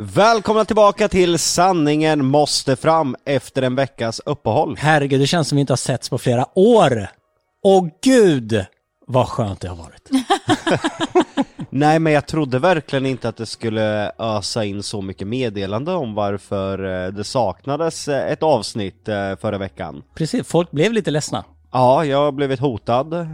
Välkomna 0.00 0.64
tillbaka 0.64 1.08
till 1.08 1.38
Sanningen 1.38 2.24
måste 2.24 2.76
fram 2.76 3.16
efter 3.24 3.62
en 3.62 3.74
veckas 3.74 4.20
uppehåll. 4.26 4.76
Herregud, 4.78 5.20
det 5.20 5.26
känns 5.26 5.48
som 5.48 5.56
vi 5.56 5.60
inte 5.60 5.72
har 5.72 5.76
setts 5.76 6.08
på 6.08 6.18
flera 6.18 6.46
år. 6.54 7.06
Åh 7.62 7.86
gud, 8.02 8.64
vad 9.06 9.28
skönt 9.28 9.60
det 9.60 9.68
har 9.68 9.76
varit. 9.76 10.10
Nej, 11.70 11.98
men 11.98 12.12
jag 12.12 12.26
trodde 12.26 12.58
verkligen 12.58 13.06
inte 13.06 13.28
att 13.28 13.36
det 13.36 13.46
skulle 13.46 14.12
ösa 14.18 14.64
in 14.64 14.82
så 14.82 15.02
mycket 15.02 15.26
meddelande 15.26 15.92
om 15.92 16.14
varför 16.14 17.04
eh, 17.06 17.12
det 17.12 17.24
saknades 17.24 18.08
eh, 18.08 18.32
ett 18.32 18.42
avsnitt 18.42 19.08
eh, 19.08 19.36
förra 19.36 19.58
veckan. 19.58 20.02
Precis, 20.14 20.46
folk 20.46 20.70
blev 20.70 20.92
lite 20.92 21.10
ledsna. 21.10 21.44
Ja, 21.72 22.04
jag 22.04 22.18
har 22.18 22.32
blivit 22.32 22.60
hotad, 22.60 23.26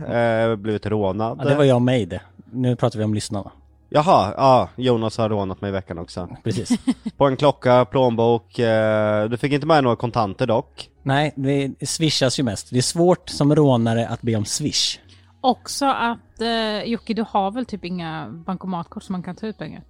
blivit 0.59 0.87
rånad. 0.87 1.39
Ja, 1.43 1.49
det 1.49 1.55
var 1.55 1.65
jag 1.65 1.83
med 1.83 2.09
det. 2.09 2.21
Nu 2.53 2.77
pratar 2.77 2.99
vi 2.99 3.05
om 3.05 3.15
lyssnarna. 3.15 3.51
Jaha, 3.97 4.35
ja, 4.37 4.69
Jonas 4.77 5.19
har 5.19 5.29
rånat 5.29 5.61
mig 5.61 5.69
i 5.69 5.73
veckan 5.73 5.99
också. 5.99 6.29
Precis. 6.45 6.79
På 7.17 7.27
en 7.27 7.37
klocka, 7.37 7.85
plånbok, 7.85 8.59
eh, 8.59 9.29
du 9.29 9.37
fick 9.37 9.53
inte 9.53 9.67
med 9.67 9.85
några 9.85 9.97
kontanter 9.97 10.47
dock. 10.47 10.91
Nej, 11.03 11.33
det 11.37 11.89
swishas 11.89 12.39
ju 12.39 12.43
mest. 12.43 12.71
Det 12.71 12.79
är 12.79 12.83
svårt 12.83 13.29
som 13.29 13.55
rånare 13.55 14.09
att 14.09 14.23
be 14.23 14.37
om 14.37 14.45
swish. 14.45 14.99
Också 15.41 15.87
att 15.87 16.41
eh, 16.41 16.83
Jocke, 16.83 17.15
du 17.15 17.25
har 17.29 17.51
väl 17.51 17.67
typ 17.67 17.85
inga 17.85 18.29
bankomatkort 18.29 19.03
som 19.03 19.13
man 19.13 19.23
kan 19.23 19.37
ta 19.37 19.47
ut 19.47 19.59
pengar? 19.59 19.83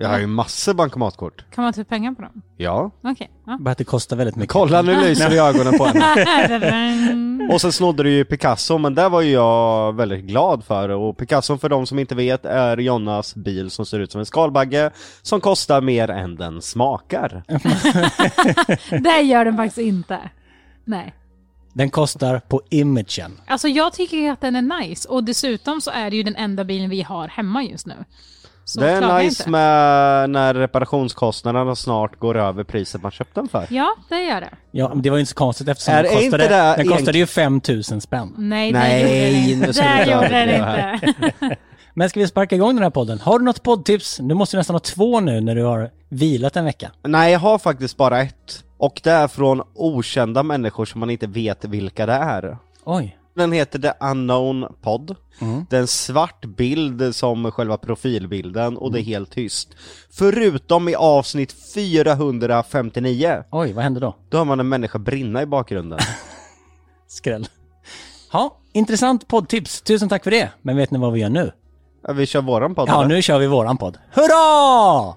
Jag 0.00 0.08
har 0.08 0.18
ju 0.18 0.26
massor 0.26 0.74
bankomatkort. 0.74 1.44
Kan 1.50 1.64
man 1.64 1.72
ta 1.72 1.80
ut 1.80 1.88
pengar 1.88 2.12
på 2.12 2.22
dem? 2.22 2.42
Ja. 2.56 2.90
Okej. 3.02 3.30
Ja. 3.46 3.58
Bara 3.60 3.70
att 3.70 3.78
det 3.78 3.84
kostar 3.84 4.16
väldigt 4.16 4.36
mycket. 4.36 4.52
Kolla 4.52 4.82
nu 4.82 5.00
lyser 5.00 5.30
det 5.30 5.36
i 5.36 5.38
ögonen 5.38 5.78
på 5.78 5.84
henne. 5.84 7.48
Och 7.52 7.60
sen 7.60 7.72
snodde 7.72 8.02
du 8.02 8.10
ju 8.10 8.24
Picasso, 8.24 8.78
men 8.78 8.94
det 8.94 9.08
var 9.08 9.20
ju 9.20 9.30
jag 9.30 9.96
väldigt 9.96 10.24
glad 10.24 10.64
för. 10.64 10.88
Och 10.88 11.16
Picasso 11.16 11.58
för 11.58 11.68
de 11.68 11.86
som 11.86 11.98
inte 11.98 12.14
vet 12.14 12.44
är 12.44 12.76
Jonas 12.76 13.34
bil 13.34 13.70
som 13.70 13.86
ser 13.86 14.00
ut 14.00 14.12
som 14.12 14.18
en 14.18 14.26
skalbagge 14.26 14.90
som 15.22 15.40
kostar 15.40 15.80
mer 15.80 16.10
än 16.10 16.36
den 16.36 16.62
smakar. 16.62 17.42
det 19.02 19.20
gör 19.20 19.44
den 19.44 19.56
faktiskt 19.56 19.78
inte. 19.78 20.18
Nej. 20.84 21.14
Den 21.72 21.90
kostar 21.90 22.38
på 22.38 22.60
imagen. 22.70 23.40
Alltså 23.46 23.68
jag 23.68 23.92
tycker 23.92 24.30
att 24.30 24.40
den 24.40 24.56
är 24.56 24.80
nice 24.80 25.08
och 25.08 25.24
dessutom 25.24 25.80
så 25.80 25.90
är 25.90 26.10
det 26.10 26.16
ju 26.16 26.22
den 26.22 26.36
enda 26.36 26.64
bilen 26.64 26.90
vi 26.90 27.02
har 27.02 27.28
hemma 27.28 27.62
just 27.62 27.86
nu. 27.86 27.94
Så 28.68 28.80
det 28.80 28.90
är 28.90 29.18
nice 29.18 29.42
inte. 29.42 29.50
med 29.50 30.30
när 30.30 30.54
reparationskostnaderna 30.54 31.74
snart 31.76 32.18
går 32.18 32.36
över 32.36 32.64
priset 32.64 33.02
man 33.02 33.10
köpte 33.10 33.40
den 33.40 33.48
för. 33.48 33.66
Ja, 33.70 33.94
det 34.08 34.22
gör 34.24 34.40
det. 34.40 34.50
Ja, 34.70 34.92
det 34.94 35.10
var 35.10 35.16
ju 35.16 35.20
inte 35.20 35.30
så 35.30 35.36
konstigt 35.36 35.68
eftersom 35.68 35.94
Är- 35.94 36.02
den 36.02 36.12
kostade, 36.12 36.24
inte 36.44 36.48
det 36.48 36.74
den 36.76 36.88
kostade 36.88 37.18
ju 37.18 37.26
5000 37.26 38.00
spänn. 38.00 38.34
Nej, 38.38 38.72
Nej, 38.72 39.02
det 39.04 39.50
gjorde 39.52 39.72
ska 39.74 39.84
den 39.84 39.98
inte. 39.98 40.10
gjorde 40.12 40.28
det 40.28 40.44
den 40.46 41.24
inte. 41.40 41.56
Men 41.94 42.10
ska 42.10 42.20
vi 42.20 42.26
sparka 42.28 42.54
igång 42.56 42.74
den 42.74 42.82
här 42.82 42.90
podden? 42.90 43.18
Har 43.20 43.38
du 43.38 43.44
något 43.44 43.62
poddtips? 43.62 44.16
Du 44.22 44.34
måste 44.34 44.56
ju 44.56 44.58
nästan 44.58 44.74
ha 44.74 44.80
två 44.80 45.20
nu 45.20 45.40
när 45.40 45.54
du 45.54 45.62
har 45.64 45.90
vilat 46.08 46.56
en 46.56 46.64
vecka. 46.64 46.90
Nej, 47.02 47.32
jag 47.32 47.38
har 47.40 47.58
faktiskt 47.58 47.96
bara 47.96 48.20
ett. 48.22 48.64
Och 48.78 49.00
det 49.04 49.10
är 49.10 49.28
från 49.28 49.62
okända 49.74 50.42
människor 50.42 50.84
som 50.84 51.00
man 51.00 51.10
inte 51.10 51.26
vet 51.26 51.64
vilka 51.64 52.06
det 52.06 52.12
är. 52.12 52.58
Oj. 52.84 53.16
Den 53.38 53.52
heter 53.52 53.78
The 53.78 53.92
Unknown 54.00 54.66
Pod. 54.82 55.16
Det 55.70 55.76
är 55.76 55.80
en 55.80 55.86
svart 55.86 56.44
bild 56.44 57.14
som 57.14 57.50
själva 57.52 57.76
profilbilden 57.78 58.76
och 58.76 58.92
det 58.92 59.00
är 59.00 59.02
helt 59.02 59.30
tyst. 59.30 59.68
Förutom 60.10 60.88
i 60.88 60.94
avsnitt 60.94 61.54
459, 61.74 63.44
Oj, 63.50 63.72
vad 63.72 63.84
hände 63.84 64.00
då? 64.00 64.16
då 64.28 64.38
har 64.38 64.44
man 64.44 64.60
en 64.60 64.68
människa 64.68 64.98
brinna 64.98 65.42
i 65.42 65.46
bakgrunden. 65.46 65.98
Skräll. 67.08 67.48
Ja, 68.32 68.56
intressant 68.72 69.28
poddtips. 69.28 69.82
Tusen 69.82 70.08
tack 70.08 70.24
för 70.24 70.30
det. 70.30 70.50
Men 70.62 70.76
vet 70.76 70.90
ni 70.90 70.98
vad 70.98 71.12
vi 71.12 71.20
gör 71.20 71.28
nu? 71.30 71.52
Ja, 72.06 72.12
vi 72.12 72.26
kör 72.26 72.42
våran 72.42 72.74
podd 72.74 72.88
Ja, 72.88 72.98
eller? 73.04 73.14
nu 73.14 73.22
kör 73.22 73.38
vi 73.38 73.46
våran 73.46 73.76
podd. 73.76 73.98
Hurra! 74.12 75.14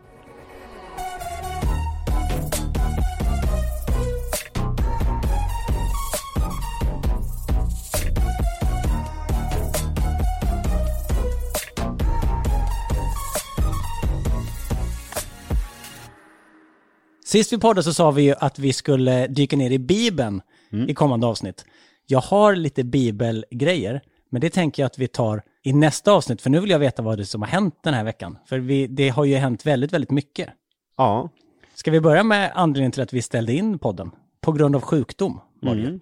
Sist 17.31 17.53
vi 17.53 17.58
poddade 17.58 17.83
så 17.83 17.93
sa 17.93 18.11
vi 18.11 18.21
ju 18.21 18.36
att 18.39 18.59
vi 18.59 18.73
skulle 18.73 19.27
dyka 19.27 19.58
ner 19.58 19.71
i 19.71 19.80
Bibeln 19.80 20.42
i 20.87 20.93
kommande 20.93 21.27
avsnitt. 21.27 21.65
Jag 22.08 22.19
har 22.19 22.55
lite 22.55 22.83
bibelgrejer, 22.83 24.02
men 24.30 24.42
det 24.42 24.49
tänker 24.49 24.83
jag 24.83 24.87
att 24.87 24.97
vi 24.97 25.08
tar 25.08 25.41
i 25.64 25.73
nästa 25.73 26.11
avsnitt, 26.11 26.41
för 26.41 26.49
nu 26.49 26.59
vill 26.59 26.70
jag 26.70 26.80
veta 26.80 27.02
vad 27.02 27.17
det 27.17 27.21
är 27.21 27.25
som 27.25 27.41
har 27.41 27.49
hänt 27.49 27.75
den 27.83 27.93
här 27.93 28.03
veckan. 28.03 28.37
För 28.45 28.59
vi, 28.59 28.87
det 28.87 29.09
har 29.09 29.25
ju 29.25 29.36
hänt 29.36 29.65
väldigt, 29.65 29.93
väldigt 29.93 30.11
mycket. 30.11 30.49
Ja. 30.97 31.30
Ska 31.75 31.91
vi 31.91 32.02
börja 32.02 32.23
med 32.23 32.52
anledningen 32.55 32.91
till 32.91 33.02
att 33.02 33.14
vi 33.14 33.21
ställde 33.21 33.53
in 33.53 33.80
podden? 33.80 34.11
På 34.41 34.52
grund 34.52 34.75
av 34.75 34.81
sjukdom 34.81 35.39
var 35.61 35.75
det 35.75 35.81
ju. 35.81 35.99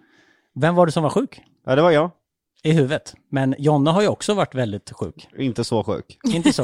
Vem 0.56 0.76
var 0.76 0.86
det 0.86 0.92
som 0.92 1.04
var 1.04 1.10
sjuk? 1.10 1.42
ja, 1.66 1.76
det 1.76 1.82
var 1.82 1.92
jag. 1.92 2.12
I 2.64 2.72
huvudet. 2.72 3.14
Men 3.32 3.56
Jonna 3.58 3.92
har 3.92 4.02
ju 4.02 4.08
också 4.08 4.34
varit 4.34 4.56
väldigt 4.56 4.92
sjuk. 4.92 5.28
Inte 5.38 5.64
så 5.64 5.84
sjuk. 5.84 6.20
Inte 6.24 6.54
så. 6.54 6.64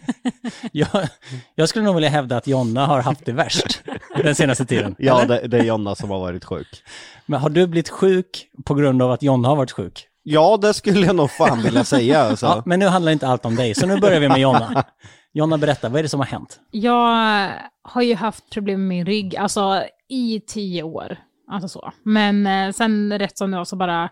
jag, 0.72 1.08
jag 1.54 1.68
skulle 1.68 1.84
nog 1.84 1.94
vilja 1.94 2.10
hävda 2.10 2.36
att 2.36 2.46
Jonna 2.46 2.86
har 2.86 3.02
haft 3.02 3.24
det 3.24 3.32
värst 3.32 3.82
den 4.22 4.34
senaste 4.34 4.66
tiden. 4.66 4.94
Ja, 4.98 5.24
det, 5.24 5.48
det 5.48 5.58
är 5.58 5.64
Jonna 5.64 5.94
som 5.94 6.10
har 6.10 6.18
varit 6.18 6.44
sjuk. 6.44 6.82
Men 7.26 7.40
har 7.40 7.50
du 7.50 7.66
blivit 7.66 7.88
sjuk 7.88 8.46
på 8.64 8.74
grund 8.74 9.02
av 9.02 9.12
att 9.12 9.22
Jonna 9.22 9.48
har 9.48 9.56
varit 9.56 9.72
sjuk? 9.72 10.08
Ja, 10.22 10.56
det 10.56 10.74
skulle 10.74 11.06
jag 11.06 11.16
nog 11.16 11.30
fan 11.30 11.62
vilja 11.62 11.84
säga 11.94 12.20
alltså. 12.20 12.46
Ja, 12.46 12.62
men 12.66 12.78
nu 12.78 12.86
handlar 12.86 13.12
inte 13.12 13.28
allt 13.28 13.44
om 13.44 13.56
dig, 13.56 13.74
så 13.74 13.86
nu 13.86 14.00
börjar 14.00 14.20
vi 14.20 14.28
med 14.28 14.38
Jonna. 14.38 14.84
Jonna, 15.32 15.58
berätta, 15.58 15.88
vad 15.88 15.98
är 15.98 16.02
det 16.02 16.08
som 16.08 16.20
har 16.20 16.26
hänt? 16.26 16.60
Jag 16.70 17.50
har 17.82 18.02
ju 18.02 18.14
haft 18.14 18.50
problem 18.50 18.80
med 18.80 18.88
min 18.88 19.06
rygg, 19.06 19.36
alltså 19.36 19.84
i 20.08 20.40
tio 20.40 20.82
år. 20.82 21.16
Alltså 21.50 21.68
så. 21.68 21.92
Men 22.02 22.46
eh, 22.46 22.72
sen 22.72 23.18
rätt 23.18 23.38
som 23.38 23.50
det 23.50 23.56
var 23.56 23.64
så 23.64 23.76
bara, 23.76 24.10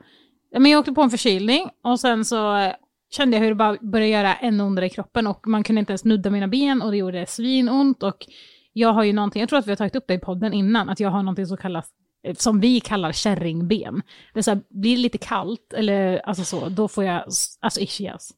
men 0.60 0.70
jag 0.70 0.78
åkte 0.78 0.92
på 0.92 1.02
en 1.02 1.10
förkylning 1.10 1.70
och 1.82 2.00
sen 2.00 2.24
så 2.24 2.56
eh, 2.56 2.72
kände 3.10 3.36
jag 3.36 3.42
hur 3.42 3.48
det 3.48 3.54
bara 3.54 3.76
började 3.80 4.10
göra 4.10 4.34
ännu 4.34 4.62
ondare 4.62 4.86
i 4.86 4.90
kroppen 4.90 5.26
och 5.26 5.46
man 5.46 5.64
kunde 5.64 5.80
inte 5.80 5.92
ens 5.92 6.04
nudda 6.04 6.30
mina 6.30 6.48
ben 6.48 6.82
och 6.82 6.90
det 6.90 6.96
gjorde 6.96 7.26
svinont 7.26 8.02
och 8.02 8.26
jag 8.72 8.92
har 8.92 9.04
ju 9.04 9.12
någonting, 9.12 9.40
jag 9.40 9.48
tror 9.48 9.58
att 9.58 9.66
vi 9.66 9.70
har 9.70 9.76
tagit 9.76 9.96
upp 9.96 10.04
det 10.08 10.14
i 10.14 10.18
podden 10.18 10.52
innan, 10.52 10.88
att 10.88 11.00
jag 11.00 11.10
har 11.10 11.22
någonting 11.22 11.46
som 11.46 11.56
kallas 11.56 11.90
eh, 12.26 12.34
som 12.34 12.60
vi 12.60 12.80
kallar 12.80 13.12
kärringben. 13.12 14.02
Det 14.32 14.40
är 14.40 14.42
så 14.42 14.50
här, 14.50 14.60
blir 14.68 14.96
det 14.96 15.02
lite 15.02 15.18
kallt 15.18 15.72
eller 15.72 16.18
alltså 16.18 16.44
så, 16.44 16.68
då 16.68 16.88
får 16.88 17.04
jag 17.04 17.22
alltså 17.60 17.80
ischias. 17.80 18.34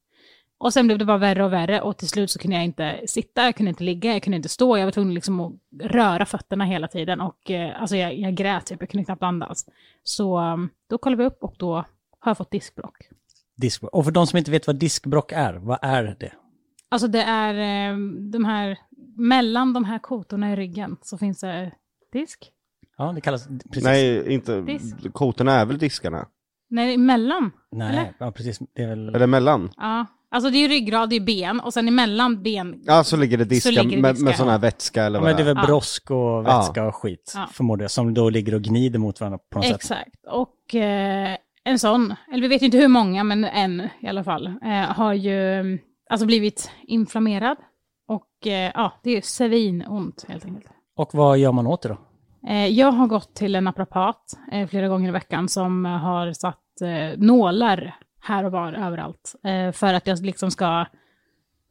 Och 0.58 0.72
sen 0.72 0.86
blev 0.86 0.98
det 0.98 1.04
bara 1.04 1.18
värre 1.18 1.44
och 1.44 1.52
värre 1.52 1.80
och 1.80 1.96
till 1.96 2.08
slut 2.08 2.30
så 2.30 2.38
kunde 2.38 2.56
jag 2.56 2.64
inte 2.64 3.00
sitta, 3.06 3.44
jag 3.44 3.56
kunde 3.56 3.70
inte 3.70 3.84
ligga, 3.84 4.12
jag 4.12 4.22
kunde 4.22 4.36
inte 4.36 4.48
stå, 4.48 4.78
jag 4.78 4.84
var 4.84 4.92
tvungen 4.92 5.14
liksom 5.14 5.40
att 5.40 5.52
röra 5.82 6.26
fötterna 6.26 6.64
hela 6.64 6.88
tiden 6.88 7.20
och 7.20 7.50
eh, 7.50 7.80
alltså 7.80 7.96
jag, 7.96 8.18
jag 8.18 8.34
grät 8.34 8.66
typ, 8.66 8.80
jag 8.80 8.90
kunde 8.90 9.04
knappt 9.04 9.22
andas. 9.22 9.66
Så 10.02 10.36
mm, 10.36 10.68
då 10.90 10.98
kollade 10.98 11.22
vi 11.22 11.28
upp 11.28 11.38
och 11.42 11.54
då 11.58 11.84
har 12.26 12.30
jag 12.30 12.36
fått 12.38 12.50
diskbråck. 12.50 12.96
Diskbråck. 13.56 13.94
Och 13.94 14.04
för 14.04 14.12
de 14.12 14.26
som 14.26 14.36
inte 14.36 14.50
vet 14.50 14.66
vad 14.66 14.76
diskbråck 14.76 15.32
är, 15.32 15.54
vad 15.54 15.78
är 15.82 16.16
det? 16.20 16.32
Alltså 16.88 17.08
det 17.08 17.22
är 17.22 17.54
eh, 17.54 17.96
de 18.32 18.44
här, 18.44 18.78
mellan 19.16 19.72
de 19.72 19.84
här 19.84 19.98
kotorna 19.98 20.52
i 20.52 20.56
ryggen 20.56 20.96
så 21.02 21.18
finns 21.18 21.40
det 21.40 21.72
disk. 22.12 22.50
Ja, 22.98 23.12
det 23.12 23.20
kallas... 23.20 23.48
Precis. 23.48 23.84
Nej, 23.84 24.32
inte... 24.32 24.60
Disk. 24.60 25.12
Kotorna 25.12 25.52
är 25.52 25.66
väl 25.66 25.78
diskarna? 25.78 26.28
Nej, 26.70 26.94
emellan. 26.94 27.50
Nej, 27.72 27.88
eller? 27.88 28.12
ja 28.18 28.32
precis. 28.32 28.58
Det 28.74 28.82
är 28.82 28.88
väl... 28.88 29.14
Eller 29.14 29.26
mellan? 29.26 29.70
Ja, 29.76 30.06
alltså 30.30 30.50
det 30.50 30.56
är 30.56 30.60
ju 30.60 30.68
ryggrad, 30.68 31.10
det 31.10 31.16
är 31.16 31.20
ben 31.20 31.60
och 31.60 31.74
sen 31.74 31.88
emellan 31.88 32.42
ben. 32.42 32.80
Ja, 32.84 33.04
så 33.04 33.16
ligger 33.16 33.38
det 33.38 33.44
diska, 33.44 33.70
ligger 33.70 33.96
det 33.96 34.02
med, 34.02 34.20
med 34.20 34.32
ja. 34.32 34.36
sån 34.36 34.48
här 34.48 34.58
vätska 34.58 35.04
eller 35.04 35.18
Ja, 35.18 35.22
vad 35.22 35.28
men 35.30 35.36
det 35.36 35.42
är 35.42 35.54
väl 35.54 35.62
Ja. 35.62 35.66
brosk 35.66 36.10
och 36.10 36.46
vätska 36.46 36.84
och 36.86 36.94
skit, 36.94 37.32
Ja. 37.34 37.48
förmodar 37.52 37.84
jag, 37.84 37.90
som 37.90 38.14
då 38.14 38.30
ligger 38.30 38.54
och 38.54 38.62
gnider 38.62 38.98
mot 38.98 39.20
varandra 39.20 39.38
på 39.50 39.58
något 39.58 39.66
sätt. 39.66 39.76
Exakt. 39.76 40.26
Och 40.30 40.74
eh, 40.74 41.36
en 41.66 41.78
sån, 41.78 42.14
eller 42.32 42.42
vi 42.42 42.48
vet 42.48 42.62
inte 42.62 42.78
hur 42.78 42.88
många, 42.88 43.24
men 43.24 43.44
en 43.44 43.88
i 44.00 44.08
alla 44.08 44.24
fall, 44.24 44.46
eh, 44.46 44.72
har 44.72 45.12
ju 45.12 45.78
alltså 46.10 46.26
blivit 46.26 46.70
inflammerad. 46.82 47.56
Och 48.08 48.46
eh, 48.46 48.70
ja, 48.74 48.92
det 49.02 49.16
är 49.16 49.20
svinont 49.20 50.24
helt 50.28 50.44
enkelt. 50.44 50.72
Och 50.96 51.14
vad 51.14 51.38
gör 51.38 51.52
man 51.52 51.66
åt 51.66 51.82
det 51.82 51.88
då? 51.88 51.98
Eh, 52.48 52.66
jag 52.66 52.92
har 52.92 53.06
gått 53.06 53.34
till 53.34 53.54
en 53.54 53.64
naprapat 53.64 54.38
eh, 54.52 54.68
flera 54.68 54.88
gånger 54.88 55.08
i 55.08 55.12
veckan 55.12 55.48
som 55.48 55.84
har 55.84 56.32
satt 56.32 56.80
eh, 56.80 57.18
nålar 57.18 57.96
här 58.20 58.44
och 58.44 58.52
var 58.52 58.72
överallt. 58.72 59.34
Eh, 59.44 59.72
för 59.72 59.94
att 59.94 60.06
jag 60.06 60.20
liksom 60.22 60.50
ska 60.50 60.86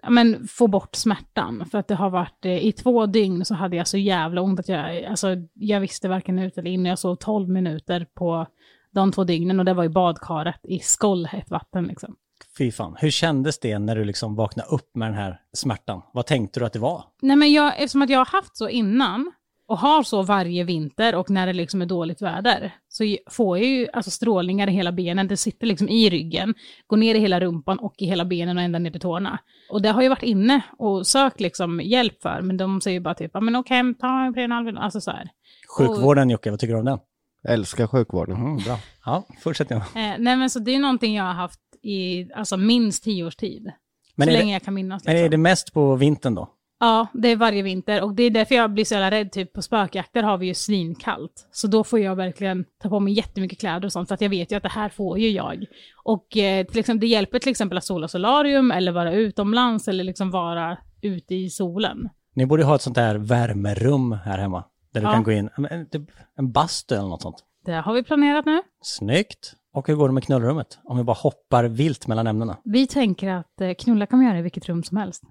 ja, 0.02 0.10
men, 0.10 0.48
få 0.48 0.68
bort 0.68 0.96
smärtan. 0.96 1.66
För 1.72 1.78
att 1.78 1.88
det 1.88 1.96
har 1.96 2.10
varit, 2.10 2.46
i 2.46 2.72
två 2.72 3.06
dygn 3.06 3.46
så 3.46 3.56
hade 3.56 3.76
jag 3.76 3.88
så 3.88 3.98
jävla 3.98 4.42
ont 4.42 4.60
att 4.60 4.70
jag, 4.70 5.04
alltså, 5.04 5.28
jag 5.54 5.80
visste 5.80 6.10
varken 6.10 6.40
ut 6.40 6.58
eller 6.58 6.72
in. 6.72 6.86
Jag 6.86 7.00
sov 7.00 7.16
12 7.16 7.50
minuter 7.50 8.08
på 8.14 8.48
de 8.96 9.12
två 9.12 9.24
dygnen 9.24 9.60
och 9.60 9.66
det 9.66 9.74
var 9.74 9.84
i 9.84 9.90
badkaret 9.90 10.60
i 10.64 10.80
skållhett 10.80 11.52
vatten 11.52 11.84
liksom. 11.84 12.16
Fy 12.58 12.72
fan, 12.72 12.96
hur 13.00 13.10
kändes 13.12 13.60
det 13.60 13.80
när 13.80 13.96
du 13.96 14.06
liksom 14.06 14.36
vaknade 14.36 14.70
upp 14.70 14.96
med 14.96 15.08
den 15.08 15.16
här 15.16 15.40
smärtan? 15.54 16.02
Vad 16.14 16.26
tänkte 16.26 16.60
du 16.60 16.66
att 16.66 16.74
det 16.74 16.80
var? 16.80 17.04
Nej 17.22 17.36
men 17.36 17.54
jag, 17.54 17.74
eftersom 17.74 18.02
att 18.02 18.10
jag 18.10 18.20
har 18.20 18.26
haft 18.26 18.58
så 18.58 18.70
innan, 18.70 19.32
och 19.68 19.78
har 19.78 20.04
så 20.04 20.22
varje 20.22 20.64
vinter 20.64 21.16
och 21.16 21.30
när 21.30 21.48
det 21.48 21.54
liksom 21.54 21.82
är 21.82 21.86
dåligt 21.86 22.22
väder 22.22 22.76
så 22.90 23.18
får 23.30 23.58
jag 23.58 23.68
ju 23.68 23.88
alltså 23.94 24.12
strålningar 24.12 24.70
i 24.70 24.72
hela 24.72 24.92
benen. 24.92 25.28
Det 25.28 25.38
sitter 25.38 25.68
liksom 25.68 25.90
i 25.90 26.10
ryggen, 26.10 26.54
går 26.88 26.98
ner 26.98 27.16
i 27.16 27.20
hela 27.20 27.40
rumpan 27.40 27.80
och 27.80 27.94
i 27.98 28.06
hela 28.06 28.26
benen 28.26 28.58
och 28.58 28.64
ända 28.64 28.80
ner 28.80 28.92
till 28.92 29.02
tårna. 29.02 29.40
Och 29.70 29.82
det 29.82 29.90
har 29.90 30.02
jag 30.02 30.10
varit 30.10 30.24
inne 30.24 30.62
och 30.78 31.08
sökt 31.08 31.40
liksom 31.40 31.82
hjälp 31.84 32.22
för, 32.22 32.42
men 32.42 32.58
de 32.58 32.82
säger 32.82 33.00
bara 33.00 33.14
typ, 33.14 33.32
men 33.34 33.56
åk 33.56 33.70
hem, 33.70 33.96
ta 33.96 34.26
en 34.26 34.34
Prenatal, 34.34 34.78
alltså 34.78 35.02
så 35.02 35.12
här. 35.12 35.30
Sjukvården 35.78 36.30
Jocke, 36.30 36.50
vad 36.50 36.60
tycker 36.60 36.74
du 36.74 36.80
om 36.80 36.86
den? 36.86 37.00
Älskar 37.48 37.88
sjukvården. 37.88 38.36
Mm, 38.36 38.58
bra. 38.58 38.80
Ja, 39.06 39.24
fortsätt 39.40 39.70
nu. 39.70 39.76
Eh, 39.76 39.84
nej 39.96 40.36
men 40.38 40.50
så 40.50 40.60
det 40.60 40.76
är 40.76 40.80
någonting 40.80 41.16
jag 41.16 41.24
har 41.24 41.34
haft 41.34 41.60
i 41.82 42.32
alltså 42.36 42.58
minst 42.58 43.04
tio 43.04 43.24
års 43.26 43.36
tid. 43.36 43.72
Men 44.16 44.28
så 44.28 44.32
länge 44.32 44.46
det, 44.46 44.52
jag 44.54 44.62
kan 44.64 44.74
minnas. 44.74 45.06
men 45.06 45.14
Liksom. 45.14 45.26
är 45.26 45.30
det 45.30 45.38
mest 45.38 45.74
på 45.74 45.96
vintern 45.96 46.36
då? 46.36 46.50
Ja, 46.80 47.08
det 47.14 47.28
är 47.28 47.36
varje 47.36 47.62
vinter 47.64 48.04
och 48.04 48.14
det 48.16 48.24
är 48.24 48.30
därför 48.30 48.56
jag 48.56 48.72
blir 48.74 48.86
så 48.86 48.94
jävla 48.94 49.12
rädd. 49.12 49.32
Typ 49.32 49.54
på 49.54 49.62
spökjakter 49.62 50.24
har 50.24 50.38
vi 50.38 50.46
ju 50.48 50.54
svinkallt. 50.54 51.48
Så 51.52 51.68
då 51.68 51.84
får 51.84 52.00
jag 52.00 52.16
verkligen 52.16 52.66
ta 52.84 52.90
på 52.90 53.00
mig 53.00 53.14
jättemycket 53.14 53.60
kläder 53.60 53.86
och 53.86 53.92
sånt 53.92 54.08
för 54.08 54.16
att 54.16 54.22
jag 54.22 54.30
vet 54.30 54.52
ju 54.52 54.56
att 54.56 54.64
det 54.64 54.70
här 54.70 54.90
får 54.90 55.20
ju 55.20 55.30
jag. 55.30 55.66
Och 56.04 56.38
eh, 56.38 56.66
till 56.66 56.80
exempel, 56.80 57.00
det 57.00 57.08
hjälper 57.08 57.40
till 57.40 57.52
exempel 57.52 57.78
att 57.78 57.84
sola 57.84 58.08
solarium 58.08 58.72
eller 58.72 58.92
vara 58.92 59.14
utomlands 59.14 59.88
eller 59.88 60.04
liksom 60.04 60.32
vara 60.32 60.78
ute 61.02 61.36
i 61.36 61.50
solen. 61.50 62.10
Ni 62.36 62.46
borde 62.46 62.64
ha 62.64 62.76
ett 62.76 62.82
sånt 62.82 62.96
där 62.96 63.16
värmerum 63.16 64.12
här 64.12 64.38
hemma. 64.38 64.64
Där 64.96 65.02
du 65.02 65.08
Ja. 65.08 65.14
kan 65.14 65.24
gå 65.24 65.32
in, 65.32 65.50
en, 65.58 65.66
en, 65.66 65.90
typ 65.90 66.02
en 66.38 66.52
bastu 66.52 66.96
eller 66.96 67.08
något 67.08 67.22
sånt. 67.22 67.44
Det 67.66 67.72
har 67.74 67.94
vi 67.94 68.04
planerat 68.04 68.46
nu. 68.46 68.62
Snyggt. 68.82 69.54
Och 69.74 69.88
hur 69.88 69.96
går 69.96 70.08
det 70.08 70.14
med 70.14 70.24
knullrummet? 70.24 70.78
Om 70.84 70.98
vi 70.98 71.04
bara 71.04 71.14
hoppar 71.14 71.64
vilt 71.64 72.08
mellan 72.08 72.28
ämnena. 72.28 72.58
Vi 72.64 72.88
tänker 72.88 73.30
att 73.30 73.62
eh, 73.62 73.74
knulla 73.74 74.06
kan 74.06 74.20
man 74.20 74.28
göra 74.28 74.40
i 74.40 74.42
vilket 74.42 74.66
rum 74.70 74.84
som 74.84 74.98
helst. 74.98 75.24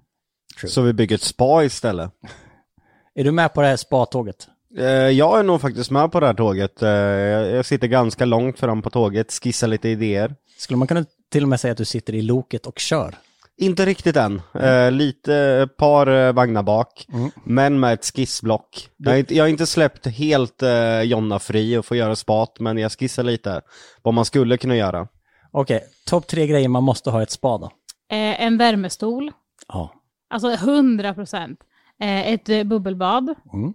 Så 0.67 0.81
vi 0.81 0.93
bygger 0.93 1.15
ett 1.15 1.21
spa 1.21 1.63
istället. 1.63 2.11
Är 3.15 3.23
du 3.23 3.31
med 3.31 3.53
på 3.53 3.61
det 3.61 3.67
här 3.67 3.75
spatåget? 3.77 4.47
Eh, 4.77 4.85
Jag 4.85 5.39
är 5.39 5.43
nog 5.43 5.61
faktiskt 5.61 5.91
med 5.91 6.11
på 6.11 6.19
det 6.19 6.25
här 6.25 6.33
tåget. 6.33 6.81
Eh, 6.81 6.89
Jag 6.89 7.51
jag 7.51 7.65
sitter 7.65 7.87
ganska 7.87 8.25
långt 8.25 8.59
fram 8.59 8.81
på 8.81 8.89
tåget, 8.89 9.31
skissar 9.43 9.67
lite 9.67 9.89
idéer. 9.89 10.35
Skulle 10.57 10.77
man 10.77 10.87
kunna 10.87 11.05
till 11.31 11.43
och 11.43 11.49
med 11.49 11.59
säga 11.59 11.71
att 11.71 11.77
du 11.77 11.85
sitter 11.85 12.15
i 12.15 12.21
loket 12.21 12.65
och 12.65 12.79
kör? 12.79 13.15
Inte 13.57 13.85
riktigt 13.85 14.15
än. 14.15 14.41
Eh, 14.53 14.91
lite, 14.91 15.35
ett 15.35 15.77
par 15.77 16.07
eh, 16.07 16.33
vagnar 16.33 16.63
bak. 16.63 17.07
Men 17.43 17.79
med 17.79 17.93
ett 17.93 18.05
skissblock. 18.15 18.89
Jag 18.97 19.11
har, 19.11 19.17
inte, 19.17 19.35
jag 19.35 19.43
har 19.43 19.49
inte 19.49 19.65
släppt 19.67 20.05
helt 20.07 20.61
eh, 20.63 21.01
Jonna 21.01 21.39
fri 21.39 21.77
och 21.77 21.85
får 21.85 21.97
göra 21.97 22.15
spat, 22.15 22.59
men 22.59 22.77
jag 22.77 22.91
skissar 22.91 23.23
lite 23.23 23.61
vad 24.01 24.13
man 24.13 24.25
skulle 24.25 24.57
kunna 24.57 24.75
göra. 24.75 25.07
Okej, 25.51 25.83
topp 26.07 26.27
tre 26.27 26.47
grejer 26.47 26.69
man 26.69 26.83
måste 26.83 27.09
ha 27.09 27.19
i 27.19 27.23
ett 27.23 27.31
spa 27.31 27.57
då? 27.57 27.65
Eh, 28.11 28.41
en 28.41 28.57
värmestol, 28.57 29.31
Ja. 29.67 29.93
alltså 30.29 30.51
100 30.51 31.13
procent. 31.13 31.59
Eh, 32.01 32.27
ett 32.33 32.49
eh, 32.49 32.63
bubbelbad, 32.63 33.35
Mm. 33.53 33.73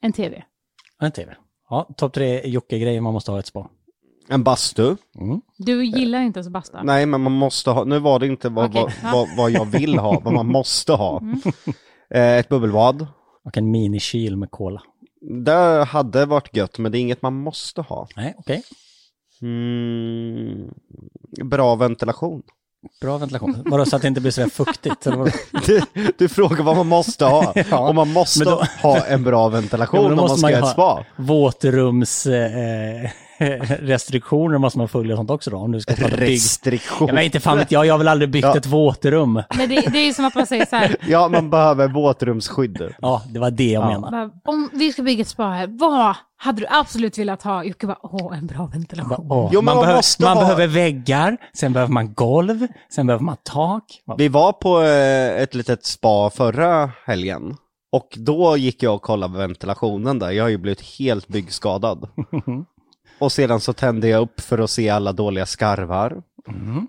en 0.00 0.12
tv. 0.12 0.44
En 1.00 1.12
tv. 1.12 1.36
Ja, 1.70 1.88
topp 1.96 2.12
tre 2.14 2.48
Jocke-grejer 2.48 3.00
man 3.00 3.12
måste 3.12 3.30
ha 3.30 3.38
i 3.38 3.40
ett 3.40 3.46
spa. 3.46 3.68
En 4.28 4.42
bastu. 4.44 4.96
Mm. 5.20 5.40
Du 5.58 5.84
gillar 5.84 6.20
inte 6.20 6.38
ens 6.38 6.48
basta? 6.48 6.82
Nej, 6.82 7.06
men 7.06 7.20
man 7.20 7.32
måste 7.32 7.70
ha, 7.70 7.84
nu 7.84 7.98
var 7.98 8.18
det 8.18 8.26
inte 8.26 8.48
vad, 8.48 8.70
Okej, 8.70 8.94
vad, 9.02 9.12
vad, 9.12 9.36
vad 9.36 9.50
jag 9.50 9.64
vill 9.64 9.98
ha, 9.98 10.20
vad 10.24 10.34
man 10.34 10.46
måste 10.46 10.92
ha. 10.92 11.22
Eh, 12.14 12.38
ett 12.38 12.48
bubbelbad. 12.48 13.06
Och 13.44 13.56
en 13.56 13.70
minikyl 13.70 14.36
med 14.36 14.50
cola. 14.50 14.82
Det 15.44 15.84
hade 15.84 16.26
varit 16.26 16.56
gött, 16.56 16.78
men 16.78 16.92
det 16.92 16.98
är 16.98 17.00
inget 17.00 17.22
man 17.22 17.34
måste 17.34 17.80
ha. 17.80 18.08
Nej, 18.16 18.34
okej. 18.38 18.62
Mm, 19.42 20.70
bra 21.44 21.74
ventilation. 21.74 22.42
Bra 23.00 23.18
ventilation. 23.18 23.62
Vadå, 23.66 23.84
så 23.84 23.96
att 23.96 24.02
det 24.02 24.08
inte 24.08 24.20
blir 24.20 24.30
så 24.30 24.48
fuktigt? 24.50 25.06
Du, 25.66 25.80
du 26.18 26.28
frågar 26.28 26.64
vad 26.64 26.76
man 26.76 26.86
måste 26.86 27.24
ha. 27.24 27.52
Ja, 27.70 27.88
och 27.88 27.94
man 27.94 28.12
måste 28.12 28.44
då- 28.44 28.62
ha 28.82 29.04
en 29.06 29.22
bra 29.24 29.48
ventilation 29.48 30.02
Ja, 30.04 30.08
om 30.10 30.16
man 30.16 30.28
ska 30.28 30.40
man 30.46 30.50
göra 30.50 30.70
ett 30.70 30.76
ha 30.76 31.02
spa. 31.02 31.22
Våtrums... 31.22 32.26
Eh, 32.26 33.10
restriktioner 33.80 34.58
måste 34.58 34.78
man 34.78 34.88
följa 34.88 35.16
sånt 35.16 35.30
också 35.30 35.50
då, 35.50 35.56
om 35.56 35.72
du 35.72 35.80
ska 35.80 35.94
prata 35.94 36.16
bygg. 36.16 36.28
Restriktion. 36.34 37.08
Ja, 37.08 37.14
men 37.14 37.24
inte 37.24 37.40
fan 37.40 37.58
vet 37.58 37.72
jag, 37.72 37.86
jag 37.86 37.94
har 37.94 37.98
väl 37.98 38.08
aldrig 38.08 38.30
byggt 38.30 38.44
Ja. 38.44 38.56
ett 38.56 38.66
våtrum. 38.66 39.32
Men 39.56 39.68
det, 39.68 39.80
det 39.92 39.98
är 39.98 40.06
ju 40.06 40.12
som 40.12 40.24
att 40.24 40.34
man 40.34 40.46
säger 40.46 40.66
så 40.66 40.76
här, 40.76 40.96
Ja, 41.08 41.28
man 41.28 41.50
behöver 41.50 41.88
våtrumsskydd. 41.88 42.94
Ja, 43.00 43.22
det 43.28 43.38
var 43.40 43.50
det 43.50 43.70
jag 43.70 43.86
menade. 43.86 44.10
bara, 44.10 44.54
om 44.54 44.70
vi 44.72 44.92
ska 44.92 45.02
bygga 45.02 45.22
ett 45.22 45.28
spa 45.28 45.48
här, 45.48 45.66
vad 45.80 46.16
hade 46.36 46.60
du 46.60 46.66
absolut 46.70 47.18
velat 47.18 47.42
ha? 47.42 47.64
Jocke 47.64 47.86
bara, 47.86 47.98
åh, 48.02 48.38
en 48.38 48.46
bra 48.46 48.66
ventilation. 48.72 49.26
Åh, 49.30 49.50
Jo, 49.52 49.60
man 49.62 49.74
man 49.74 49.82
behöver, 49.82 49.98
måste 49.98 50.22
man 50.22 50.36
ha- 50.36 50.42
behöver 50.44 50.66
väggar, 50.66 51.36
sen 51.56 51.72
behöver 51.72 51.92
man 51.92 52.14
golv, 52.14 52.66
sen 52.94 53.06
behöver 53.06 53.24
man 53.24 53.36
tak. 53.42 53.84
Vi 54.18 54.28
var 54.28 54.52
på 54.52 54.82
eh, 54.82 55.42
ett 55.42 55.54
litet 55.54 55.84
spa 55.86 56.30
förra 56.30 56.90
helgen. 57.06 57.56
Och 57.94 58.08
då 58.16 58.56
gick 58.56 58.82
jag 58.82 58.94
och 58.94 59.02
kollade 59.02 59.38
ventilationen 59.38 60.18
där. 60.18 60.30
Jag 60.30 60.44
har 60.44 60.48
ju 60.48 60.58
blivit 60.58 60.80
helt 60.98 61.28
byggskadad. 61.28 62.08
och 63.22 63.32
sedan 63.32 63.60
så 63.60 63.72
tände 63.72 64.08
jag 64.08 64.22
upp 64.22 64.40
för 64.40 64.58
att 64.58 64.70
se 64.70 64.88
alla 64.88 65.12
dåliga 65.12 65.46
skarvar. 65.46 66.22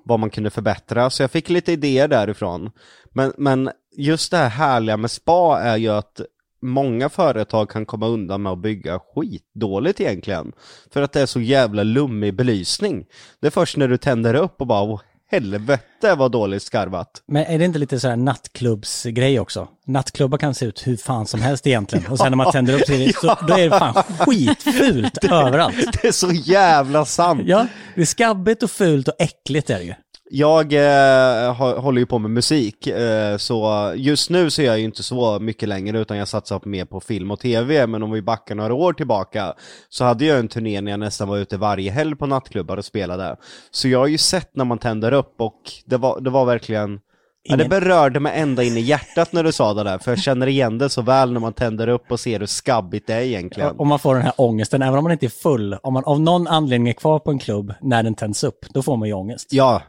Vad 0.04 0.20
man 0.20 0.30
kunde 0.30 0.50
förbättra. 0.50 1.10
Så 1.10 1.24
jag 1.24 1.32
fick 1.32 1.50
lite 1.50 1.72
idéer 1.72 2.08
därifrån. 2.08 2.72
Men, 3.12 3.34
men 3.38 3.70
just 3.98 4.32
det 4.32 4.38
här 4.38 4.50
härliga 4.50 4.98
med 4.98 5.12
spa 5.12 5.60
är 5.60 5.78
ju 5.78 5.90
att 5.90 6.22
många 6.62 7.10
företag 7.10 7.70
kan 7.70 7.86
komma 7.86 8.08
undan 8.08 8.42
med 8.42 8.52
att 8.52 8.60
bygga 8.60 9.00
skitdåligt 9.00 10.02
egentligen. 10.02 10.52
För 10.94 11.02
att 11.02 11.12
det 11.12 11.22
är 11.22 11.26
så 11.26 11.42
jävla 11.42 11.84
lummig 11.84 12.36
belysning. 12.36 13.06
Det 13.40 13.48
är 13.48 13.52
först 13.52 13.78
när 13.78 13.88
du 13.88 13.98
tänder 13.98 14.34
upp 14.34 14.62
och 14.62 14.68
bara, 14.68 14.82
åh 14.82 15.02
helvete 15.34 16.16
vad 16.16 16.32
dåligt 16.32 16.64
skarvat. 16.64 17.22
Men 17.28 17.46
är 17.46 17.60
det 17.60 17.66
inte 17.66 17.80
lite 17.80 18.00
så 18.00 18.08
här 18.08 18.16
nattklubbsgrej 18.16 19.40
också? 19.40 19.68
Nattklubbar 19.86 20.38
kan 20.38 20.56
se 20.56 20.66
ut 20.66 20.88
hur 20.88 20.98
fan 20.98 21.28
som 21.28 21.42
helst 21.42 21.68
egentligen. 21.68 22.12
Och 22.12 22.18
sen 22.18 22.32
när 22.32 22.38
man 22.38 22.52
tänder 22.52 22.74
upp 22.74 22.88
det, 22.88 23.16
så 23.16 23.28
då 23.48 23.54
är 23.54 23.70
det 23.70 23.80
fan 23.80 23.94
skitfult 23.94 25.24
överallt. 25.32 26.02
Det 26.02 26.08
är 26.08 26.12
så 26.12 26.32
jävla 26.32 27.06
sant. 27.06 27.42
Ja, 27.46 27.68
det 27.96 28.02
är 28.02 28.06
skabbigt 28.06 28.64
och 28.64 28.72
fult 28.72 29.08
och 29.08 29.16
äckligt 29.20 29.70
är 29.70 29.78
det 29.80 29.84
ju. 29.84 29.94
Jag 30.30 30.74
eh, 30.74 31.54
håller 31.56 32.00
ju 32.00 32.06
på 32.06 32.20
med 32.20 32.32
musik, 32.32 32.88
eh, 32.88 33.38
så 33.38 33.94
just 33.96 34.30
nu 34.30 34.50
så 34.50 34.62
jag 34.62 34.80
ju 34.80 34.86
inte 34.86 35.04
så 35.04 35.40
mycket 35.40 35.70
längre 35.70 36.00
utan 36.00 36.18
jag 36.18 36.28
satsar 36.28 36.62
mer 36.64 36.86
på 36.86 37.00
film 37.00 37.32
och 37.32 37.40
tv, 37.40 37.88
men 37.88 38.04
om 38.04 38.12
vi 38.12 38.22
backar 38.22 38.56
några 38.56 38.74
år 38.74 38.94
tillbaka 38.94 39.54
så 39.90 40.04
hade 40.04 40.26
jag 40.26 40.40
en 40.40 40.48
turné 40.48 40.82
när 40.82 40.92
jag 40.92 41.00
nästan 41.00 41.28
var 41.28 41.38
ute 41.38 41.58
varje 41.58 41.92
helg 41.92 42.16
på 42.16 42.26
nattklubbar 42.26 42.78
och 42.78 42.86
spelade. 42.86 43.36
Så 43.72 43.88
jag 43.88 44.00
har 44.00 44.08
ju 44.08 44.18
sett 44.18 44.56
när 44.56 44.66
man 44.66 44.78
tänder 44.78 45.12
upp 45.12 45.34
och 45.38 45.62
det 45.86 45.98
var, 45.98 46.22
det 46.22 46.30
var 46.30 46.46
verkligen 46.46 47.00
Ja, 47.46 47.56
det 47.56 47.64
Ingen- 47.64 47.70
berörde 47.70 48.20
mig 48.20 48.40
ända 48.40 48.64
in 48.64 48.78
i 48.78 48.80
hjärtat 48.80 49.34
när 49.34 49.44
du 49.44 49.52
sa 49.52 49.74
det 49.74 49.84
där, 49.84 49.98
för 49.98 50.12
jag 50.12 50.20
känner 50.20 50.48
igen 50.48 50.78
det 50.78 50.90
så 50.90 51.02
väl 51.02 51.34
när 51.34 51.40
man 51.40 51.54
tänder 51.54 51.88
upp 51.88 52.12
och 52.12 52.20
ser 52.20 52.40
hur 52.40 52.46
skabbigt 52.46 53.08
det 53.08 53.14
är 53.14 53.22
egentligen. 53.22 53.76
Om 53.80 53.88
man 53.88 54.00
får 54.00 54.14
den 54.16 54.24
här 54.24 54.34
ångesten, 54.38 54.82
även 54.82 54.98
om 54.98 55.04
man 55.04 55.12
inte 55.12 55.26
är 55.26 55.30
full, 55.30 55.74
om 55.74 55.94
man 55.94 56.04
av 56.06 56.22
någon 56.22 56.48
anledning 56.48 56.90
är 56.90 56.94
kvar 56.94 57.20
på 57.20 57.32
en 57.32 57.40
klubb 57.40 57.74
när 57.82 58.04
den 58.04 58.16
tänds 58.16 58.44
upp, 58.44 58.66
då 58.74 58.84
får 58.84 58.98
man 58.98 59.08
ju 59.08 59.14
ångest. 59.14 59.48
Ja, 59.54 59.82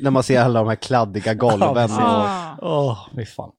när 0.00 0.10
man 0.10 0.22
ser 0.22 0.40
alla 0.40 0.58
de 0.58 0.68
här 0.68 0.74
kladdiga 0.76 1.34
golven. 1.34 1.90
och, 1.90 1.98
Ah. 2.00 2.56
Åh, 2.62 3.08
fy 3.16 3.24
fan. 3.26 3.50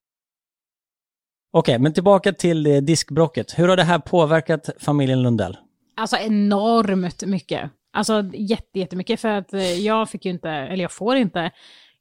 Okej, 1.54 1.80
men 1.80 1.94
tillbaka 1.94 2.34
till 2.34 2.66
eh, 2.68 2.78
diskbrocket. 2.78 3.60
Hur 3.60 3.68
har 3.68 3.78
det 3.78 3.84
här 3.84 4.00
påverkat 4.00 4.70
familjen 4.80 5.22
Lundell? 5.24 5.58
Alltså 5.98 6.18
enormt 6.18 7.24
mycket. 7.26 7.70
Alltså 7.94 8.24
jätte, 8.34 8.80
jättemycket 8.80 9.20
för 9.20 9.30
att 9.30 9.54
eh, 9.54 9.74
jag 9.74 10.10
fick 10.10 10.26
ju 10.26 10.32
inte, 10.32 10.50
eller 10.50 10.82
jag 10.84 10.92
får 10.92 11.16
inte 11.16 11.52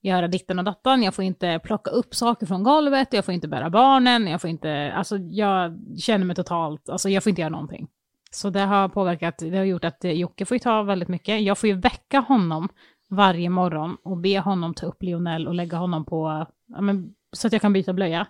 göra 0.03 0.29
ditten 0.29 0.59
och 0.59 0.65
dattan, 0.65 1.03
jag 1.03 1.15
får 1.15 1.25
inte 1.25 1.61
plocka 1.65 1.91
upp 1.91 2.15
saker 2.15 2.47
från 2.47 2.63
golvet, 2.63 3.13
jag 3.13 3.25
får 3.25 3.35
inte 3.35 3.49
bära 3.49 3.71
barnen, 3.71 4.27
jag 4.27 4.41
får 4.41 4.51
inte, 4.51 4.93
alltså 4.97 5.17
jag 5.17 5.79
känner 5.99 6.25
mig 6.25 6.37
totalt, 6.37 6.89
alltså 6.89 7.09
jag 7.09 7.23
får 7.23 7.31
inte 7.31 7.41
göra 7.41 7.51
någonting. 7.51 7.89
Så 8.31 8.51
det 8.51 8.61
har 8.61 8.89
påverkat, 8.89 9.39
det 9.39 9.57
har 9.57 9.65
gjort 9.65 9.85
att 9.85 10.05
Jocke 10.05 10.45
får 10.45 10.55
ju 10.55 10.59
ta 10.59 10.83
väldigt 10.83 11.09
mycket. 11.09 11.43
Jag 11.43 11.59
får 11.59 11.69
ju 11.69 11.75
väcka 11.75 12.21
honom 12.21 12.69
varje 13.11 13.51
morgon 13.51 13.97
och 14.05 14.17
be 14.17 14.39
honom 14.39 14.75
ta 14.75 14.87
upp 14.87 15.03
Lionel 15.03 15.49
och 15.49 15.55
lägga 15.55 15.77
honom 15.77 16.05
på, 16.05 16.47
ja, 16.67 16.81
men, 16.81 17.15
så 17.33 17.47
att 17.47 17.53
jag 17.53 17.63
kan 17.63 17.73
byta 17.73 17.93
blöja. 17.93 18.27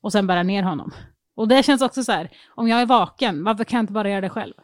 Och 0.00 0.12
sen 0.12 0.26
bära 0.26 0.42
ner 0.42 0.62
honom. 0.62 0.92
Och 1.36 1.48
det 1.48 1.62
känns 1.62 1.82
också 1.82 2.04
så 2.04 2.12
här, 2.12 2.30
om 2.54 2.68
jag 2.68 2.80
är 2.80 2.86
vaken, 2.86 3.44
varför 3.44 3.64
kan 3.64 3.76
jag 3.76 3.82
inte 3.82 3.92
bara 3.92 4.10
göra 4.10 4.20
det 4.20 4.28
själv? 4.28 4.54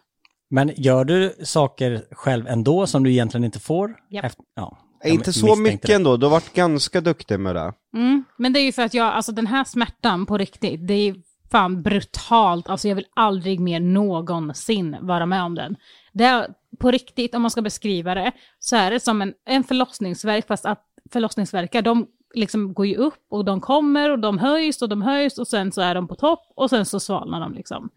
Men 0.51 0.71
gör 0.77 1.05
du 1.05 1.35
saker 1.45 2.05
själv 2.11 2.47
ändå 2.47 2.87
som 2.87 3.05
du 3.05 3.11
egentligen 3.11 3.45
inte 3.45 3.61
får? 3.61 3.97
Japp. 4.11 4.25
Efter, 4.25 4.45
ja, 4.55 4.79
jag 5.03 5.15
inte 5.15 5.33
så 5.33 5.57
mycket 5.57 5.87
det. 5.87 5.93
ändå, 5.93 6.17
du 6.17 6.27
har 6.27 6.31
varit 6.31 6.53
ganska 6.53 7.01
duktig 7.01 7.41
med 7.41 7.55
det. 7.55 7.73
Mm, 7.95 8.25
men 8.37 8.53
det 8.53 8.61
är 8.61 8.65
ju 8.65 8.73
för 8.73 8.83
att 8.83 8.95
jag, 8.95 9.07
alltså 9.07 9.33
den 9.33 9.47
här 9.47 9.65
smärtan 9.65 10.27
på 10.27 10.39
riktigt, 10.39 10.89
det 10.89 10.95
är 10.95 11.15
fan 11.51 11.83
brutalt. 11.83 12.69
Alltså 12.69 12.89
jag 12.89 12.95
vill 12.95 13.07
aldrig 13.15 13.61
mer 13.61 13.81
någonsin 13.81 14.97
vara 15.01 15.27
med 15.27 15.43
om 15.43 15.55
den. 15.55 15.77
Det 16.13 16.25
är 16.25 16.49
på 16.79 16.91
riktigt, 16.91 17.35
om 17.35 17.43
man 17.43 17.51
ska 17.51 17.63
beskriva 17.63 18.15
det, 18.15 18.33
så 18.59 18.77
är 18.77 18.91
det 18.91 19.01
som 19.01 19.23
en, 19.23 19.35
en 19.47 19.65
förlossningsverk, 19.65 20.47
fast 20.47 20.67
att 20.67 20.85
förlossningsverkar, 21.13 21.83
de 21.83 22.07
liksom 22.35 22.75
går 22.75 22.87
ju 22.87 22.97
upp 22.97 23.27
och 23.31 23.45
de 23.45 23.61
kommer 23.61 24.11
och 24.11 24.19
de 24.19 24.39
höjs 24.39 24.83
och 24.83 24.89
de 24.89 25.03
höjs 25.03 25.39
och 25.39 25.49
sen 25.49 25.73
så 25.73 25.81
är 25.81 25.95
de 25.95 26.09
på 26.09 26.15
topp 26.15 26.53
och 26.57 26.71
sen 26.71 26.87
så 26.87 27.01
svalnar 27.01 27.41
de 27.41 27.55
liksom. 27.55 27.91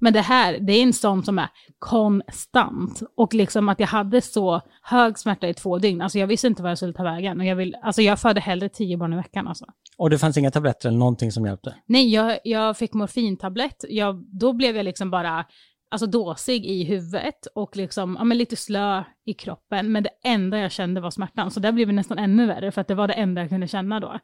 Men 0.00 0.12
det 0.12 0.20
här, 0.20 0.58
det 0.58 0.72
är 0.72 0.82
en 0.82 0.92
sån 0.92 1.24
som 1.24 1.38
är 1.38 1.48
konstant. 1.78 3.02
Och 3.16 3.34
liksom 3.34 3.68
att 3.68 3.80
jag 3.80 3.86
hade 3.86 4.20
så 4.20 4.60
hög 4.82 5.18
smärta 5.18 5.48
i 5.48 5.54
två 5.54 5.78
dygn, 5.78 6.00
alltså 6.00 6.18
jag 6.18 6.26
visste 6.26 6.46
inte 6.46 6.62
vad 6.62 6.70
jag 6.70 6.78
skulle 6.78 6.92
ta 6.92 7.02
vägen. 7.02 7.40
Och 7.40 7.46
jag, 7.46 7.56
vill, 7.56 7.76
alltså 7.82 8.02
jag 8.02 8.20
födde 8.20 8.40
hellre 8.40 8.68
tio 8.68 8.96
barn 8.96 9.12
i 9.12 9.16
veckan 9.16 9.48
alltså. 9.48 9.64
Och 9.98 10.10
det 10.10 10.18
fanns 10.18 10.36
inga 10.36 10.50
tabletter 10.50 10.88
eller 10.88 10.98
någonting 10.98 11.32
som 11.32 11.46
hjälpte? 11.46 11.74
Nej, 11.86 12.14
jag, 12.14 12.38
jag 12.44 12.76
fick 12.76 12.94
morfintablett. 12.94 13.84
Jag, 13.88 14.24
då 14.40 14.52
blev 14.52 14.76
jag 14.76 14.84
liksom 14.84 15.10
bara 15.10 15.44
alltså 15.90 16.06
dåsig 16.06 16.66
i 16.66 16.84
huvudet 16.84 17.46
och 17.54 17.76
liksom, 17.76 18.16
ja, 18.18 18.24
men 18.24 18.38
lite 18.38 18.56
slö 18.56 19.04
i 19.26 19.34
kroppen. 19.34 19.92
Men 19.92 20.02
det 20.02 20.10
enda 20.24 20.58
jag 20.58 20.72
kände 20.72 21.00
var 21.00 21.10
smärtan. 21.10 21.50
Så 21.50 21.60
det 21.60 21.72
blev 21.72 21.86
det 21.86 21.92
nästan 21.92 22.18
ännu 22.18 22.46
värre 22.46 22.72
för 22.72 22.80
att 22.80 22.88
det 22.88 22.94
var 22.94 23.08
det 23.08 23.14
enda 23.14 23.40
jag 23.40 23.50
kunde 23.50 23.68
känna 23.68 24.00
då. 24.00 24.18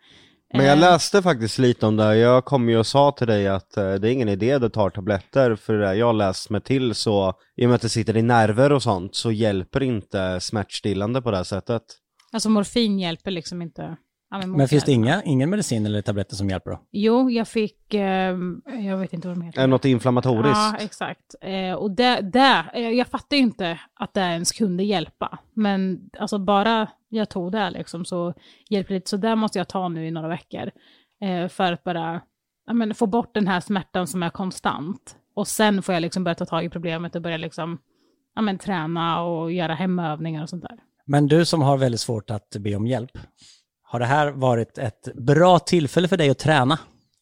Men 0.54 0.66
jag 0.66 0.76
Eh, 0.76 0.80
läste 0.80 1.22
faktiskt 1.22 1.58
lite 1.58 1.86
om 1.86 1.96
det 1.96 2.04
här. 2.04 2.14
Jag 2.14 2.44
kom 2.44 2.68
ju 2.68 2.78
och 2.78 2.86
sa 2.86 3.12
till 3.12 3.26
dig 3.26 3.48
att 3.48 3.76
eh, 3.76 3.94
det 3.94 4.08
är 4.08 4.12
ingen 4.12 4.28
idé 4.28 4.58
du 4.58 4.68
tar 4.68 4.90
tabletter 4.90 5.56
för 5.56 5.74
det 5.74 5.94
jag 5.94 6.06
har 6.06 6.12
läst 6.12 6.50
mig 6.50 6.60
till 6.60 6.94
så 6.94 7.34
i 7.56 7.64
och 7.64 7.68
med 7.68 7.74
att 7.76 7.82
det 7.82 7.88
sitter 7.88 8.16
i 8.16 8.22
nerver 8.22 8.72
och 8.72 8.82
sånt 8.82 9.14
så 9.14 9.32
hjälper 9.32 9.82
inte 9.82 10.40
smärtstillande 10.40 11.22
på 11.22 11.30
det 11.30 11.36
här 11.36 11.44
sättet. 11.44 11.82
Alltså 12.32 12.48
morfin 12.48 12.98
hjälper 12.98 13.30
liksom 13.30 13.62
inte. 13.62 13.96
Ja, 14.30 14.46
mot 14.46 14.56
Men 14.56 14.68
finns 14.68 14.84
det 14.84 14.92
inga, 14.92 15.22
ingen 15.22 15.50
medicin 15.50 15.86
eller 15.86 16.02
tabletter 16.02 16.36
som 16.36 16.50
hjälper 16.50 16.70
då? 16.70 16.80
Jo, 16.90 17.30
jag 17.30 17.48
fick, 17.48 17.94
eh, 17.94 18.36
jag 18.86 18.96
vet 18.96 19.12
inte 19.12 19.28
vad 19.28 19.36
de 19.36 19.42
heter. 19.42 19.60
Det 19.60 19.66
något 19.66 19.84
inflammatoriskt? 19.84 20.56
Ja, 20.56 20.76
exakt. 20.80 21.34
Eh, 21.40 21.72
och 21.72 21.90
det, 21.90 22.20
det, 22.20 22.64
eh, 22.74 22.90
jag 22.90 23.06
fattar 23.06 23.36
ju 23.36 23.42
inte 23.42 23.80
att 23.94 24.14
det 24.14 24.20
ens 24.20 24.52
kunde 24.52 24.84
hjälpa. 24.84 25.38
Men 25.54 26.10
alltså 26.18 26.38
bara 26.38 26.88
jag 27.08 27.28
tog 27.28 27.52
det 27.52 27.70
liksom 27.70 28.04
så 28.04 28.34
hjälper 28.68 28.88
det 28.88 28.94
lite. 28.94 29.10
Så 29.10 29.16
det 29.16 29.36
måste 29.36 29.58
jag 29.58 29.68
ta 29.68 29.88
nu 29.88 30.06
i 30.06 30.10
några 30.10 30.28
veckor. 30.28 30.70
Eh, 31.20 31.48
för 31.48 31.72
att 31.72 31.84
bara 31.84 32.20
ja, 32.66 32.72
men, 32.72 32.94
få 32.94 33.06
bort 33.06 33.34
den 33.34 33.48
här 33.48 33.60
smärtan 33.60 34.06
som 34.06 34.22
är 34.22 34.30
konstant. 34.30 35.16
Och 35.34 35.48
sen 35.48 35.82
får 35.82 35.94
jag 35.94 36.02
liksom 36.02 36.24
börja 36.24 36.34
ta 36.34 36.46
tag 36.46 36.64
i 36.64 36.68
problemet 36.68 37.14
och 37.14 37.22
börja 37.22 37.36
liksom, 37.36 37.78
ja, 38.34 38.42
men, 38.42 38.58
träna 38.58 39.22
och 39.22 39.52
göra 39.52 39.74
hemövningar 39.74 40.42
och 40.42 40.48
sånt 40.48 40.62
där. 40.62 40.78
Men 41.06 41.26
du 41.26 41.44
som 41.44 41.62
har 41.62 41.76
väldigt 41.76 42.00
svårt 42.00 42.30
att 42.30 42.56
be 42.58 42.76
om 42.76 42.86
hjälp, 42.86 43.18
har 43.86 44.00
det 44.00 44.06
här 44.06 44.30
varit 44.30 44.78
ett 44.78 45.14
bra 45.14 45.58
tillfälle 45.58 46.08
för 46.08 46.16
dig 46.16 46.30
att 46.30 46.38
träna? 46.38 46.78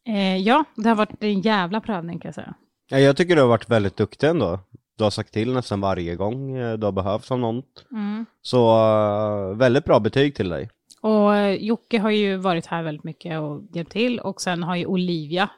Eh, 0.09 0.37
ja, 0.37 0.65
det 0.77 0.89
har 0.89 0.97
varit 0.97 1.23
en 1.23 1.41
jävla 1.41 1.81
prövning 1.81 2.19
kan 2.19 2.29
jag 2.29 2.35
säga. 2.35 2.55
Ja, 2.91 2.99
jag 2.99 3.17
tycker 3.17 3.37
du 3.37 3.43
har 3.43 3.49
varit 3.49 3.71
väldigt 3.71 3.97
duktig 3.97 4.27
ändå. 4.27 4.61
Du 4.99 5.05
har 5.05 5.11
sagt 5.11 5.33
till 5.33 5.53
nästan 5.53 5.81
varje 5.81 6.17
gång 6.17 6.57
eh, 6.57 6.73
du 6.73 6.87
har 6.87 6.93
behövt 6.93 7.31
om 7.31 7.41
något. 7.41 7.87
Mm. 7.93 8.27
Så 8.43 8.69
eh, 8.69 9.57
väldigt 9.57 9.85
bra 9.85 10.01
betyg 10.01 10.35
till 10.35 10.49
dig. 10.49 10.71
Och 11.01 11.37
eh, 11.37 11.55
Jocke 11.55 11.99
har 11.99 12.11
ju 12.11 12.37
varit 12.37 12.67
här 12.67 12.83
väldigt 12.83 13.05
mycket 13.05 13.41
och 13.41 13.63
hjälpt 13.73 13.93
till. 13.93 14.21
Och 14.21 14.41
sen 14.41 14.63
har 14.63 14.77
ju 14.77 14.87
Olivia 14.87 15.51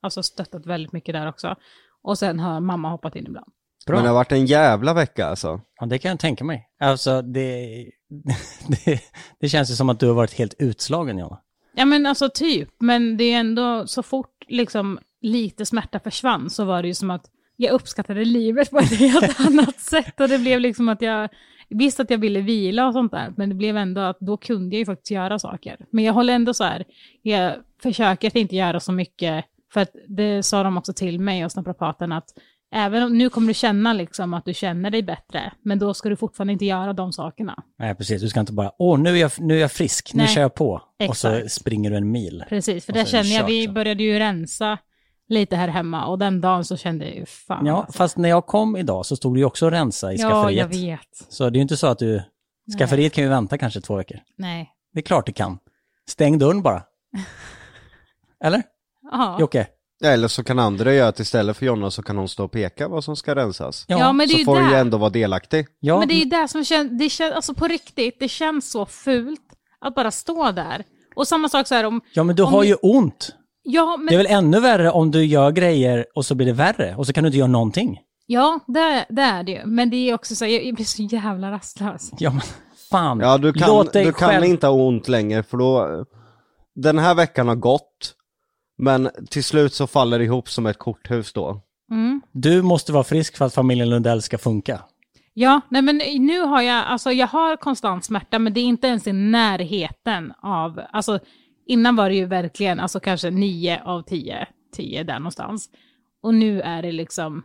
alltså 0.00 0.22
stöttat 0.22 0.66
väldigt 0.66 0.92
mycket 0.92 1.14
där 1.14 1.28
också. 1.28 1.56
Och 2.02 2.18
sen 2.18 2.40
har 2.40 2.60
mamma 2.60 2.90
hoppat 2.90 3.16
in 3.16 3.26
ibland. 3.26 3.46
Bra. 3.86 3.96
Men 3.96 4.02
det 4.02 4.08
har 4.08 4.14
varit 4.14 4.32
en 4.32 4.46
jävla 4.46 4.94
vecka 4.94 5.26
alltså. 5.26 5.60
Ja, 5.80 5.86
det 5.86 5.98
kan 5.98 6.08
jag 6.08 6.20
tänka 6.20 6.44
mig. 6.44 6.68
Alltså, 6.80 7.22
det, 7.22 7.68
det, 8.84 9.00
det 9.40 9.48
känns 9.48 9.70
ju 9.70 9.74
som 9.74 9.88
att 9.88 10.00
du 10.00 10.06
har 10.06 10.14
varit 10.14 10.34
helt 10.34 10.54
utslagen, 10.58 11.18
Jonna. 11.18 11.40
Ja 11.76 11.84
men 11.84 12.06
alltså 12.06 12.30
typ, 12.34 12.70
men 12.78 13.16
det 13.16 13.24
är 13.24 13.40
ändå 13.40 13.86
så 13.86 14.02
fort 14.02 14.44
liksom 14.48 14.98
lite 15.20 15.66
smärta 15.66 16.00
försvann 16.00 16.50
så 16.50 16.64
var 16.64 16.82
det 16.82 16.88
ju 16.88 16.94
som 16.94 17.10
att 17.10 17.30
jag 17.56 17.72
uppskattade 17.72 18.24
livet 18.24 18.70
på 18.70 18.78
ett 18.78 18.98
helt 18.98 19.40
annat 19.46 19.80
sätt. 19.80 20.20
Och 20.20 20.28
det 20.28 20.38
blev 20.38 20.60
liksom 20.60 20.88
att 20.88 21.02
jag 21.02 21.28
visste 21.68 22.02
att 22.02 22.10
jag 22.10 22.18
ville 22.18 22.40
vila 22.40 22.86
och 22.86 22.92
sånt 22.92 23.12
där, 23.12 23.32
men 23.36 23.48
det 23.48 23.54
blev 23.54 23.76
ändå 23.76 24.00
att 24.00 24.20
då 24.20 24.36
kunde 24.36 24.76
jag 24.76 24.78
ju 24.78 24.86
faktiskt 24.86 25.10
göra 25.10 25.38
saker. 25.38 25.86
Men 25.90 26.04
jag 26.04 26.12
håller 26.12 26.32
ändå 26.34 26.54
så 26.54 26.64
här, 26.64 26.84
jag 27.22 27.54
försöker 27.82 28.28
att 28.28 28.36
inte 28.36 28.56
göra 28.56 28.80
så 28.80 28.92
mycket, 28.92 29.44
för 29.72 29.80
att 29.80 29.90
det 30.08 30.42
sa 30.42 30.62
de 30.62 30.76
också 30.76 30.92
till 30.92 31.20
mig 31.20 31.44
och 31.44 31.56
naprapaten 31.56 32.12
att 32.12 32.28
även 32.74 33.02
om 33.02 33.18
nu 33.18 33.30
kommer 33.30 33.48
du 33.48 33.54
känna 33.54 33.92
liksom 33.92 34.34
att 34.34 34.44
du 34.44 34.54
känner 34.54 34.90
dig 34.90 35.02
bättre, 35.02 35.52
men 35.62 35.78
då 35.78 35.94
ska 35.94 36.08
du 36.08 36.16
fortfarande 36.16 36.52
inte 36.52 36.64
göra 36.64 36.92
de 36.92 37.12
sakerna. 37.12 37.62
Nej, 37.78 37.94
precis. 37.94 38.22
Du 38.22 38.28
ska 38.28 38.40
inte 38.40 38.52
bara, 38.52 38.72
åh, 38.78 38.98
nu 38.98 39.10
är 39.10 39.16
jag, 39.20 39.30
nu 39.38 39.56
är 39.56 39.60
jag 39.60 39.72
frisk, 39.72 40.14
nu 40.14 40.22
Nej. 40.22 40.34
kör 40.34 40.40
jag 40.42 40.54
på. 40.54 40.82
Och 41.08 41.16
så 41.16 41.28
Exakt. 41.28 41.52
springer 41.52 41.90
du 41.90 41.96
en 41.96 42.10
mil. 42.10 42.44
Precis, 42.48 42.84
för 42.86 42.92
där 42.92 43.00
det 43.00 43.10
känner 43.10 43.30
jag, 43.36 43.46
vi 43.46 43.68
började 43.68 44.02
ju 44.02 44.18
rensa 44.18 44.78
lite 45.28 45.56
här 45.56 45.68
hemma 45.68 46.06
och 46.06 46.18
den 46.18 46.40
dagen 46.40 46.64
så 46.64 46.76
kände 46.76 47.04
jag 47.04 47.14
ju 47.16 47.26
fan 47.26 47.66
Ja, 47.66 47.76
alltså. 47.76 47.92
fast 47.92 48.16
när 48.16 48.28
jag 48.28 48.46
kom 48.46 48.76
idag 48.76 49.06
så 49.06 49.16
stod 49.16 49.34
du 49.34 49.38
ju 49.40 49.44
också 49.44 49.66
och 49.66 49.72
rensa 49.72 50.12
i 50.12 50.16
Ja, 50.16 50.30
skafferiet. 50.30 50.58
jag 50.74 50.80
vet. 50.80 51.26
Så 51.28 51.44
det 51.50 51.56
är 51.56 51.58
ju 51.58 51.62
inte 51.62 51.76
så 51.76 51.86
att 51.86 51.98
du, 51.98 52.22
skafferiet 52.78 53.12
kan 53.12 53.24
ju 53.24 53.30
vänta 53.30 53.58
kanske 53.58 53.80
två 53.80 53.96
veckor. 53.96 54.18
Nej. 54.38 54.70
Det 54.92 55.00
är 55.00 55.02
klart 55.02 55.26
det 55.26 55.32
kan. 55.32 55.58
Stäng 56.08 56.38
dörren 56.38 56.62
bara. 56.62 56.82
Eller? 58.44 58.62
Ja. 59.12 59.36
Jocke? 59.40 59.66
Eller 60.04 60.28
så 60.28 60.44
kan 60.44 60.58
andra 60.58 60.94
göra 60.94 61.08
att 61.08 61.20
istället 61.20 61.56
för 61.56 61.66
Jonna 61.66 61.90
så 61.90 62.02
kan 62.02 62.16
hon 62.18 62.28
stå 62.28 62.44
och 62.44 62.52
peka 62.52 62.88
vad 62.88 63.04
som 63.04 63.16
ska 63.16 63.34
rensas. 63.34 63.84
Ja, 63.88 64.12
men 64.12 64.28
det 64.28 64.32
är 64.32 64.34
Så 64.34 64.38
ju 64.38 64.44
får 64.44 64.60
du 64.60 64.68
ju 64.70 64.74
ändå 64.74 64.98
vara 64.98 65.10
delaktig. 65.10 65.66
ja, 65.80 65.98
Men 65.98 66.08
det 66.08 66.14
är 66.14 66.18
ju 66.18 66.24
det 66.24 66.48
som 66.48 66.64
känns, 66.64 66.98
det 66.98 67.08
känns, 67.08 67.34
alltså 67.34 67.54
på 67.54 67.66
riktigt, 67.68 68.16
det 68.20 68.28
känns 68.28 68.70
så 68.70 68.86
fult 68.86 69.40
att 69.80 69.94
bara 69.94 70.10
stå 70.10 70.50
där. 70.52 70.84
Och 71.16 71.28
samma 71.28 71.48
sak 71.48 71.66
så 71.66 71.74
här 71.74 71.84
om, 71.84 72.00
ja, 72.14 72.24
men 72.24 72.36
du 72.36 72.42
om 72.42 72.52
har 72.52 72.64
ju 72.64 72.74
ont. 72.74 73.28
ja 73.62 73.96
men, 73.96 74.06
Det 74.06 74.14
är 74.14 74.18
väl 74.18 74.26
ännu 74.26 74.60
värre 74.60 74.90
om 74.90 75.10
du 75.10 75.24
gör 75.24 75.50
grejer 75.50 76.06
och 76.14 76.26
så 76.26 76.34
blir 76.34 76.46
det 76.46 76.52
värre 76.52 76.94
och 76.96 77.06
så 77.06 77.12
kan 77.12 77.24
du 77.24 77.28
inte 77.28 77.38
göra 77.38 77.48
någonting. 77.48 77.98
ja 78.26 78.60
det, 78.66 79.06
det 79.08 79.22
är 79.22 79.42
det 79.42 79.52
ju. 79.52 79.66
Men 79.66 79.90
det 79.90 79.96
är 79.96 80.14
också 80.14 80.34
så 80.34 80.44
jag, 80.46 80.64
jag 80.64 80.74
blir 80.74 80.84
så 80.84 81.02
jävla 81.02 81.50
rastlös. 81.50 82.10
Ja, 82.18 82.30
men 82.30 82.40
fan. 82.90 83.20
Ja, 83.20 83.38
du 83.38 83.52
kan, 83.52 83.68
Låt 83.68 83.92
dig 83.92 84.04
du 84.04 84.12
kan 84.12 84.44
inte 84.44 84.66
ha 84.66 84.74
ont 84.74 85.08
längre 85.08 85.42
för 85.42 85.56
då... 85.56 86.04
Den 86.74 86.98
här 86.98 87.14
veckan 87.14 87.48
har 87.48 87.54
gått, 87.54 88.14
men 88.78 89.10
till 89.30 89.44
slut 89.44 89.74
så 89.74 89.86
faller 89.86 90.18
det 90.18 90.24
ihop 90.24 90.48
som 90.48 90.66
ett 90.66 90.78
korthus 90.78 91.32
då. 91.32 91.60
Mm. 91.90 92.22
Du 92.32 92.62
måste 92.62 92.92
vara 92.92 93.04
frisk 93.04 93.36
för 93.36 93.44
att 93.44 93.54
familjen 93.54 93.90
Lundell 93.90 94.22
ska 94.22 94.38
funka. 94.38 94.80
Ja, 95.34 95.60
nej 95.68 95.82
men 95.82 95.96
nu 96.18 96.40
har 96.40 96.62
jag, 96.62 96.84
alltså 96.86 97.12
jag 97.12 97.26
har 97.26 97.56
konstant 97.56 98.04
smärta, 98.04 98.38
men 98.38 98.52
det 98.52 98.60
är 98.60 98.64
inte 98.64 98.86
ens 98.86 99.06
i 99.06 99.12
närheten 99.12 100.32
av, 100.42 100.80
alltså 100.92 101.18
innan 101.66 101.96
var 101.96 102.08
det 102.08 102.16
ju 102.16 102.26
verkligen, 102.26 102.80
alltså 102.80 103.00
kanske 103.00 103.30
nio 103.30 103.82
av 103.84 104.02
tio, 104.02 104.46
tio 104.76 105.04
där 105.04 105.18
någonstans. 105.18 105.68
Och 106.22 106.34
nu 106.34 106.60
är 106.60 106.82
det 106.82 106.92
liksom 106.92 107.44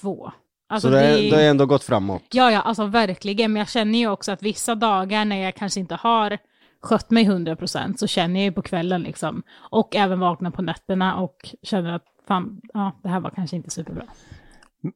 två. 0.00 0.32
Alltså 0.68 0.88
så 0.88 0.94
det, 0.94 1.30
det 1.30 1.36
har 1.36 1.42
ändå 1.42 1.66
gått 1.66 1.84
framåt. 1.84 2.22
Ja, 2.32 2.50
ja, 2.50 2.60
alltså 2.60 2.86
verkligen, 2.86 3.52
men 3.52 3.60
jag 3.60 3.68
känner 3.68 3.98
ju 3.98 4.08
också 4.08 4.32
att 4.32 4.42
vissa 4.42 4.74
dagar 4.74 5.24
när 5.24 5.36
jag 5.36 5.54
kanske 5.54 5.80
inte 5.80 5.94
har 5.94 6.38
skött 6.84 7.10
mig 7.10 7.24
100% 7.24 7.96
så 7.96 8.06
känner 8.06 8.40
jag 8.40 8.44
ju 8.44 8.52
på 8.52 8.62
kvällen 8.62 9.02
liksom, 9.02 9.42
och 9.70 9.96
även 9.96 10.20
vaknar 10.20 10.50
på 10.50 10.62
nätterna 10.62 11.16
och 11.16 11.36
känner 11.62 11.92
att 11.92 12.04
fan, 12.28 12.60
ja, 12.74 13.00
det 13.02 13.08
här 13.08 13.20
var 13.20 13.30
kanske 13.30 13.56
inte 13.56 13.70
superbra. 13.70 14.04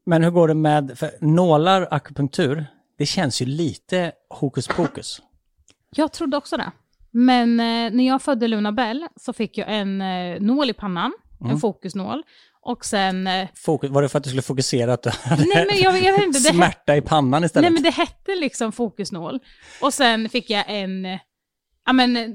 Men 0.07 0.25
hur 0.25 0.31
går 0.31 0.49
det 0.49 0.55
med, 0.55 0.99
för 0.99 1.11
nålar, 1.21 1.89
akupunktur, 1.91 2.67
det 2.99 3.07
känns 3.07 3.43
ju 3.43 3.47
lite 3.47 4.13
hokus 4.31 4.69
pokus. 4.69 5.23
Jag 5.91 6.13
trodde 6.13 6.37
också 6.37 6.57
det. 6.57 6.71
Men 7.11 7.61
eh, 7.61 7.97
när 7.97 8.07
jag 8.07 8.23
födde 8.23 8.49
Luna 8.49 8.73
Bell 8.73 9.07
så 9.17 9.33
fick 9.33 9.59
jag 9.59 9.75
en 9.75 10.01
eh, 10.01 10.41
nål 10.41 10.71
i 10.71 10.73
pannan, 10.73 11.13
en 11.51 11.59
fokusnål. 11.59 12.23
Och 12.61 12.85
sen... 12.85 13.27
Eh, 13.27 13.49
Fokus, 13.55 13.91
var 13.91 14.03
det 14.03 14.09
för 14.09 14.19
att 14.19 14.25
du 14.25 14.31
skulle 14.31 14.43
fokusera 14.43 14.93
att 14.93 15.03
du 15.03 15.11
hade 15.11 15.45
nej 15.55 15.67
men 15.71 15.83
jag, 15.83 16.03
jag 16.03 16.13
vet 16.13 16.27
inte, 16.27 16.39
det, 16.39 16.55
smärta 16.55 16.97
i 16.97 17.01
pannan 17.01 17.45
istället? 17.45 17.65
nej, 17.65 17.73
men 17.73 17.83
det 17.83 17.91
hette 17.91 18.35
liksom 18.35 18.73
fokusnål. 18.73 19.41
Och 19.83 19.95
sen 19.95 20.29
fick 20.29 20.51
jag 20.51 20.65
en, 20.69 21.07
eh, 21.07 21.19
ja 21.89 21.93
men 21.93 22.17
eh, 22.17 22.29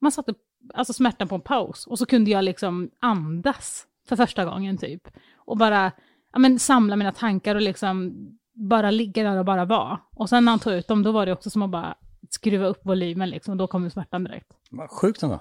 man 0.00 0.12
satte 0.12 0.34
alltså 0.74 0.92
smärtan 0.92 1.28
på 1.28 1.34
en 1.34 1.40
paus 1.40 1.86
och 1.86 1.98
så 1.98 2.06
kunde 2.06 2.30
jag 2.30 2.44
liksom 2.44 2.90
andas 3.00 3.86
för 4.08 4.16
första 4.16 4.44
gången 4.44 4.78
typ. 4.78 5.08
Och 5.36 5.56
bara 5.56 5.92
ja, 6.32 6.38
men, 6.38 6.58
samla 6.58 6.96
mina 6.96 7.12
tankar 7.12 7.54
och 7.54 7.62
liksom 7.62 8.14
bara 8.52 8.90
ligga 8.90 9.22
där 9.22 9.38
och 9.38 9.44
bara 9.44 9.64
vara. 9.64 10.00
Och 10.14 10.28
sen 10.28 10.44
när 10.44 10.52
han 10.52 10.58
tog 10.58 10.72
ut 10.72 10.88
dem, 10.88 11.02
då 11.02 11.12
var 11.12 11.26
det 11.26 11.32
också 11.32 11.50
som 11.50 11.62
att 11.62 11.70
bara 11.70 11.94
skruva 12.30 12.66
upp 12.66 12.80
volymen 12.86 13.30
liksom, 13.30 13.52
och 13.52 13.58
då 13.58 13.66
kom 13.66 13.90
smärtan 13.90 14.24
direkt. 14.24 14.52
Vad 14.70 14.90
Sjukt 14.90 15.22
ändå. 15.22 15.40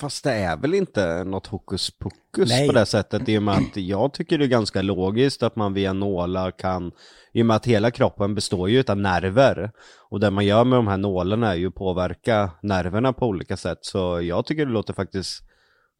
Fast 0.00 0.24
det 0.24 0.32
är 0.32 0.56
väl 0.56 0.74
inte 0.74 1.24
något 1.24 1.46
hokus 1.46 1.90
pokus 1.90 2.48
Nej. 2.48 2.66
på 2.66 2.72
det 2.72 2.86
sättet 2.86 3.28
i 3.28 3.38
och 3.38 3.42
med 3.42 3.54
att 3.54 3.76
jag 3.76 4.12
tycker 4.12 4.38
det 4.38 4.44
är 4.44 4.48
ganska 4.48 4.82
logiskt 4.82 5.42
att 5.42 5.56
man 5.56 5.74
via 5.74 5.92
nålar 5.92 6.50
kan, 6.50 6.92
i 7.32 7.42
och 7.42 7.46
med 7.46 7.56
att 7.56 7.66
hela 7.66 7.90
kroppen 7.90 8.34
består 8.34 8.68
ju 8.70 8.84
av 8.88 8.96
nerver 8.96 9.70
och 10.10 10.20
det 10.20 10.30
man 10.30 10.46
gör 10.46 10.64
med 10.64 10.78
de 10.78 10.88
här 10.88 10.96
nålarna 10.96 11.50
är 11.50 11.54
ju 11.54 11.68
att 11.68 11.74
påverka 11.74 12.50
nerverna 12.62 13.12
på 13.12 13.26
olika 13.26 13.56
sätt 13.56 13.78
så 13.82 14.20
jag 14.22 14.46
tycker 14.46 14.66
det 14.66 14.72
låter 14.72 14.94
faktiskt 14.94 15.42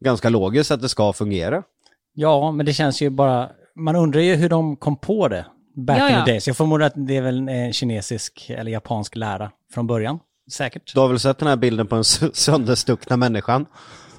ganska 0.05 0.29
logiskt 0.29 0.71
att 0.71 0.81
det 0.81 0.89
ska 0.89 1.13
fungera. 1.13 1.63
Ja, 2.13 2.51
men 2.51 2.65
det 2.65 2.73
känns 2.73 3.01
ju 3.01 3.09
bara... 3.09 3.49
Man 3.75 3.95
undrar 3.95 4.21
ju 4.21 4.35
hur 4.35 4.49
de 4.49 4.75
kom 4.75 4.97
på 4.97 5.27
det 5.27 5.45
back 5.75 5.99
Ja, 5.99 6.19
in 6.19 6.25
the 6.25 6.31
days. 6.31 6.47
Jag 6.47 6.57
förmodar 6.57 6.85
att 6.85 6.93
det 6.95 7.17
är 7.17 7.21
väl 7.21 7.49
en 7.49 7.73
kinesisk 7.73 8.49
eller 8.49 8.71
japansk 8.71 9.15
lära 9.15 9.51
från 9.73 9.87
början. 9.87 10.19
Säkert. 10.51 10.93
Du 10.93 10.99
har 10.99 11.07
väl 11.07 11.19
sett 11.19 11.37
den 11.37 11.47
här 11.47 11.55
bilden 11.55 11.87
på 11.87 11.95
den 11.95 12.03
sönderstuckna 12.33 13.17
människan? 13.17 13.65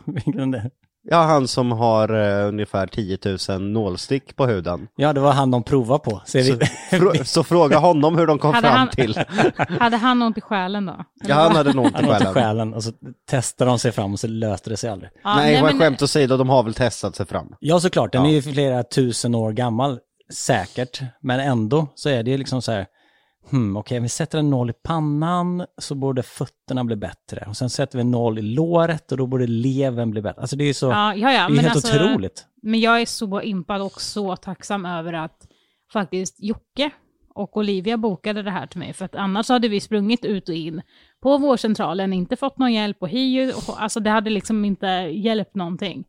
Vilken 0.04 0.50
det- 0.50 0.70
Ja, 1.02 1.22
han 1.22 1.49
som 1.49 1.72
har 1.72 2.08
eh, 2.42 2.49
ungefär 2.49 2.87
10 2.87 3.18
000 3.49 3.60
nålstick 3.62 4.37
på 4.37 4.46
huden. 4.46 4.88
ja, 4.96 5.12
det 5.12 5.20
var 5.20 5.32
han 5.32 5.50
de 5.50 5.62
provade 5.62 5.99
på. 6.04 6.22
Så 6.26 6.38
frå- 6.38 7.25
så 7.25 7.44
fråga 7.44 7.78
honom 7.78 8.18
hur 8.18 8.26
de 8.26 8.38
kom 8.38 8.54
Hade 8.54 8.68
fram 8.68 8.78
han- 8.78 8.88
till. 8.88 9.25
Hade 9.80 9.96
han 9.96 10.22
ont 10.22 10.38
i 10.38 10.40
själen 10.40 10.87
då? 10.87 11.04
Ja, 11.28 11.34
han 11.34 11.56
hade 11.56 11.70
ont 11.70 11.90
i 11.90 11.94
han 11.94 12.04
åt 12.04 12.10
i 12.10 12.25
själen. 12.25 12.34
själen 12.34 12.75
och 12.75 12.84
så 12.84 12.92
testade 13.30 13.70
de 13.70 13.78
sig 13.78 13.92
fram 13.92 14.12
och 14.12 14.20
så 14.20 14.26
löste 14.26 14.70
det 14.70 14.76
sig 14.76 14.90
aldrig. 14.90 15.10
Ja, 15.25 15.34
nej, 15.37 15.54
men 15.54 15.64
men- 15.64 15.78
skämt 15.78 16.02
åsido, 16.02 16.37
de 16.37 16.49
har 16.49 16.62
väl 16.62 16.75
testat 16.75 17.16
sig 17.16 17.26
fram. 17.26 17.54
Ja, 17.60 17.80
såklart. 17.80 18.12
Den 18.12 18.22
Ja. 18.25 18.30
är 18.30 18.34
ju 18.34 18.42
flera 18.42 18.82
tusen 18.82 19.34
år 19.34 19.52
gammal, 19.52 19.99
säkert. 20.34 21.00
Men 21.22 21.40
ändå 21.40 21.87
så 21.94 22.08
är 22.08 22.22
det 22.22 22.30
ju 22.30 22.37
liksom 22.38 22.62
så 22.62 22.72
här, 22.72 22.87
hmm, 23.50 23.76
okej, 23.76 24.00
vi 24.00 24.09
sätter 24.09 24.38
en 24.38 24.50
noll 24.50 24.70
i 24.70 24.73
pannan 24.73 25.66
så 25.78 25.94
borde 25.94 26.23
fötterna 26.23 26.85
bli 26.85 26.97
bättre. 26.97 27.44
Och 27.49 27.56
sen 27.56 27.70
sätter 27.70 27.99
vi 27.99 28.00
en 28.00 28.11
noll 28.11 28.38
i 28.38 28.42
låret 28.42 29.12
och 29.12 29.18
då 29.18 29.26
borde 29.26 29.47
levern 29.47 30.11
bli 30.11 30.23
bättre. 30.23 30.40
Alltså 30.40 30.56
det 30.56 30.64
är 30.64 30.66
ju 30.66 30.75
så, 30.75 30.87
Ja, 30.87 31.14
ja, 31.14 31.32
ja, 31.32 31.49
det 31.49 31.54
är 31.54 31.62
helt 31.62 31.75
alltså- 31.75 31.97
otroligt. 31.97 32.47
Men 32.62 32.80
jag 32.80 33.00
är 33.00 33.06
så 33.06 33.40
impad 33.42 33.82
och 33.82 34.00
så 34.00 34.37
tacksam 34.37 34.87
över 34.87 35.12
att 35.12 35.47
faktiskt 35.92 36.37
Jocke 36.38 36.90
och 37.35 37.56
Olivia 37.56 37.97
bokade 37.97 38.42
det 38.42 38.50
här 38.50 38.66
till 38.66 38.78
mig. 38.78 38.92
För 38.92 39.04
att 39.04 39.14
annars 39.14 39.49
hade 39.49 39.68
vi 39.68 39.80
sprungit 39.80 40.25
ut 40.25 40.49
och 40.49 40.54
in 40.54 40.82
på 41.23 41.38
vårdcentralen, 41.38 42.12
inte 42.12 42.37
fått 42.37 42.59
någon 42.59 42.73
hjälp 42.73 42.97
och 43.02 43.09
HIU, 43.09 43.52
och, 43.52 43.82
alltså 43.82 44.00
det 44.00 44.11
hade 44.11 44.30
liksom 44.30 44.64
inte 44.64 44.87
hjälpt 45.12 45.54
någonting. 45.54 46.04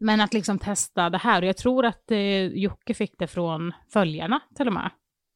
Men 0.00 0.20
att 0.20 0.34
liksom 0.34 0.58
testa 0.58 1.10
det 1.10 1.18
här, 1.18 1.42
och 1.42 1.48
jag 1.48 1.56
tror 1.56 1.84
att 1.84 2.10
eh, 2.10 2.46
Jocke 2.46 2.94
fick 2.94 3.18
det 3.18 3.26
från 3.26 3.72
följarna 3.92 4.40
till 4.56 4.66
och 4.66 4.72
med. 4.72 4.90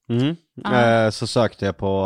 Mm. 0.09 0.37
Eh, 0.75 1.11
så 1.11 1.27
sökte 1.27 1.65
jag 1.67 1.77
på 1.77 2.05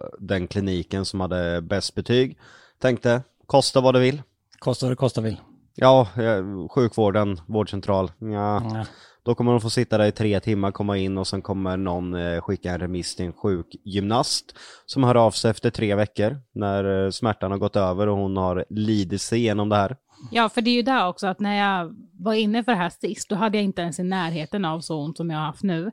eh, 0.00 0.06
den 0.20 0.48
kliniken 0.48 1.04
som 1.04 1.20
hade 1.20 1.60
bäst 1.62 1.94
betyg. 1.94 2.38
Tänkte, 2.80 3.22
kosta 3.46 3.80
vad 3.80 3.94
det 3.94 4.00
vill. 4.00 4.22
Kostar 4.58 4.86
vad 4.86 4.92
det 4.92 4.96
kostar 4.96 5.22
vill. 5.22 5.40
Ja, 5.74 6.08
eh, 6.16 6.68
sjukvården, 6.68 7.40
vårdcentral. 7.46 8.10
Ja, 8.18 8.62
Ja. 8.74 8.84
då 9.22 9.34
kommer 9.34 9.52
de 9.52 9.60
få 9.60 9.70
sitta 9.70 9.98
där 9.98 10.06
i 10.06 10.12
tre 10.12 10.40
timmar, 10.40 10.70
komma 10.70 10.96
in 10.96 11.18
och 11.18 11.26
sen 11.26 11.42
kommer 11.42 11.76
någon 11.76 12.14
eh, 12.14 12.40
skicka 12.40 12.72
en 12.72 12.78
remiss 12.80 13.16
till 13.16 13.26
en 13.26 13.32
sjukgymnast 13.32 14.44
som 14.86 15.04
hör 15.04 15.14
av 15.14 15.30
sig 15.30 15.50
efter 15.50 15.70
tre 15.70 15.94
veckor 15.94 16.36
när 16.54 17.04
eh, 17.04 17.10
smärtan 17.10 17.50
har 17.50 17.58
gått 17.58 17.76
över 17.76 18.06
och 18.06 18.16
hon 18.16 18.36
har 18.36 18.64
lidit 18.70 19.22
sig 19.22 19.38
igenom 19.38 19.68
det 19.68 19.76
här. 19.76 19.96
Ja, 20.30 20.48
för 20.48 20.60
det 20.60 20.70
är 20.70 20.74
ju 20.74 20.82
där 20.82 21.08
också 21.08 21.26
att 21.26 21.40
när 21.40 21.56
jag 21.58 21.94
var 22.12 22.34
inne 22.34 22.64
för 22.64 22.72
det 22.72 22.78
här 22.78 22.90
sist, 22.90 23.28
då 23.28 23.34
hade 23.36 23.58
jag 23.58 23.64
inte 23.64 23.82
ens 23.82 23.98
i 23.98 24.02
närheten 24.02 24.64
av 24.64 24.80
så 24.80 25.04
ont 25.04 25.16
som 25.16 25.30
jag 25.30 25.38
har 25.38 25.46
haft 25.46 25.62
nu. 25.62 25.90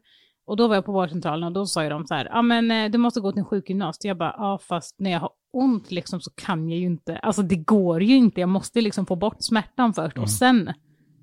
Och 0.48 0.58
då 0.58 0.68
var 0.68 0.76
jag 0.76 0.86
på 0.86 0.92
vårdcentralen 0.92 1.44
och 1.44 1.52
då 1.52 1.66
sa 1.66 1.84
ju 1.84 1.90
de 1.90 2.08
så 2.08 2.14
här, 2.14 2.26
ja 2.32 2.42
men 2.42 2.72
eh, 2.72 2.92
du 2.92 2.98
måste 2.98 3.20
gå 3.20 3.32
till 3.32 3.40
en 3.40 3.46
sjukgymnast. 3.46 4.04
Jag 4.06 4.18
bara, 4.18 4.36
ja 4.38 4.60
fast 4.62 4.96
när 5.00 5.12
jag 5.12 5.20
har 5.20 5.30
ont 5.54 5.92
liksom 5.92 6.22
så 6.22 6.32
kan 6.36 6.70
jag 6.70 6.80
ju 6.80 6.86
inte, 6.86 7.18
alltså 7.18 7.42
det 7.42 7.56
går 7.56 8.04
ju 8.04 8.16
inte, 8.16 8.40
jag 8.40 8.50
måste 8.50 8.82
liksom 8.82 9.06
få 9.06 9.16
bort 9.16 9.38
smärtan 9.40 9.94
först 9.94 10.18
och 10.18 10.30
sen 10.30 10.74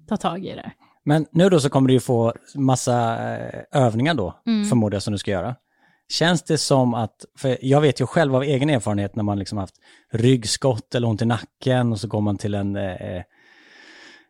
ta 0.08 0.16
tag 0.16 0.44
i 0.46 0.54
det. 0.54 0.72
Men 1.04 1.26
nu 1.32 1.48
då 1.48 1.60
så 1.60 1.70
kommer 1.70 1.88
du 1.88 1.94
ju 1.94 2.00
få 2.00 2.32
massa 2.54 3.18
eh, 3.36 3.60
övningar 3.72 4.14
då, 4.14 4.34
Mm. 4.46 4.64
förmodar 4.64 4.96
jag, 4.96 5.02
som 5.02 5.12
du 5.12 5.18
ska 5.18 5.30
göra. 5.30 5.54
Känns 6.08 6.42
det 6.42 6.58
som 6.58 6.94
att, 6.94 7.24
för 7.38 7.58
jag 7.62 7.80
vet 7.80 8.00
ju 8.00 8.06
själv 8.06 8.36
av 8.36 8.42
egen 8.42 8.70
erfarenhet 8.70 9.16
när 9.16 9.22
man 9.22 9.38
liksom 9.38 9.58
haft 9.58 9.74
ryggskott 10.12 10.94
eller 10.94 11.08
ont 11.08 11.22
i 11.22 11.24
nacken 11.24 11.92
och 11.92 12.00
så 12.00 12.08
går 12.08 12.20
man 12.20 12.36
till 12.36 12.54
en, 12.54 12.76
eh, 12.76 13.22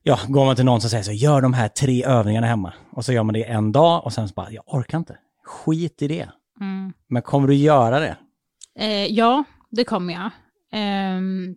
ja, 0.02 0.18
går 0.28 0.44
man 0.44 0.56
till 0.56 0.64
någon 0.64 0.80
som 0.80 0.90
säger 0.90 1.02
så, 1.02 1.12
gör 1.12 1.40
de 1.40 1.52
här 1.52 1.68
tre 1.68 2.04
övningarna 2.04 2.46
hemma. 2.46 2.72
Och 2.90 3.04
så 3.04 3.12
gör 3.12 3.22
man 3.22 3.32
det 3.32 3.44
en 3.44 3.72
dag 3.72 4.04
och 4.04 4.12
sen 4.12 4.28
så 4.28 4.34
bara, 4.34 4.50
jag 4.50 4.64
orkar 4.66 4.98
inte. 4.98 5.18
Skit 5.44 6.02
i 6.02 6.08
det. 6.08 6.28
Mm. 6.60 6.92
Men 7.08 7.22
kommer 7.22 7.48
du 7.48 7.54
göra 7.54 8.00
det? 8.00 8.16
Eh, 8.78 9.06
ja, 9.06 9.44
det 9.70 9.84
kommer 9.84 10.14
jag. 10.14 10.30
Ehm, 10.72 11.56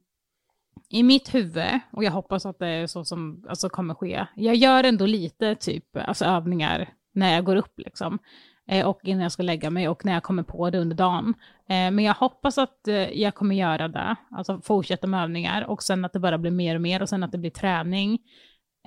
I 0.89 1.03
mitt 1.03 1.33
huvud, 1.35 1.79
och 1.91 2.03
jag 2.03 2.11
hoppas 2.11 2.45
att 2.45 2.59
det 2.59 2.67
är 2.67 2.87
så 2.87 3.05
som 3.05 3.45
alltså, 3.49 3.69
kommer 3.69 3.93
ske, 3.93 4.25
jag 4.35 4.55
gör 4.55 4.83
ändå 4.83 5.05
lite 5.05 5.55
typ 5.55 5.97
alltså, 5.97 6.25
övningar 6.25 6.89
när 7.13 7.33
jag 7.33 7.45
går 7.45 7.55
upp 7.55 7.73
liksom. 7.77 8.19
Eh, 8.67 8.85
och 8.85 8.99
innan 9.03 9.23
jag 9.23 9.31
ska 9.31 9.43
lägga 9.43 9.69
mig 9.69 9.89
och 9.89 10.05
när 10.05 10.13
jag 10.13 10.23
kommer 10.23 10.43
på 10.43 10.69
det 10.69 10.79
under 10.79 10.95
dagen. 10.95 11.33
Eh, 11.69 11.91
men 11.91 11.99
jag 11.99 12.13
hoppas 12.13 12.57
att 12.57 12.87
eh, 12.87 12.95
jag 12.95 13.35
kommer 13.35 13.55
göra 13.55 13.87
det, 13.87 14.15
alltså 14.31 14.61
fortsätta 14.61 15.07
med 15.07 15.23
övningar 15.23 15.61
och 15.61 15.83
sen 15.83 16.05
att 16.05 16.13
det 16.13 16.19
bara 16.19 16.37
blir 16.37 16.51
mer 16.51 16.75
och 16.75 16.81
mer 16.81 17.01
och 17.01 17.09
sen 17.09 17.23
att 17.23 17.31
det 17.31 17.37
blir 17.37 17.51
träning. 17.51 18.19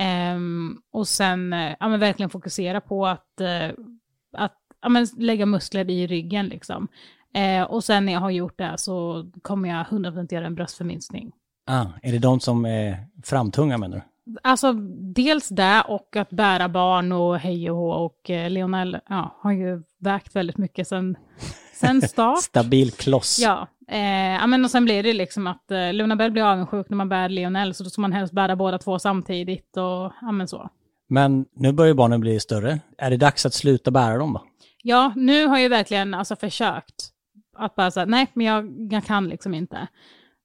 Ehm, 0.01 0.79
och 0.93 1.09
sen 1.09 1.53
ja, 1.81 1.89
men 1.89 2.01
verkligen 2.01 2.31
fokusera 2.31 2.81
på 2.81 3.07
att, 3.07 3.41
att 4.37 4.57
ja, 4.83 4.89
men 4.89 5.07
lägga 5.19 5.47
muskler 5.47 5.91
i 5.91 6.07
ryggen 6.07 6.47
liksom. 6.47 6.89
Och 7.69 7.85
sen 7.85 8.07
när 8.07 8.13
jag 8.13 8.21
har 8.21 8.31
gjort 8.31 8.59
det 8.59 8.75
så 8.77 9.27
kommer 9.43 9.69
jag 9.69 9.87
100% 9.87 10.35
göra 10.35 10.47
en 10.47 10.55
bröstförminskning. 10.55 11.33
Ah, 11.67 11.87
är 12.03 12.13
det 12.13 12.19
de 12.19 12.41
som 12.41 12.65
är 12.65 13.07
framtunga 13.25 13.79
menar 13.79 13.97
du? 13.97 14.03
Alltså 14.43 14.73
dels 15.15 15.49
det 15.49 15.83
och 15.89 16.17
att 16.17 16.31
bära 16.31 16.69
barn 16.69 17.13
och 17.13 17.39
hej 17.39 17.71
och 17.71 17.77
hå 17.77 17.91
och 17.91 18.31
eh, 18.31 18.51
Lionel 18.51 18.99
ja, 19.09 19.39
har 19.41 19.53
ju 19.53 19.83
vägt 20.01 20.37
väldigt 20.37 20.59
mycket 20.59 20.89
sen, 20.89 21.17
sen 21.75 22.03
start. 22.09 22.43
Stabil 22.43 22.91
kloss. 22.91 23.39
Ja, 23.43 23.69
eh, 23.89 24.47
men 24.47 24.65
och 24.65 24.71
sen 24.71 24.85
blir 24.85 25.03
det 25.03 25.13
liksom 25.13 25.47
att 25.47 25.71
eh, 25.71 25.93
Luna 25.93 26.17
Bell 26.17 26.31
blir 26.31 26.43
avundsjuk 26.43 26.89
när 26.89 26.97
man 26.97 27.09
bär 27.09 27.29
Lionel 27.29 27.75
så 27.75 27.85
då 27.85 27.91
ska 27.91 28.01
man 28.01 28.13
helst 28.13 28.35
bära 28.35 28.57
båda 28.57 28.79
två 28.79 28.99
samtidigt 28.99 29.77
och 29.77 30.13
ja 30.21 30.33
men 30.33 30.49
så. 30.49 30.71
Men 31.09 31.45
nu 31.57 31.73
börjar 31.73 31.95
barnen 31.95 32.21
bli 32.21 32.41
större. 32.41 32.81
Är 32.99 33.11
det 33.11 33.17
dags 33.17 33.47
att 33.47 33.55
sluta 33.55 33.91
bära 33.91 34.19
dem 34.19 34.33
då? 34.33 34.45
Ja, 34.83 35.13
nu 35.17 35.47
har 35.47 35.59
jag 35.59 35.71
verkligen 35.71 36.15
alltså 36.15 36.37
försökt 36.37 37.13
att 37.57 37.75
bara 37.75 37.91
säga 37.91 38.07
nej, 38.07 38.27
men 38.35 38.47
jag, 38.47 38.93
jag 38.93 39.05
kan 39.05 39.29
liksom 39.29 39.55
inte. 39.55 39.89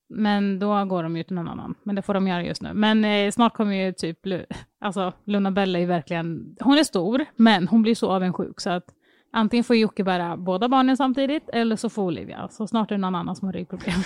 Men 0.10 0.60
då 0.60 0.86
går 0.86 1.04
de 1.04 1.18
ju 1.18 1.24
till 1.24 1.36
någon 1.36 1.48
annan. 1.48 1.76
Men 1.84 1.96
det 1.96 2.02
får 2.02 2.13
de 2.13 2.28
göra 2.28 2.44
just 2.44 2.62
nu. 2.62 2.74
Men 2.74 3.06
eh, 3.06 3.32
snart 3.32 3.54
kommer 3.54 3.86
ju 3.86 3.94
typ, 3.94 4.26
Lu- 4.26 4.46
alltså 4.82 5.13
Luna 5.24 5.52
Bella 5.52 5.80
är 5.80 5.86
verkligen, 5.86 6.56
hon 6.60 6.78
är 6.78 6.84
stor, 6.84 7.26
men 7.36 7.68
hon 7.68 7.82
blir 7.82 7.96
så 7.96 8.12
avundsjuk 8.12 8.62
så 8.62 8.70
att 8.70 8.86
antingen 9.32 9.63
får 9.63 9.76
Jocke 9.76 10.04
bära 10.04 10.38
båda 10.38 10.70
barnen 10.70 10.98
samtidigt 10.98 11.50
eller 11.54 11.76
så 11.76 11.89
får 11.89 12.04
Olivia. 12.04 12.48
Så 12.50 12.68
snart 12.68 12.92
är 12.92 12.96
det 12.96 13.02
någon 13.02 13.16
annan 13.16 13.36
som 13.36 13.46
har 13.46 13.54
ryggproblem. 13.54 14.00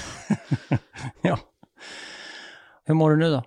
ja. 1.22 1.40
Hur 2.86 2.94
mår 2.94 3.12
du 3.12 3.18
nu 3.18 3.32
då? 3.32 3.44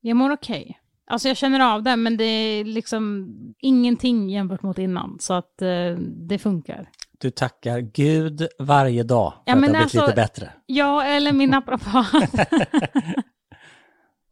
Jag 0.00 0.16
mår 0.16 0.30
okej. 0.30 0.80
Alltså 1.06 1.28
jag 1.28 1.36
känner 1.36 1.74
av 1.74 1.82
det, 1.82 1.96
men 1.96 2.16
det 2.16 2.24
är 2.24 2.64
liksom 2.64 3.28
ingenting 3.58 4.30
jämfört 4.30 4.62
mot 4.62 4.78
innan. 4.78 5.16
Så 5.20 5.34
att 5.34 5.62
eh, 5.62 5.96
det 5.98 6.38
funkar. 6.38 6.88
Du 7.24 7.30
tackar 7.30 7.78
Gud 7.80 8.48
varje 8.58 9.02
dag 9.02 9.32
för 9.32 9.40
Ja, 9.44 9.56
att 9.56 9.60
det 9.62 9.66
har 9.66 9.72
blivit 9.72 9.82
alltså- 9.82 10.00
lite 10.00 10.14
bättre. 10.16 10.50
Ja, 10.66 11.04
eller 11.04 11.32
min 11.32 11.50
naprapat. 11.56 12.06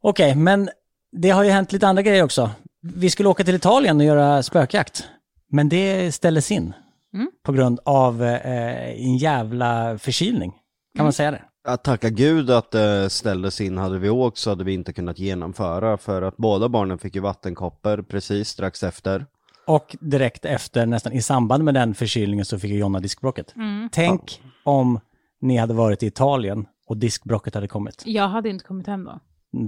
Okej, 0.01 0.35
men 0.35 0.69
det 1.11 1.29
har 1.29 1.43
ju 1.43 1.49
hänt 1.49 1.71
lite 1.71 1.87
andra 1.87 2.01
grejer 2.01 2.23
också. 2.23 2.49
Vi 2.81 3.09
skulle 3.09 3.29
åka 3.29 3.43
till 3.43 3.55
Italien 3.55 3.97
och 3.97 4.05
göra 4.05 4.43
spökjakt. 4.43 5.07
Men 5.49 5.69
det 5.69 6.11
ställdes 6.11 6.51
in. 6.51 6.73
Mm. 7.13 7.31
På 7.43 7.51
grund 7.51 7.79
av 7.85 8.23
eh, 8.23 8.89
en 9.05 9.17
jävla 9.17 9.97
förkylning. 9.97 10.51
Kan 10.51 10.59
Mm. 10.99 11.05
man 11.05 11.13
säga 11.13 11.31
det? 11.31 11.41
Att 11.67 11.83
tacka 11.83 12.09
gud 12.09 12.49
att 12.51 12.71
det 12.71 13.09
ställdes 13.09 13.61
in 13.61 13.77
hade 13.77 13.99
vi 13.99 14.09
åkt 14.09 14.37
så 14.37 14.49
hade 14.49 14.63
vi 14.63 14.73
inte 14.73 14.93
kunnat 14.93 15.19
genomföra 15.19 15.97
för 15.97 16.21
att 16.21 16.37
båda 16.37 16.69
barnen 16.69 16.97
fick 16.97 17.15
ju 17.15 17.21
vattenkoppor 17.21 18.01
precis 18.01 18.49
strax 18.49 18.83
efter. 18.83 19.25
Och 19.67 19.95
direkt 19.99 20.45
efter, 20.45 20.85
nästan 20.85 21.13
i 21.13 21.21
samband 21.21 21.63
med 21.63 21.73
den 21.73 21.93
förkylningen 21.95 22.45
så 22.45 22.59
fick 22.59 22.71
ju 22.71 22.77
Jonna 22.77 22.99
diskbråcket. 22.99 23.55
Mm. 23.55 23.89
Tänk 23.91 24.41
om 24.63 24.99
ni 25.41 25.57
hade 25.57 25.73
varit 25.73 26.03
i 26.03 26.07
Italien 26.07 26.65
och 26.87 26.97
diskbråcket 26.97 27.55
hade 27.55 27.67
kommit. 27.67 28.03
Jag 28.05 28.27
hade 28.27 28.49
inte 28.49 28.65
kommit 28.65 28.87
hem 28.87 29.03
då. 29.03 29.19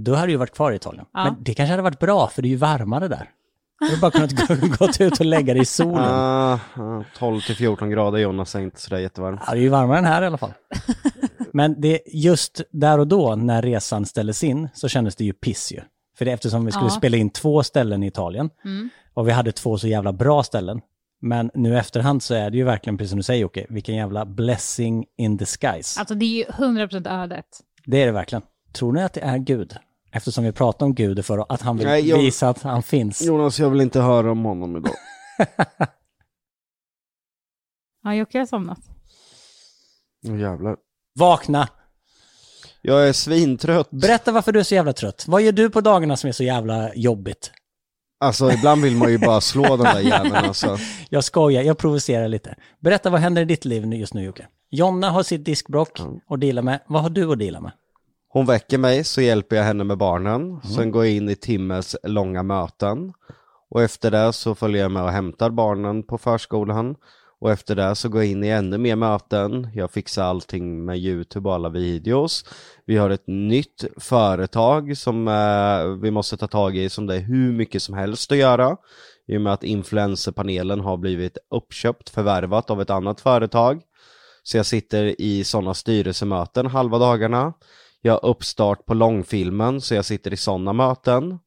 Då 0.02 0.14
hade 0.14 0.26
du 0.26 0.32
ju 0.32 0.36
varit 0.38 0.54
kvar 0.54 0.72
i 0.72 0.76
Italien. 0.76 1.06
Ja. 1.12 1.24
Men 1.24 1.36
det 1.40 1.54
kanske 1.54 1.70
hade 1.70 1.82
varit 1.82 1.98
bra, 1.98 2.28
för 2.28 2.42
det 2.42 2.48
är 2.48 2.50
ju 2.50 2.56
varmare 2.56 3.08
där. 3.08 3.30
Du 3.80 3.86
hade 3.86 4.00
bara 4.00 4.10
kunnat 4.10 4.48
gå, 4.48 4.54
gått 4.86 5.00
ut 5.00 5.20
och 5.20 5.26
lägga 5.26 5.54
dig 5.54 5.62
i 5.62 5.66
solen. 5.66 6.04
Ah, 6.04 6.58
ah, 6.74 7.04
12 7.18 7.40
till 7.40 7.56
14 7.56 7.90
grader 7.90 8.18
Jonas 8.18 8.54
är 8.54 8.60
inte 8.60 8.80
sådär 8.80 8.98
jättevarmt. 8.98 9.40
Ja, 9.46 9.52
det 9.52 9.58
är 9.58 9.62
ju 9.62 9.68
varmare 9.68 9.98
än 9.98 10.04
här 10.04 10.22
i 10.22 10.26
alla 10.26 10.38
fall. 10.38 10.52
Men 11.52 11.80
det, 11.80 12.00
just 12.06 12.60
där 12.70 12.98
och 12.98 13.06
då 13.06 13.34
när 13.36 13.62
resan 13.62 14.06
ställdes 14.06 14.44
in 14.44 14.68
så 14.74 14.88
kändes 14.88 15.16
det 15.16 15.24
ju 15.24 15.32
piss 15.32 15.72
ju. 15.72 15.80
För 16.18 16.24
det, 16.24 16.32
eftersom 16.32 16.64
vi 16.64 16.72
skulle 16.72 16.86
Ja. 16.86 16.90
spela 16.90 17.16
in 17.16 17.30
två 17.30 17.62
ställen 17.62 18.02
i 18.02 18.06
Italien 18.06 18.50
Mm. 18.64 18.90
Och 19.16 19.28
vi 19.28 19.32
hade 19.32 19.52
två 19.52 19.78
så 19.78 19.88
jävla 19.88 20.12
bra 20.12 20.42
ställen. 20.42 20.80
Men 21.20 21.50
nu 21.54 21.78
efterhand 21.78 22.22
så 22.22 22.34
är 22.34 22.50
det 22.50 22.56
ju 22.56 22.64
verkligen, 22.64 22.98
precis 22.98 23.10
som 23.10 23.16
du 23.16 23.22
säger 23.22 23.42
Jocke, 23.42 23.66
vilken 23.68 23.94
jävla 23.94 24.24
blessing 24.26 25.06
in 25.16 25.36
disguise. 25.36 26.00
Alltså 26.00 26.14
det 26.14 26.24
är 26.24 26.36
ju 26.36 26.44
100% 26.44 27.22
ödet. 27.22 27.46
Det 27.84 28.02
är 28.02 28.06
det 28.06 28.12
verkligen. 28.12 28.42
Tror 28.72 28.92
ni 28.92 29.02
att 29.02 29.12
det 29.12 29.20
är 29.20 29.38
Gud? 29.38 29.76
Eftersom 30.12 30.44
vi 30.44 30.52
pratar 30.52 30.86
om 30.86 30.94
Gud 30.94 31.24
för 31.24 31.52
att 31.52 31.62
han 31.62 31.76
vill 31.76 31.86
Nej, 31.86 32.08
jag- 32.08 32.18
visa 32.18 32.48
att 32.48 32.62
han 32.62 32.82
finns. 32.82 33.22
Jonas, 33.22 33.58
jag 33.58 33.70
vill 33.70 33.80
inte 33.80 34.00
höra 34.00 34.30
om 34.32 34.44
honom 34.44 34.76
idag. 34.76 34.94
Ja, 38.02 38.14
Jocke 38.14 38.38
har 38.38 38.46
somnat. 38.46 38.78
Åh 40.26 40.40
jävlar. 40.40 40.76
Vakna! 41.18 41.68
Jag 42.82 43.08
är 43.08 43.12
svintrött. 43.12 43.90
Berätta 43.90 44.32
varför 44.32 44.52
du 44.52 44.58
är 44.60 44.64
så 44.64 44.74
jävla 44.74 44.92
trött. 44.92 45.24
Vad 45.28 45.42
gör 45.42 45.52
du 45.52 45.70
på 45.70 45.80
dagarna 45.80 46.16
som 46.16 46.28
är 46.28 46.32
så 46.32 46.44
jävla 46.44 46.94
jobbigt? 46.94 47.50
Alltså 48.20 48.52
ibland 48.52 48.82
vill 48.82 48.96
man 48.96 49.10
ju 49.10 49.18
bara 49.18 49.40
slå 49.40 49.62
den 49.76 49.84
där 49.94 50.00
jäveln 50.00 50.34
alltså. 50.34 50.76
Jag 51.10 51.24
skojar, 51.24 51.62
jag 51.62 51.78
provocerar 51.78 52.28
lite. 52.28 52.54
Berätta 52.80 53.10
vad 53.10 53.20
händer 53.20 53.42
i 53.42 53.44
ditt 53.44 53.64
liv 53.64 53.86
nu- 53.86 53.96
just 53.96 54.14
nu 54.14 54.24
Jocke? 54.24 54.46
Jonna 54.70 55.10
har 55.10 55.22
sitt 55.22 55.44
diskbrock 55.44 56.00
att 56.28 56.40
deala 56.40 56.62
med. 56.62 56.80
Vad 56.86 57.02
har 57.02 57.10
du 57.10 57.32
att 57.32 57.38
deala 57.38 57.60
med? 57.60 57.72
Hon 58.28 58.46
väcker 58.46 58.78
mig 58.78 59.04
så 59.04 59.20
hjälper 59.20 59.56
jag 59.56 59.64
henne 59.64 59.84
med 59.84 59.98
barnen. 59.98 60.60
Sen 60.60 60.90
går 60.90 61.04
jag 61.04 61.14
in 61.14 61.28
i 61.28 61.36
timmes 61.36 61.96
långa 62.02 62.42
möten. 62.42 63.12
Och 63.70 63.82
efter 63.82 64.10
det 64.10 64.32
så 64.32 64.54
följer 64.54 64.82
jag 64.82 64.90
med 64.90 65.02
och 65.02 65.10
hämtar 65.10 65.50
barnen 65.50 66.02
på 66.02 66.18
förskolan. 66.18 66.94
Och 67.46 67.52
efter 67.52 67.74
det 67.74 67.94
så 67.94 68.08
går 68.08 68.22
jag 68.22 68.30
in 68.30 68.44
i 68.44 68.48
ännu 68.48 68.78
mer 68.78 68.96
möten. 68.96 69.70
Jag 69.74 69.90
fixar 69.90 70.24
allting 70.24 70.84
med 70.84 70.98
YouTube 70.98 71.48
och 71.48 71.54
alla 71.54 71.68
videos. 71.68 72.44
Vi 72.86 72.96
har 72.96 73.10
ett 73.10 73.26
nytt 73.26 73.84
företag 73.96 74.96
som 74.96 75.28
eh, 75.28 76.02
vi 76.02 76.10
måste 76.10 76.36
ta 76.36 76.46
tag 76.46 76.76
i 76.76 76.88
som 76.88 77.06
det 77.06 77.14
är 77.14 77.20
hur 77.20 77.52
mycket 77.52 77.82
som 77.82 77.94
helst 77.94 78.32
att 78.32 78.38
göra. 78.38 78.76
I 79.28 79.36
och 79.36 79.40
med 79.40 79.52
att 79.52 79.64
influencerpanelen 79.64 80.80
har 80.80 80.96
blivit 80.96 81.38
uppköpt, 81.50 82.10
förvärvat 82.10 82.70
av 82.70 82.80
ett 82.80 82.90
annat 82.90 83.20
företag. 83.20 83.82
Så 84.42 84.56
jag 84.56 84.66
sitter 84.66 85.20
i 85.20 85.44
sådana 85.44 85.74
styrelsemöten 85.74 86.66
halva 86.66 86.98
dagarna. 86.98 87.52
Jag 88.02 88.12
har 88.12 88.24
uppstart 88.24 88.86
på 88.86 88.94
långfilmen 88.94 89.80
så 89.80 89.94
jag 89.94 90.04
sitter 90.04 90.32
i 90.32 90.36
sådana 90.36 90.72
möten. 90.72 91.38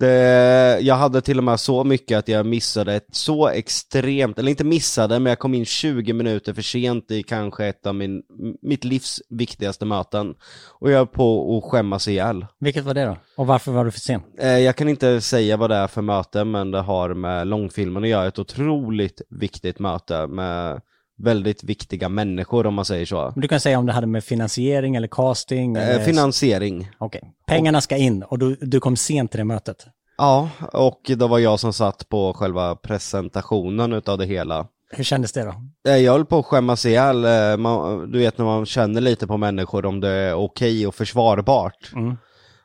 Det, 0.00 0.78
jag 0.80 0.94
hade 0.94 1.20
till 1.20 1.38
och 1.38 1.44
med 1.44 1.60
så 1.60 1.84
mycket 1.84 2.18
att 2.18 2.28
jag 2.28 2.46
missade 2.46 2.94
ett 2.94 3.06
så 3.12 3.48
extremt, 3.48 4.38
eller 4.38 4.50
inte 4.50 4.64
missade, 4.64 5.18
men 5.18 5.30
jag 5.30 5.38
kom 5.38 5.54
in 5.54 5.64
20 5.64 6.12
minuter 6.12 6.54
för 6.54 6.62
sent 6.62 7.10
i 7.10 7.22
kanske 7.22 7.66
ett 7.66 7.86
av 7.86 7.94
min, 7.94 8.22
mitt 8.62 8.84
livs 8.84 9.22
viktigaste 9.28 9.84
möten. 9.84 10.34
Och 10.80 10.90
jag 10.90 11.00
är 11.00 11.04
på 11.06 11.58
att 11.58 11.70
skämmas 11.70 12.08
ihjäl. 12.08 12.46
Vilket 12.60 12.84
var 12.84 12.94
det 12.94 13.04
då? 13.04 13.16
Och 13.36 13.46
varför 13.46 13.72
var 13.72 13.84
du 13.84 13.90
för 13.90 14.00
sen? 14.00 14.22
Eh, 14.38 14.58
Jag 14.58 14.76
kan 14.76 14.88
inte 14.88 15.20
säga 15.20 15.56
vad 15.56 15.70
det 15.70 15.76
är 15.76 15.86
för 15.86 16.02
möte, 16.02 16.44
men 16.44 16.70
det 16.70 16.80
har 16.80 17.14
med 17.14 17.46
långfilmen 17.46 18.02
att 18.02 18.08
göra. 18.08 18.26
Ett 18.26 18.38
otroligt 18.38 19.22
viktigt 19.30 19.78
möte 19.78 20.26
med 20.26 20.80
väldigt 21.24 21.64
viktiga 21.64 22.08
människor 22.08 22.66
om 22.66 22.74
man 22.74 22.84
säger 22.84 23.06
så. 23.06 23.32
Du 23.36 23.48
kan 23.48 23.60
säga 23.60 23.78
om 23.78 23.86
det 23.86 23.92
hade 23.92 24.06
med 24.06 24.24
finansiering 24.24 24.96
eller 24.96 25.08
casting? 25.08 25.76
Eh, 25.76 25.88
Eller... 25.88 26.04
Finansiering. 26.04 26.90
Okej. 26.98 27.22
Pengarna 27.46 27.80
ska 27.80 27.96
in 27.96 28.22
och 28.22 28.38
du, 28.38 28.56
du 28.60 28.80
kom 28.80 28.96
sent 28.96 29.30
till 29.30 29.38
det 29.38 29.44
mötet. 29.44 29.86
Ja, 30.18 30.50
och 30.72 31.00
det 31.06 31.26
var 31.26 31.38
jag 31.38 31.60
som 31.60 31.72
satt 31.72 32.08
på 32.08 32.32
själva 32.34 32.74
presentationen 32.76 33.92
utav 33.92 34.18
det 34.18 34.26
hela. 34.26 34.66
Hur 34.92 35.04
kändes 35.04 35.32
det 35.32 35.44
då? 35.44 35.54
Eh, 35.90 35.96
Jag 35.96 36.12
höll 36.12 36.26
på 36.26 36.38
att 36.38 36.46
skämmas 36.46 36.86
ihjäl, 36.86 37.24
eh, 37.24 37.56
man, 37.56 38.10
du 38.10 38.18
vet 38.18 38.38
när 38.38 38.44
man 38.44 38.66
känner 38.66 39.00
lite 39.00 39.26
på 39.26 39.36
människor 39.36 39.86
om 39.86 40.00
det 40.00 40.08
är 40.08 40.34
okej 40.34 40.86
och 40.86 40.94
försvarbart. 40.94 41.92
Mm. 41.94 42.16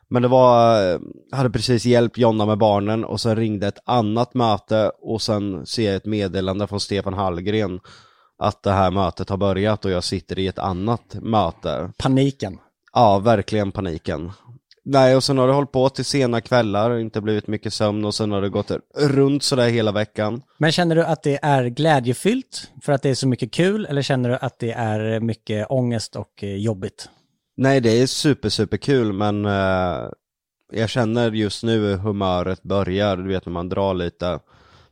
Men 0.08 0.22
det 0.22 0.28
var, 0.28 0.76
jag 1.30 1.36
hade 1.36 1.50
precis 1.50 1.84
hjälpt 1.86 2.18
Jonna 2.18 2.46
med 2.46 2.58
barnen 2.58 3.04
och 3.04 3.20
sen 3.20 3.36
ringde 3.36 3.66
ett 3.66 3.78
annat 3.84 4.34
möte 4.34 4.90
och 5.02 5.22
sen 5.22 5.66
ser 5.66 5.86
jag 5.86 5.94
ett 5.94 6.04
meddelande 6.06 6.66
från 6.66 6.80
Stefan 6.80 7.14
Hallgren 7.14 7.80
att 8.38 8.62
det 8.62 8.72
här 8.72 8.90
mötet 8.90 9.28
har 9.28 9.36
börjat 9.36 9.84
och 9.84 9.90
jag 9.90 10.04
sitter 10.04 10.38
i 10.38 10.46
ett 10.46 10.58
annat 10.58 11.16
möte. 11.22 11.90
Paniken. 11.98 12.58
Ja, 12.92 13.18
verkligen 13.18 13.72
paniken. 13.72 14.32
Nej, 14.88 15.16
och 15.16 15.24
sen 15.24 15.38
har 15.38 15.46
det 15.46 15.54
hållit 15.54 15.72
på 15.72 15.88
till 15.88 16.04
sena 16.04 16.40
kvällar, 16.40 16.98
inte 16.98 17.20
blivit 17.20 17.46
mycket 17.46 17.74
sömn 17.74 18.04
och 18.04 18.14
sen 18.14 18.32
har 18.32 18.42
det 18.42 18.48
gått 18.48 18.70
runt 18.94 19.42
sådär 19.42 19.68
hela 19.68 19.92
veckan. 19.92 20.42
Men 20.58 20.72
känner 20.72 20.96
du 20.96 21.04
att 21.04 21.22
det 21.22 21.38
är 21.42 21.64
glädjefyllt 21.64 22.70
för 22.82 22.92
att 22.92 23.02
det 23.02 23.10
är 23.10 23.14
så 23.14 23.28
mycket 23.28 23.52
kul 23.52 23.86
eller 23.86 24.02
känner 24.02 24.28
du 24.28 24.36
att 24.36 24.58
det 24.58 24.72
är 24.72 25.20
mycket 25.20 25.66
ångest 25.70 26.16
och 26.16 26.44
eh, 26.44 26.56
jobbigt? 26.56 27.08
Nej, 27.56 27.80
det 27.80 27.90
är 27.90 28.06
super, 28.06 28.48
super 28.48 28.76
kul 28.76 29.12
men 29.12 29.44
eh, 29.44 30.10
jag 30.72 30.88
känner 30.88 31.32
just 31.32 31.62
nu 31.62 31.78
hur 31.78 31.96
humöret 31.96 32.62
börjar, 32.62 33.16
du 33.16 33.28
vet 33.28 33.46
när 33.46 33.52
man 33.52 33.68
drar 33.68 33.94
lite. 33.94 34.38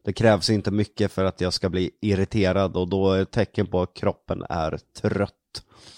Det 0.05 0.13
krävs 0.13 0.51
inte 0.51 0.71
mycket 0.71 1.13
för 1.13 1.25
att 1.25 1.41
jag 1.41 1.53
ska 1.53 1.69
bli 1.69 1.91
irriterad 2.01 2.77
och 2.77 2.89
då 2.89 3.13
är 3.13 3.23
ett 3.23 3.31
tecken 3.31 3.67
på 3.67 3.83
att 3.83 3.95
kroppen 3.95 4.45
är 4.49 4.79
trött. 5.01 5.33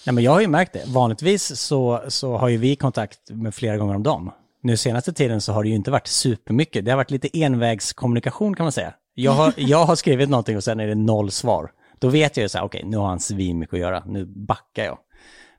Nej, 0.05 0.13
men 0.13 0.23
jag 0.23 0.31
har 0.31 0.41
ju 0.41 0.47
märkt 0.47 0.73
det. 0.73 0.83
Vanligtvis 0.87 1.59
så, 1.59 2.03
så 2.07 2.37
har 2.37 2.47
ju 2.49 2.57
vi 2.57 2.75
kontakt 2.75 3.19
med 3.29 3.55
flera 3.55 3.77
gånger 3.77 3.95
om 3.95 4.03
dagen. 4.03 4.31
Nu 4.61 4.77
senaste 4.77 5.13
tiden 5.13 5.41
så 5.41 5.53
har 5.53 5.63
det 5.63 5.69
ju 5.69 5.75
inte 5.75 5.91
varit 5.91 6.07
supermycket. 6.07 6.85
Det 6.85 6.91
har 6.91 6.97
varit 6.97 7.11
lite 7.11 7.39
envägskommunikation 7.39 8.55
kan 8.55 8.63
man 8.63 8.71
säga. 8.71 8.93
Jag 9.13 9.31
har, 9.31 9.53
jag 9.57 9.85
har 9.85 9.95
skrivit 9.95 10.29
någonting 10.29 10.57
och 10.57 10.63
sen 10.63 10.79
är 10.79 10.87
det 10.87 10.95
noll 10.95 11.31
svar. 11.31 11.71
Då 11.99 12.09
vet 12.09 12.37
jag 12.37 12.41
ju 12.41 12.49
så 12.49 12.57
här, 12.57 12.65
okej, 12.65 12.83
nu 12.85 12.97
har 12.97 13.07
han 13.07 13.19
svinmycket 13.19 13.73
att 13.73 13.79
göra, 13.79 14.03
nu 14.05 14.25
backar 14.25 14.85
jag. 14.85 14.97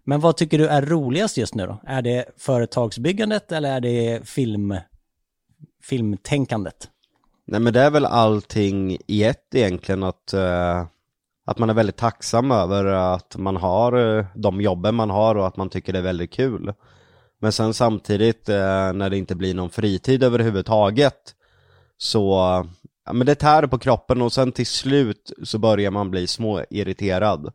Men 0.05 0.21
vad 0.21 0.37
tycker 0.37 0.59
du 0.59 0.67
är 0.67 0.83
roligast 0.83 1.37
just 1.37 1.55
nu 1.55 1.67
då? 1.67 1.81
Är 1.87 2.03
det 2.03 2.25
företagsbyggandet 2.37 3.53
eller 3.53 3.77
är 3.77 3.81
det 3.81 4.29
film, 4.29 4.77
filmtänkandet? 5.83 6.89
Nej 7.51 7.61
men 7.61 7.73
det 7.73 7.81
är 7.81 7.91
väl 7.91 8.05
allting 8.05 8.99
i 9.07 9.25
ett 9.25 9.55
egentligen 9.55 10.03
att, 10.03 10.33
eh, 10.33 10.87
att 11.47 11.59
man 11.59 11.71
är 11.71 11.75
väldigt 11.75 11.97
tacksam 11.97 12.51
över 12.51 12.85
att 12.85 13.37
man 13.37 13.57
har 13.57 14.19
eh, 14.19 14.27
de 14.35 14.61
jobben 14.61 14.95
man 14.95 15.11
har 15.11 15.35
och 15.35 15.47
att 15.47 15.57
man 15.57 15.71
tycker 15.71 15.93
det 15.93 15.99
är 15.99 16.03
väldigt 16.03 16.33
kul. 16.33 16.73
Men 17.41 17.53
sen 17.53 17.75
samtidigt 17.75 18.49
eh, 18.49 18.93
när 18.93 19.11
det 19.11 19.17
inte 19.17 19.35
blir 19.35 19.55
någon 19.55 19.71
fritid 19.71 20.23
överhuvudtaget 20.23 21.35
så, 21.99 22.35
ja 23.07 23.13
men 23.13 23.27
det 23.27 23.35
tär 23.35 23.67
på 23.67 23.79
kroppen 23.79 24.23
och 24.23 24.33
sen 24.33 24.53
till 24.53 24.67
slut 24.67 25.33
så 25.43 25.59
börjar 25.59 25.91
man 25.91 26.11
bli 26.11 26.27
små 26.27 26.65
irriterad. 26.71 27.53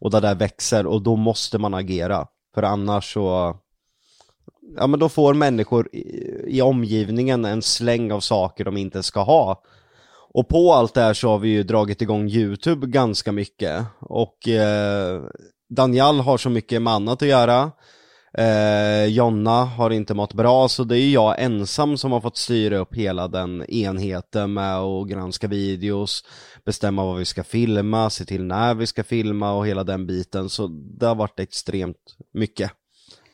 Och 0.00 0.10
det 0.10 0.20
där 0.20 0.34
växer 0.34 0.86
och 0.86 1.02
då 1.02 1.16
måste 1.16 1.58
man 1.58 1.74
agera. 1.74 2.26
För 2.54 2.62
annars 2.62 3.12
så, 3.12 3.56
ja 4.76 4.86
men 4.86 5.00
då 5.00 5.08
får 5.08 5.34
människor 5.34 5.88
i, 5.92 6.26
i 6.46 6.62
omgivningen 6.62 7.44
en 7.44 7.62
släng 7.62 8.12
av 8.12 8.20
saker 8.20 8.64
de 8.64 8.76
inte 8.76 9.02
ska 9.02 9.22
ha. 9.22 9.62
Och 10.34 10.48
på 10.48 10.72
allt 10.72 10.94
det 10.94 11.00
här 11.00 11.14
så 11.14 11.28
har 11.28 11.38
vi 11.38 11.48
ju 11.48 11.62
dragit 11.62 12.02
igång 12.02 12.28
YouTube 12.28 12.86
ganska 12.86 13.32
mycket. 13.32 13.84
Och 14.00 14.48
eh, 14.48 15.22
Daniel 15.70 16.20
har 16.20 16.38
så 16.38 16.50
mycket 16.50 16.82
med 16.82 16.92
annat 16.92 17.22
att 17.22 17.28
göra. 17.28 17.70
Eh, 18.38 19.04
Jonna 19.04 19.64
har 19.64 19.90
inte 19.90 20.14
mått 20.14 20.34
bra 20.34 20.68
så 20.68 20.84
det 20.84 20.96
är 20.96 21.00
ju 21.00 21.10
jag 21.10 21.42
ensam 21.42 21.96
som 21.96 22.12
har 22.12 22.20
fått 22.20 22.36
styra 22.36 22.78
upp 22.78 22.94
hela 22.94 23.28
den 23.28 23.70
enheten 23.70 24.52
med 24.52 24.76
att 24.76 25.08
granska 25.08 25.48
videos, 25.48 26.24
bestämma 26.64 27.04
vad 27.04 27.18
vi 27.18 27.24
ska 27.24 27.44
filma, 27.44 28.10
se 28.10 28.24
till 28.24 28.44
när 28.44 28.74
vi 28.74 28.86
ska 28.86 29.04
filma 29.04 29.52
och 29.52 29.66
hela 29.66 29.84
den 29.84 30.06
biten. 30.06 30.48
Så 30.48 30.66
det 30.98 31.06
har 31.06 31.14
varit 31.14 31.40
extremt 31.40 32.16
mycket. 32.34 32.72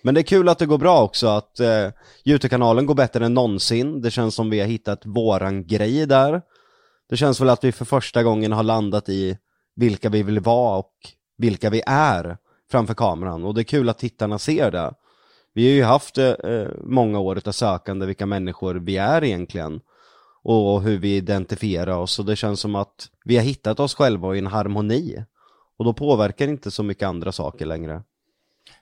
Men 0.08 0.14
det 0.14 0.20
är 0.20 0.22
kul 0.22 0.48
att 0.48 0.58
det 0.58 0.66
går 0.66 0.78
bra 0.78 1.02
också, 1.02 1.26
att 1.26 1.60
eh, 1.60 1.88
Youtube-kanalen 2.24 2.86
går 2.86 2.94
bättre 2.94 3.26
än 3.26 3.34
någonsin. 3.34 4.00
Det 4.00 4.10
känns 4.10 4.34
som 4.34 4.50
vi 4.50 4.60
har 4.60 4.66
hittat 4.66 5.06
våran 5.06 5.66
grej 5.66 6.06
där. 6.06 6.42
Det 7.08 7.16
känns 7.16 7.40
väl 7.40 7.48
att 7.48 7.64
vi 7.64 7.72
för 7.72 7.84
första 7.84 8.22
gången 8.22 8.52
har 8.52 8.62
landat 8.62 9.08
i 9.08 9.38
vilka 9.76 10.08
vi 10.08 10.22
vill 10.22 10.40
vara 10.40 10.78
och 10.78 10.92
vilka 11.38 11.70
vi 11.70 11.82
är 11.86 12.36
framför 12.70 12.94
kameran. 12.94 13.44
Och 13.44 13.54
det 13.54 13.60
är 13.60 13.64
kul 13.64 13.88
att 13.88 13.98
tittarna 13.98 14.38
ser 14.38 14.70
det. 14.70 14.92
Vi 15.54 15.66
har 15.66 15.74
ju 15.74 15.82
haft 15.82 16.18
eh, 16.18 16.28
eh 16.28 16.68
många 16.84 17.18
år 17.18 17.42
av 17.46 17.52
sökande 17.52 18.06
vilka 18.06 18.26
människor 18.26 18.74
vi 18.74 18.96
är 18.96 19.24
egentligen. 19.24 19.80
Och 20.42 20.82
hur 20.82 20.98
vi 20.98 21.16
identifierar 21.16 21.98
oss. 21.98 22.18
Och 22.18 22.24
det 22.24 22.36
känns 22.36 22.60
som 22.60 22.74
att 22.74 23.08
vi 23.24 23.36
har 23.36 23.44
hittat 23.44 23.80
oss 23.80 23.94
själva 23.94 24.34
i 24.34 24.38
en 24.38 24.46
harmoni. 24.46 25.24
Och 25.78 25.84
då 25.84 25.92
påverkar 25.92 26.46
det 26.46 26.52
inte 26.52 26.70
så 26.70 26.82
mycket 26.82 27.08
andra 27.08 27.32
saker 27.32 27.66
längre. 27.66 28.02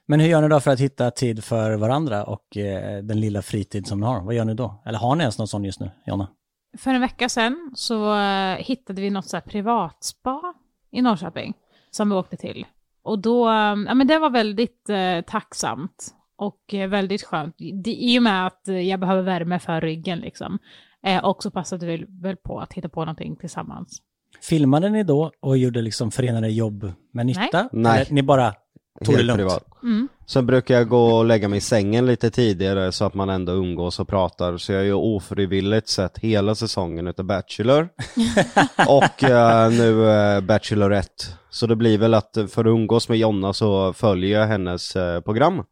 Men 0.09 0.19
hur 0.19 0.27
gör 0.27 0.41
ni 0.41 0.47
då 0.47 0.59
för 0.59 0.71
att 0.71 0.79
hitta 0.79 1.11
tid 1.11 1.43
för 1.43 1.77
varandra 1.77 2.23
och 2.23 2.57
eh, 2.57 3.03
den 3.03 3.19
lilla 3.19 3.41
fritid 3.41 3.87
som 3.87 3.99
ni 3.99 4.05
har? 4.05 4.21
Vad 4.21 4.35
gör 4.35 4.45
ni 4.45 4.53
då? 4.53 4.81
Eller 4.85 4.99
har 4.99 5.15
ni 5.15 5.21
ens 5.21 5.37
någon 5.37 5.47
sån 5.47 5.63
just 5.63 5.79
nu, 5.79 5.91
Jonna? 6.05 6.27
För 6.77 6.91
en 6.91 7.01
vecka 7.01 7.29
sedan 7.29 7.71
så 7.75 8.19
eh, 8.19 8.55
hittade 8.57 9.01
vi 9.01 9.09
något 9.09 9.25
så 9.25 9.37
här 9.37 9.41
privatspa 9.41 10.53
i 10.91 11.01
Norrköping 11.01 11.53
som 11.91 12.09
vi 12.09 12.15
åkte 12.15 12.37
till. 12.37 12.65
Och 13.03 13.19
då, 13.19 13.47
eh, 13.47 13.53
ja 13.87 13.93
men 13.93 14.07
det 14.07 14.19
var 14.19 14.29
väldigt 14.29 14.89
eh, 14.89 15.21
tacksamt 15.21 16.13
och 16.35 16.73
eh, 16.73 16.89
väldigt 16.89 17.23
skönt. 17.23 17.55
Det, 17.83 17.91
I 17.91 18.19
och 18.19 18.23
med 18.23 18.47
att 18.47 18.67
eh, 18.67 18.79
jag 18.79 18.99
behöver 18.99 19.21
värme 19.21 19.59
för 19.59 19.81
ryggen 19.81 20.19
liksom. 20.19 20.59
Eh, 21.03 21.25
och 21.25 21.43
så 21.43 21.51
passade 21.51 21.85
vi 21.85 22.05
väl 22.21 22.35
på 22.35 22.59
att 22.59 22.73
hitta 22.73 22.89
på 22.89 22.99
någonting 22.99 23.35
tillsammans. 23.35 24.01
Filmade 24.41 24.89
ni 24.89 25.03
då 25.03 25.31
och 25.39 25.57
gjorde 25.57 25.81
liksom 25.81 26.11
förenade 26.11 26.49
jobb 26.49 26.91
med 27.11 27.25
nytta? 27.25 27.69
Nej. 27.71 28.01
Eller 28.01 28.13
ni 28.13 28.23
bara 28.23 28.53
Tog 29.05 29.15
det 29.15 29.23
helt 29.23 29.35
privat. 29.35 29.63
Sen 30.25 30.45
brukar 30.45 30.75
jag 30.75 30.89
gå 30.89 31.17
och 31.17 31.25
lägga 31.25 31.47
mig 31.47 31.57
i 31.57 31.61
sängen 31.61 32.05
lite 32.05 32.31
tidigare 32.31 32.91
så 32.91 33.05
att 33.05 33.13
man 33.13 33.29
ändå 33.29 33.51
umgås 33.53 33.99
och 33.99 34.07
pratar. 34.07 34.57
Så 34.57 34.71
jag 34.71 34.79
har 34.79 34.85
ju 34.85 34.93
ofrivilligt 34.93 35.87
sett 35.87 36.17
hela 36.17 36.55
säsongen 36.55 37.07
utav 37.07 37.25
Bachelor. 37.25 37.89
och 38.87 39.23
eh, 39.23 39.71
nu 39.71 40.09
eh, 40.09 40.41
Bachelorette. 40.41 41.23
Så 41.49 41.67
det 41.67 41.75
blir 41.75 41.97
väl 41.97 42.13
att 42.13 42.37
för 42.49 42.65
att 42.65 42.71
umgås 42.71 43.09
med 43.09 43.17
Jonna 43.17 43.53
så 43.53 43.93
följer 43.93 44.39
jag 44.39 44.47
hennes 44.47 44.95
eh, 44.95 45.21
program. 45.21 45.63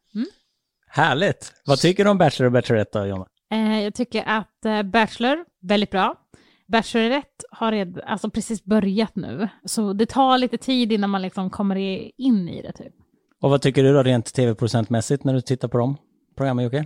Härligt! 0.87 1.53
Vad 1.65 1.79
tycker 1.79 2.03
du 2.03 2.09
om 2.09 2.17
Bachelor 2.17 2.45
och 2.45 2.51
Bachelorette 2.51 2.99
då, 2.99 3.05
Jonna? 3.05 3.25
Eh, 3.51 3.83
jag 3.83 3.93
tycker 3.93 4.23
att 4.27 4.65
eh, 4.65 4.83
Bachelor, 4.83 5.45
väldigt 5.61 5.91
bra. 5.91 6.15
Bachelorette 6.67 7.45
har 7.51 7.71
red, 7.71 8.01
alltså 8.05 8.29
precis 8.29 8.63
börjat 8.63 9.15
nu, 9.15 9.47
så 9.65 9.93
det 9.93 10.05
tar 10.05 10.37
lite 10.37 10.57
tid 10.57 10.91
innan 10.91 11.09
man 11.09 11.21
liksom 11.21 11.49
kommer 11.49 11.75
i, 11.75 12.11
in 12.17 12.49
i 12.49 12.61
det 12.61 12.71
typ. 12.71 12.93
Och 13.45 13.51
vad 13.51 13.61
tycker 13.61 13.83
du 13.83 13.93
då 13.93 14.03
rent 14.03 14.33
tv-procentmässigt 14.33 15.23
när 15.23 15.33
du 15.33 15.41
tittar 15.41 15.67
på 15.67 15.77
de 15.77 15.97
programmen 16.37 16.63
Jocke? 16.63 16.85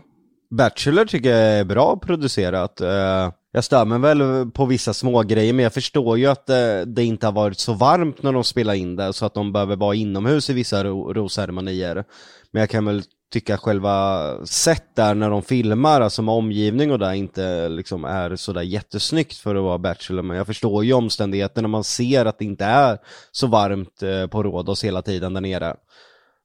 Bachelor 0.50 1.06
tycker 1.06 1.30
jag 1.30 1.60
är 1.60 1.66
bra 1.66 1.98
producerat. 1.98 2.82
Eh, 2.82 3.32
jag 3.52 3.64
stör 3.64 3.86
mig 3.86 4.00
väl 4.00 4.52
på 4.52 4.66
vissa 4.66 4.94
små 4.94 5.24
grejer 5.24 5.54
men 5.54 5.64
jag 5.64 5.74
förstår 5.74 6.18
ju 6.18 6.26
att 6.26 6.50
eh, 6.50 6.82
det 6.88 7.04
inte 7.04 7.28
har 7.28 7.32
varit 7.32 7.60
så 7.60 7.74
varmt 7.74 8.24
när 8.24 8.34
de 8.34 8.44
spelar 8.44 8.74
in 8.74 8.96
det 8.96 9.14
så 9.14 9.26
att 9.26 9.34
de 9.34 9.54
behöver 9.54 9.76
vara 9.76 9.96
inomhus 9.96 10.50
i 10.50 10.54
vissa 10.54 10.84
rosceremonier. 10.84 12.04
Men 12.52 12.60
jag 12.60 12.70
kan 12.70 12.86
väl 12.86 13.04
tycka 13.34 13.58
själva 13.58 14.46
sätt 14.46 14.96
där 14.96 15.16
när 15.16 15.30
de 15.30 15.42
filmar, 15.42 16.02
alltså 16.02 16.22
med 16.22 16.36
omgivning 16.36 16.92
och 16.92 17.00
där 17.00 17.14
inte 17.14 17.70
liksom 17.70 18.06
är 18.06 18.36
sådär 18.36 18.62
jättesnyggt 18.62 19.38
för 19.38 19.56
att 19.56 19.64
vara 19.64 19.78
Bachelor. 19.78 20.24
Men 20.24 20.38
jag 20.38 20.48
förstår 20.48 20.86
ju 20.86 20.94
omständigheterna 20.94 21.68
man 21.68 21.84
ser 21.84 22.26
att 22.26 22.40
det 22.40 22.46
inte 22.46 22.66
är 22.66 22.98
så 23.32 23.48
varmt 23.48 24.04
eh, 24.04 24.28
på 24.28 24.44
Rhodos 24.44 24.84
hela 24.84 25.02
tiden 25.02 25.34
där 25.34 25.42
nere. 25.42 25.76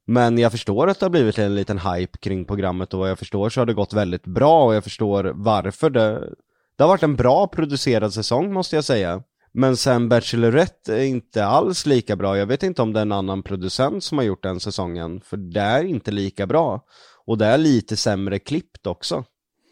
Men 0.06 0.38
jag 0.38 0.52
förstår 0.52 0.88
att 0.88 1.00
det 1.00 1.06
har 1.06 1.10
blivit 1.10 1.38
en 1.38 1.54
liten 1.54 1.78
hype 1.78 2.18
kring 2.18 2.44
programmet 2.44 2.94
och 2.94 3.00
vad 3.00 3.10
jag 3.10 3.18
förstår 3.18 3.50
så 3.50 3.60
har 3.60 3.66
det 3.66 3.74
gått 3.74 3.92
väldigt 3.92 4.26
bra 4.26 4.64
och 4.64 4.74
jag 4.74 4.84
förstår 4.84 5.32
varför 5.34 5.90
det 5.90 6.34
Det 6.76 6.84
har 6.84 6.88
varit 6.88 7.02
en 7.02 7.16
bra 7.16 7.46
producerad 7.46 8.14
säsong 8.14 8.52
måste 8.52 8.76
jag 8.76 8.84
säga 8.84 9.22
Men 9.52 9.76
sen 9.76 10.08
Bachelorette 10.08 10.96
är 10.96 11.04
inte 11.04 11.44
alls 11.44 11.86
lika 11.86 12.16
bra, 12.16 12.38
jag 12.38 12.46
vet 12.46 12.62
inte 12.62 12.82
om 12.82 12.92
det 12.92 13.00
är 13.00 13.02
en 13.02 13.12
annan 13.12 13.42
producent 13.42 14.04
som 14.04 14.18
har 14.18 14.24
gjort 14.24 14.42
den 14.42 14.60
säsongen 14.60 15.20
För 15.20 15.36
det 15.36 15.60
är 15.60 15.84
inte 15.84 16.10
lika 16.10 16.46
bra 16.46 16.84
Och 17.26 17.38
det 17.38 17.46
är 17.46 17.58
lite 17.58 17.96
sämre 17.96 18.38
klippt 18.38 18.86
också 18.86 19.24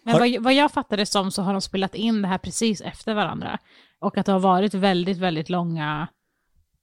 Men 0.05 0.19
vad, 0.19 0.43
vad 0.43 0.55
jag 0.55 0.73
fattade 0.73 1.07
som 1.07 1.31
så 1.31 1.43
har 1.43 1.53
de 1.53 1.63
spelat 1.63 1.95
in 1.95 2.23
det 2.23 2.29
här 2.29 2.39
precis 2.39 2.81
efter 2.81 3.15
varandra. 3.15 3.59
Och 4.01 4.19
att 4.19 4.27
det 4.27 4.33
har 4.33 4.41
varit 4.41 4.75
väldigt, 4.75 5.19
väldigt 5.19 5.49
långa, 5.49 6.09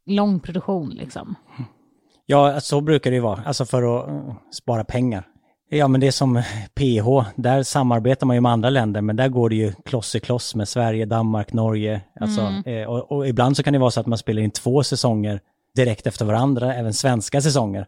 lång 0.05 0.39
produktion 0.39 0.89
liksom. 0.89 1.35
Ja, 2.31 2.59
så 2.59 2.81
brukar 2.81 3.11
det 3.11 3.15
ju 3.15 3.21
vara, 3.21 3.41
alltså 3.45 3.65
för 3.65 3.99
att 3.99 4.07
eh, 4.07 4.33
spara 4.51 4.83
pengar. 4.83 5.23
Ja, 5.69 5.87
men 5.87 6.01
det 6.01 6.07
är 6.07 6.11
som 6.11 6.35
PH, 6.75 7.31
där 7.35 7.63
samarbetar 7.63 8.27
man 8.27 8.35
ju 8.35 8.41
med 8.41 8.51
andra 8.51 8.69
länder, 8.69 9.01
men 9.01 9.15
där 9.15 9.27
går 9.27 9.49
det 9.49 9.55
ju 9.55 9.73
kloss 9.85 10.15
i 10.15 10.19
kloss 10.19 10.55
med 10.55 10.67
Sverige, 10.67 11.05
Danmark, 11.05 11.53
Norge. 11.53 12.01
Alltså, 12.19 12.69
eh, 12.69 12.83
och, 12.83 13.11
och 13.11 13.27
ibland 13.27 13.57
så 13.57 13.63
kan 13.63 13.73
det 13.73 13.79
vara 13.79 13.91
så 13.91 13.99
att 13.99 14.05
man 14.05 14.17
spelar 14.17 14.41
in 14.41 14.51
två 14.51 14.83
säsonger 14.83 15.39
direkt 15.75 16.07
efter 16.07 16.25
varandra, 16.25 16.75
även 16.75 16.93
svenska 16.93 17.41
säsonger. 17.41 17.85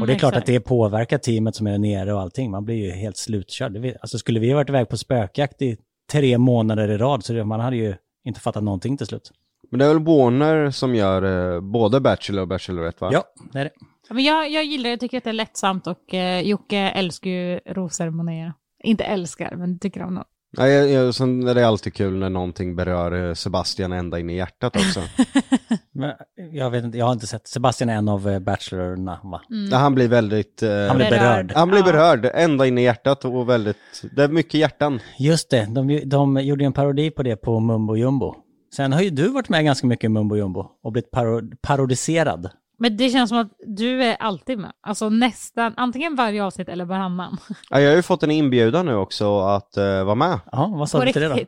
och 0.00 0.06
det 0.06 0.12
är 0.12 0.18
klart 0.18 0.32
exakt. 0.32 0.42
att 0.42 0.46
det 0.46 0.60
påverkar 0.60 1.18
teamet 1.18 1.56
som 1.56 1.66
är 1.66 1.78
nere 1.78 2.12
och 2.12 2.20
allting, 2.20 2.50
man 2.50 2.64
blir 2.64 2.76
ju 2.76 2.90
helt 2.90 3.16
slutkörd. 3.16 3.96
Alltså 4.00 4.18
skulle 4.18 4.40
vi 4.40 4.50
ha 4.50 4.56
varit 4.56 4.68
iväg 4.68 4.88
på 4.88 4.96
spökjakt 4.96 5.62
i 5.62 5.76
tre 6.10 6.38
månader 6.38 6.88
i 6.88 6.96
rad, 6.96 7.24
så 7.24 7.44
man 7.44 7.60
hade 7.60 7.76
ju 7.76 7.94
inte 8.24 8.40
fattat 8.40 8.62
någonting 8.62 8.96
till 8.96 9.06
slut. 9.06 9.32
Men 9.70 9.78
det 9.78 9.84
är 9.84 9.88
väl 9.94 10.04
Warner 10.04 10.70
som 10.70 10.94
gör 10.94 11.54
eh, 11.54 11.60
både 11.60 12.00
Bachelor 12.00 12.42
och 12.42 12.48
Bachelorette 12.48 13.04
va? 13.04 13.10
Ja, 13.12 13.24
det 13.52 13.58
är 13.58 13.64
det. 13.64 13.70
Ja, 14.08 14.14
Men 14.14 14.24
jag, 14.24 14.50
jag 14.50 14.64
gillar 14.64 14.84
det, 14.84 14.90
jag 14.90 15.00
tycker 15.00 15.18
att 15.18 15.24
det 15.24 15.30
är 15.30 15.34
lättsamt 15.34 15.86
och 15.86 16.14
eh, 16.14 16.40
Jocke 16.40 16.78
älskar 16.78 17.30
ju 17.30 17.60
rosceremonier. 17.66 18.52
Inte 18.84 19.04
älskar, 19.04 19.56
men 19.56 19.78
tycker 19.78 20.02
om 20.02 20.14
dem. 20.14 20.24
Ja, 20.58 20.68
jag, 20.68 20.90
jag, 20.90 21.14
sen 21.14 21.48
är 21.48 21.54
det 21.54 21.66
alltid 21.68 21.94
kul 21.94 22.14
när 22.18 22.30
någonting 22.30 22.76
berör 22.76 23.28
eh, 23.28 23.34
Sebastian 23.34 23.92
ända 23.92 24.18
in 24.18 24.30
i 24.30 24.36
hjärtat 24.36 24.76
också. 24.76 25.00
Men 25.92 26.12
jag 26.52 26.70
vet 26.70 26.84
inte, 26.84 26.98
jag 26.98 27.06
har 27.06 27.12
inte 27.12 27.26
sett, 27.26 27.48
Sebastian 27.48 27.90
är 27.90 27.94
en 27.96 28.08
av 28.08 28.28
eh, 28.28 28.38
Bachelorna 28.38 29.20
va? 29.24 29.40
Där 29.70 29.78
han 29.78 29.94
blir 29.94 30.08
väldigt... 30.08 30.62
eh, 30.62 30.70
Han 30.88 30.96
blir 30.96 31.10
berörd. 31.10 31.52
Han 31.54 31.68
blir 31.68 31.78
Ja. 31.80 31.84
berörd, 31.84 32.30
ända 32.34 32.66
in 32.66 32.78
i 32.78 32.82
hjärtat 32.82 33.24
och 33.24 33.48
väldigt, 33.48 33.76
det 34.16 34.22
är 34.24 34.28
mycket 34.28 34.54
hjärtan. 34.54 35.00
Just 35.18 35.50
det, 35.50 35.66
de, 35.70 36.00
de 36.06 36.36
gjorde 36.40 36.64
en 36.64 36.72
parodi 36.72 37.10
på 37.10 37.22
det 37.22 37.36
på 37.36 37.60
Mumbo 37.60 37.96
Jumbo. 37.96 38.34
Sen 38.76 38.92
har 38.92 39.00
ju 39.00 39.10
du 39.10 39.28
varit 39.28 39.48
med 39.48 39.64
ganska 39.64 39.86
mycket 39.86 40.04
i 40.04 40.08
Mumbo 40.08 40.36
Jumbo 40.36 40.66
och 40.82 40.92
blivit 40.92 41.10
paro- 41.10 41.56
parodiserad. 41.62 42.50
Men 42.78 42.96
det 42.96 43.10
känns 43.10 43.28
som 43.28 43.38
att 43.38 43.52
du 43.66 44.02
är 44.02 44.16
alltid 44.16 44.58
med. 44.58 44.72
Alltså 44.80 45.08
nästan, 45.08 45.74
antingen 45.76 46.14
varje 46.14 46.44
avsnitt 46.44 46.68
eller 46.68 46.84
varannan. 46.84 47.36
Ja, 47.70 47.80
jag 47.80 47.90
har 47.90 47.96
ju 47.96 48.02
fått 48.02 48.22
en 48.22 48.30
inbjudan 48.30 48.86
nu 48.86 48.94
också 48.94 49.38
att 49.40 49.74
uh, 49.78 50.04
vara 50.04 50.14
med. 50.14 50.40
Ja, 50.52 50.74
vad 50.76 50.90
sa 50.90 50.98
På 50.98 51.04
du 51.04 51.12
till 51.12 51.22
det 51.22 51.28
då? 51.28 51.38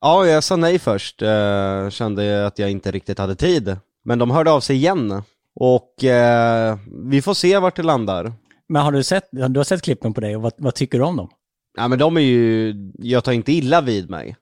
Ja, 0.00 0.26
jag 0.26 0.44
sa 0.44 0.56
nej 0.56 0.78
först, 0.78 1.22
eh, 1.22 1.90
kände 1.90 2.46
att 2.46 2.58
jag 2.58 2.70
inte 2.70 2.90
riktigt 2.90 3.18
hade 3.18 3.34
tid. 3.34 3.76
Men 4.04 4.18
de 4.18 4.30
hörde 4.30 4.50
av 4.50 4.60
sig 4.60 4.76
igen. 4.76 5.22
Och 5.54 6.04
eh, 6.04 6.78
vi 7.10 7.22
får 7.22 7.34
se 7.34 7.58
vart 7.58 7.76
det 7.76 7.82
landar. 7.82 8.32
Men 8.68 8.82
har 8.82 8.92
du 8.92 9.02
sett, 9.02 9.28
du 9.32 9.60
har 9.60 9.64
sett 9.64 9.82
klippen 9.82 10.14
på 10.14 10.20
dig 10.20 10.36
och 10.36 10.42
vad, 10.42 10.52
vad 10.58 10.74
tycker 10.74 10.98
du 10.98 11.04
om 11.04 11.16
dem? 11.16 11.30
Ja 11.76 11.88
men 11.88 11.98
de 11.98 12.16
är 12.16 12.20
ju, 12.20 12.74
jag 12.98 13.24
tar 13.24 13.32
inte 13.32 13.52
illa 13.52 13.80
vid 13.80 14.10
mig. 14.10 14.36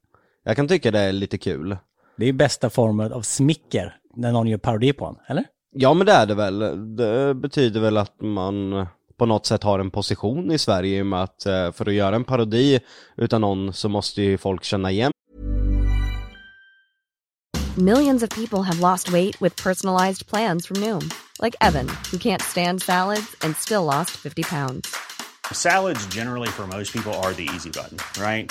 Jag 0.44 0.56
kan 0.56 0.68
tycka 0.68 0.90
det 0.90 0.98
är 1.00 1.12
lite 1.12 1.38
kul. 1.38 1.76
Det 2.16 2.24
är 2.24 2.26
ju 2.26 2.32
bästa 2.32 2.70
formen 2.70 3.12
av 3.12 3.22
smicker 3.22 3.96
när 4.16 4.32
någon 4.32 4.46
gör 4.46 4.58
parodi 4.58 4.92
på 4.92 5.06
en, 5.06 5.16
eller? 5.26 5.44
Ja 5.74 5.94
men 5.94 6.06
det 6.06 6.12
är 6.12 6.26
det 6.26 6.34
väl. 6.34 6.58
Det 6.96 7.34
betyder 7.34 7.80
väl 7.80 7.96
att 7.96 8.20
man 8.20 8.86
på 9.18 9.26
något 9.26 9.46
sätt 9.46 9.62
har 9.62 9.78
en 9.78 9.90
position 9.90 10.52
i 10.52 10.58
Sverige 10.58 10.98
i 10.98 11.02
och 11.02 11.06
med 11.06 11.22
att 11.22 11.46
eh, 11.46 11.72
för 11.72 11.88
att 11.88 11.94
göra 11.94 12.16
en 12.16 12.24
parodi 12.24 12.80
utan 13.16 13.40
någon 13.40 13.72
så 13.72 13.88
måste 13.88 14.22
ju 14.22 14.38
folk 14.38 14.64
känna 14.64 14.90
igen 14.90 15.12
Millions 17.78 18.22
of 18.22 18.30
people 18.30 18.62
have 18.62 18.80
lost 18.80 19.12
weight 19.12 19.42
with 19.42 19.62
personalized 19.62 20.26
plans 20.26 20.66
from 20.66 20.80
Noom, 20.80 21.10
like 21.42 21.54
Evan, 21.60 21.86
who 22.10 22.16
can't 22.16 22.40
stand 22.40 22.80
salads 22.80 23.36
and 23.42 23.54
still 23.54 23.84
lost 23.84 24.12
50 24.12 24.44
pounds. 24.44 24.96
Salads, 25.52 26.06
generally, 26.06 26.48
for 26.48 26.66
most 26.66 26.90
people, 26.90 27.12
are 27.12 27.34
the 27.34 27.46
easy 27.54 27.68
button, 27.68 27.98
right? 28.18 28.50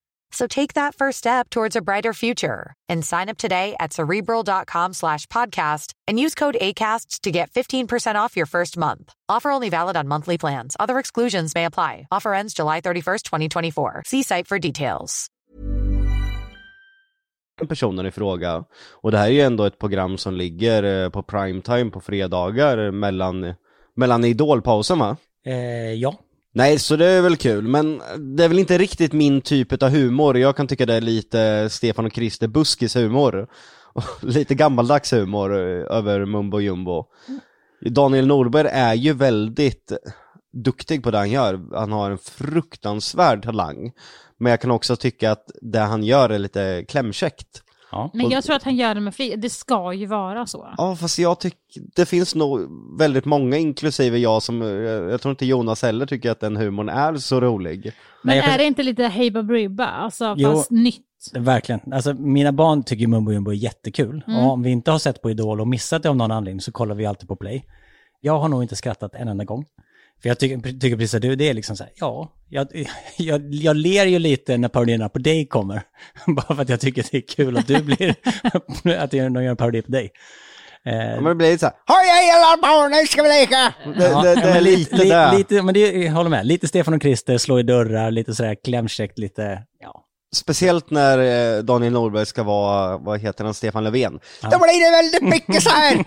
So 0.31 0.47
take 0.47 0.73
that 0.73 0.95
first 0.95 1.17
step 1.17 1.49
towards 1.49 1.75
a 1.75 1.81
brighter 1.81 2.13
future 2.13 2.73
and 2.89 3.05
sign 3.05 3.29
up 3.29 3.37
today 3.37 3.75
at 3.79 3.93
cerebral.com 3.93 4.93
slash 4.93 5.27
podcast 5.27 5.93
and 6.07 6.19
use 6.19 6.35
code 6.35 6.57
ACAST 6.59 7.21
to 7.21 7.31
get 7.31 7.51
15% 7.51 8.15
off 8.15 8.37
your 8.37 8.45
first 8.45 8.77
month. 8.77 9.13
Offer 9.29 9.51
only 9.51 9.69
valid 9.69 9.97
on 9.97 10.07
monthly 10.07 10.37
plans. 10.37 10.75
Other 10.79 10.99
exclusions 10.99 11.53
may 11.53 11.65
apply. 11.65 12.07
Offer 12.11 12.33
ends 12.33 12.53
July 12.53 12.81
31st, 12.81 13.23
2024. 13.23 14.03
See 14.05 14.23
site 14.23 14.47
for 14.47 14.57
details. 14.57 15.29
personen 17.67 18.05
i 18.05 18.11
fråga. 18.11 18.63
Och 18.91 19.11
det 19.11 19.17
här 19.17 19.25
är 19.25 19.31
ju 19.31 19.41
ändå 19.41 19.63
ett 19.63 19.79
program 19.79 20.17
som 20.17 20.33
ligger 20.33 21.03
eh, 21.03 21.09
på 21.09 21.23
primetime 21.23 21.91
på 21.91 22.01
fredagar 22.01 22.91
mellan, 22.91 23.53
mellan 23.95 24.25
idolpausen 24.25 24.99
va? 24.99 25.17
Eh, 25.45 25.93
ja. 25.93 26.15
Nej, 26.53 26.79
så 26.79 26.95
det 26.95 27.05
är 27.05 27.21
väl 27.21 27.37
kul, 27.37 27.67
men 27.67 28.01
det 28.19 28.43
är 28.43 28.47
väl 28.47 28.59
inte 28.59 28.77
riktigt 28.77 29.13
min 29.13 29.41
typ 29.41 29.83
av 29.83 29.89
humor. 29.89 30.37
Jag 30.37 30.55
kan 30.55 30.67
tycka 30.67 30.85
det 30.85 30.93
är 30.93 31.01
lite 31.01 31.69
Stefan 31.69 32.05
och 32.05 32.13
Christer 32.13 32.47
Buskis 32.47 32.95
humor. 32.95 33.47
Och 33.93 34.03
lite 34.21 34.55
gammaldags 34.55 35.13
humor 35.13 35.53
eh, 35.53 35.97
över 35.97 36.25
Mumbo 36.25 36.59
Jumbo. 36.59 37.05
Daniel 37.89 38.27
Norberg 38.27 38.67
är 38.71 38.93
ju 38.93 39.13
väldigt, 39.13 39.91
duktig 40.53 41.03
på 41.03 41.11
det 41.11 41.17
han 41.17 41.31
gör. 41.31 41.61
Han 41.75 41.91
har 41.91 42.11
en 42.11 42.17
fruktansvärd 42.17 43.43
talang. 43.43 43.91
Men 44.37 44.49
jag 44.49 44.61
kan 44.61 44.71
också 44.71 44.95
tycka 44.95 45.31
att 45.31 45.51
det 45.61 45.79
han 45.79 46.03
gör 46.03 46.29
är 46.29 46.39
lite 46.39 46.85
klämkäckt. 46.87 47.63
Ja. 47.91 48.09
Men 48.13 48.29
jag 48.29 48.43
tror 48.43 48.55
att 48.55 48.63
han 48.63 48.75
gör 48.75 48.95
det 48.95 49.01
med 49.01 49.15
flit. 49.15 49.41
Det 49.41 49.49
ska 49.49 49.93
ju 49.93 50.05
vara 50.05 50.45
så. 50.47 50.73
Ja, 50.77 50.95
fast 50.95 51.19
jag 51.19 51.39
tycker, 51.39 51.57
det 51.95 52.05
finns 52.05 52.35
nog 52.35 52.59
väldigt 52.99 53.25
många, 53.25 53.57
inklusive 53.57 54.17
jag, 54.17 54.43
som, 54.43 54.61
jag, 54.61 55.11
jag 55.11 55.21
tror 55.21 55.29
inte 55.29 55.45
Jonas 55.45 55.81
heller 55.81 56.05
tycker 56.05 56.31
att 56.31 56.39
den 56.39 56.57
humorn 56.57 56.89
är 56.89 57.15
så 57.15 57.39
rolig. 57.41 57.83
Nej, 57.85 57.93
Men 58.23 58.41
kan- 58.41 58.51
är 58.53 58.57
det 58.57 58.63
inte 58.63 58.83
lite 58.83 59.03
Hey 59.03 59.31
Baberiba? 59.31 59.85
Alltså 59.85 60.35
Jo. 60.37 60.51
fast 60.51 60.71
nytt. 60.71 61.05
Verkligen. 61.33 61.93
Alltså 61.93 62.13
mina 62.13 62.51
barn 62.51 62.83
tycker 62.83 63.07
Mumbo 63.07 63.31
Jumbo 63.31 63.51
är 63.51 63.55
jättekul. 63.55 64.23
Mm. 64.27 64.39
Och 64.45 64.51
om 64.51 64.63
vi 64.63 64.69
inte 64.69 64.91
har 64.91 64.99
sett 64.99 65.21
på 65.21 65.29
Idol 65.31 65.61
och 65.61 65.67
missat 65.67 66.03
det 66.03 66.09
av 66.09 66.15
någon 66.15 66.31
anledning 66.31 66.61
så 66.61 66.71
kollar 66.71 66.95
vi 66.95 67.05
alltid 67.05 67.27
på 67.27 67.35
Play. 67.35 67.65
Jag 68.21 68.39
har 68.39 68.49
nog 68.49 68.63
inte 68.63 68.75
skrattat 68.75 69.15
en 69.15 69.27
enda 69.27 69.43
gång. 69.43 69.65
För 70.21 70.29
jag 70.29 70.39
tycker, 70.39 70.79
tycker 70.79 70.97
precis 70.97 71.13
att 71.13 71.21
du, 71.21 71.35
det 71.35 71.49
är 71.49 71.53
liksom 71.53 71.77
så 71.77 71.83
här, 71.83 71.93
ja, 71.95 72.31
jag, 72.49 72.67
jag, 73.17 73.53
jag 73.53 73.75
ler 73.75 74.05
ju 74.05 74.19
lite 74.19 74.57
när 74.57 74.69
parodierna 74.69 75.09
på 75.09 75.19
dig 75.19 75.47
kommer. 75.47 75.81
Bara 76.27 76.55
för 76.55 76.61
att 76.61 76.69
jag 76.69 76.79
tycker 76.79 77.05
det 77.11 77.17
är 77.17 77.21
kul 77.35 77.57
att 77.57 77.67
du 77.67 77.81
blir, 77.83 78.15
att 78.99 79.11
de 79.11 79.17
gör 79.17 79.41
en 79.41 79.57
parodi 79.57 79.81
på 79.81 79.91
dig. 79.91 80.11
Eh, 80.85 80.93
Ja, 80.95 81.15
men 81.15 81.23
det 81.23 81.35
blir 81.35 81.47
lite 81.51 81.59
såhär, 81.59 81.75
Hej 81.87 82.31
alla 82.31 82.61
barn, 82.61 82.91
nu 82.91 83.07
ska 83.07 83.23
vi 83.23 83.29
leka! 83.29 83.73
Det, 83.97 84.09
ja, 84.09 84.21
det, 84.23 84.35
det 84.35 84.41
ja, 84.49 84.55
är 84.55 84.61
lite 84.61 84.95
li- 84.95 85.09
det. 85.09 85.37
Lite, 85.37 85.61
men 85.61 85.73
det, 85.73 85.79
jag 85.91 86.11
håller 86.11 86.29
med, 86.29 86.45
lite 86.45 86.67
Stefan 86.67 86.93
och 86.93 87.01
Christer, 87.01 87.37
slå 87.37 87.59
i 87.59 87.63
dörrar, 87.63 88.11
lite 88.11 88.35
sådär 88.35 88.55
klämkäckt, 88.63 89.17
lite, 89.19 89.63
ja. 89.79 90.05
Speciellt 90.35 90.89
när 90.91 91.17
eh, 91.57 91.63
Daniel 91.63 91.93
Norberg 91.93 92.25
ska 92.25 92.43
vara, 92.43 92.97
vad 92.97 93.19
heter 93.19 93.43
han, 93.43 93.53
Stefan 93.53 93.83
Löfven. 93.83 94.19
Då 94.41 94.57
blir 94.59 94.85
det 94.91 94.97
väldigt 94.97 95.23
mycket 95.47 95.63
så 95.63 95.69
här. 95.69 96.05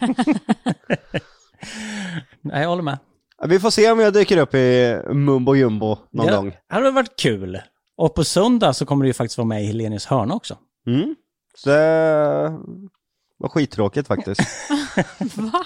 Nej, 2.41 2.63
jag 2.63 2.69
håller 2.69 2.83
med. 2.83 2.99
Ja, 3.41 3.47
Vi 3.47 3.61
får 3.61 3.71
se 3.71 3.91
om 3.91 4.01
jag 4.01 4.13
dyker 4.13 4.37
upp 4.37 4.55
i 4.55 4.99
Mumbo 5.13 5.55
Jumbo 5.55 5.99
någon 6.13 6.27
det 6.27 6.37
gång. 6.37 6.53
hade 6.69 6.91
varit 6.91 7.17
kul. 7.21 7.61
Och 7.97 8.15
på 8.15 8.25
söndag 8.25 8.73
så 8.73 8.87
kommer 8.87 9.05
du 9.05 9.09
ju 9.09 9.15
faktiskt 9.15 9.39
vara 9.39 9.49
med 9.49 9.63
i 9.63 9.67
Helenius 9.67 10.07
hörna 10.07 10.35
också. 10.35 10.57
Mm. 10.87 11.15
Så 11.57 11.69
det 11.71 12.59
var 13.39 13.49
skittråkigt 13.49 14.09
faktiskt. 14.09 14.41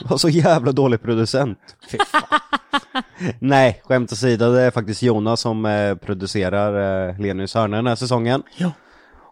Det 0.01 0.11
var 0.11 0.17
så 0.17 0.29
jävla 0.29 0.73
dålig 0.73 1.03
producent. 1.03 1.59
Fy 1.91 1.99
fan. 2.07 2.41
Nej, 3.41 3.81
skämt 3.85 4.13
åsido, 4.13 4.53
det 4.53 4.63
är 4.63 4.71
faktiskt 4.71 5.03
Jonas 5.03 5.41
som 5.41 5.67
eh, 5.67 5.95
producerar 5.95 7.09
eh, 7.09 7.21
Lenius 7.21 7.55
hörna 7.55 7.77
den 7.77 7.87
här 7.87 7.97
säsongen. 7.97 8.43
Ja. 8.57 8.73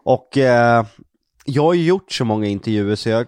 Och 0.03 0.37
eh, 0.37 0.85
jag 1.45 1.63
har 1.63 1.73
ju 1.73 1.83
gjort 1.85 2.11
så 2.11 2.25
många 2.25 2.47
intervjuer 2.47 2.95
så 2.95 3.09
jag, 3.09 3.27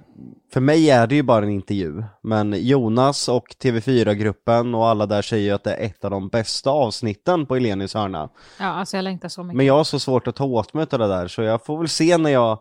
för 0.53 0.61
mig 0.61 0.89
är 0.89 1.07
det 1.07 1.15
ju 1.15 1.23
bara 1.23 1.45
en 1.45 1.51
intervju. 1.51 2.03
Men 2.23 2.53
Jonas 2.67 3.29
och 3.29 3.55
TV4-gruppen 3.63 4.75
och 4.75 4.87
alla 4.87 5.05
där 5.05 5.21
säger 5.21 5.43
ju 5.43 5.51
att 5.51 5.63
det 5.63 5.73
är 5.73 5.85
ett 5.85 6.05
av 6.05 6.11
de 6.11 6.29
bästa 6.29 6.69
avsnitten 6.69 7.45
på 7.45 7.55
Elenius 7.55 7.93
hörna. 7.93 8.29
Ja, 8.59 8.65
alltså 8.65 8.97
jag 8.97 9.03
längtar 9.03 9.29
så 9.29 9.43
mycket. 9.43 9.57
Men 9.57 9.65
jag 9.65 9.73
har 9.73 9.83
så 9.83 9.99
svårt 9.99 10.27
att 10.27 10.35
ta 10.35 10.45
åt 10.45 10.73
mig 10.73 10.87
av 10.91 10.99
det 10.99 11.07
där 11.07 11.27
så 11.27 11.41
jag 11.41 11.65
får 11.65 11.77
väl 11.77 11.89
se 11.89 12.17
när 12.17 12.29
jag 12.29 12.59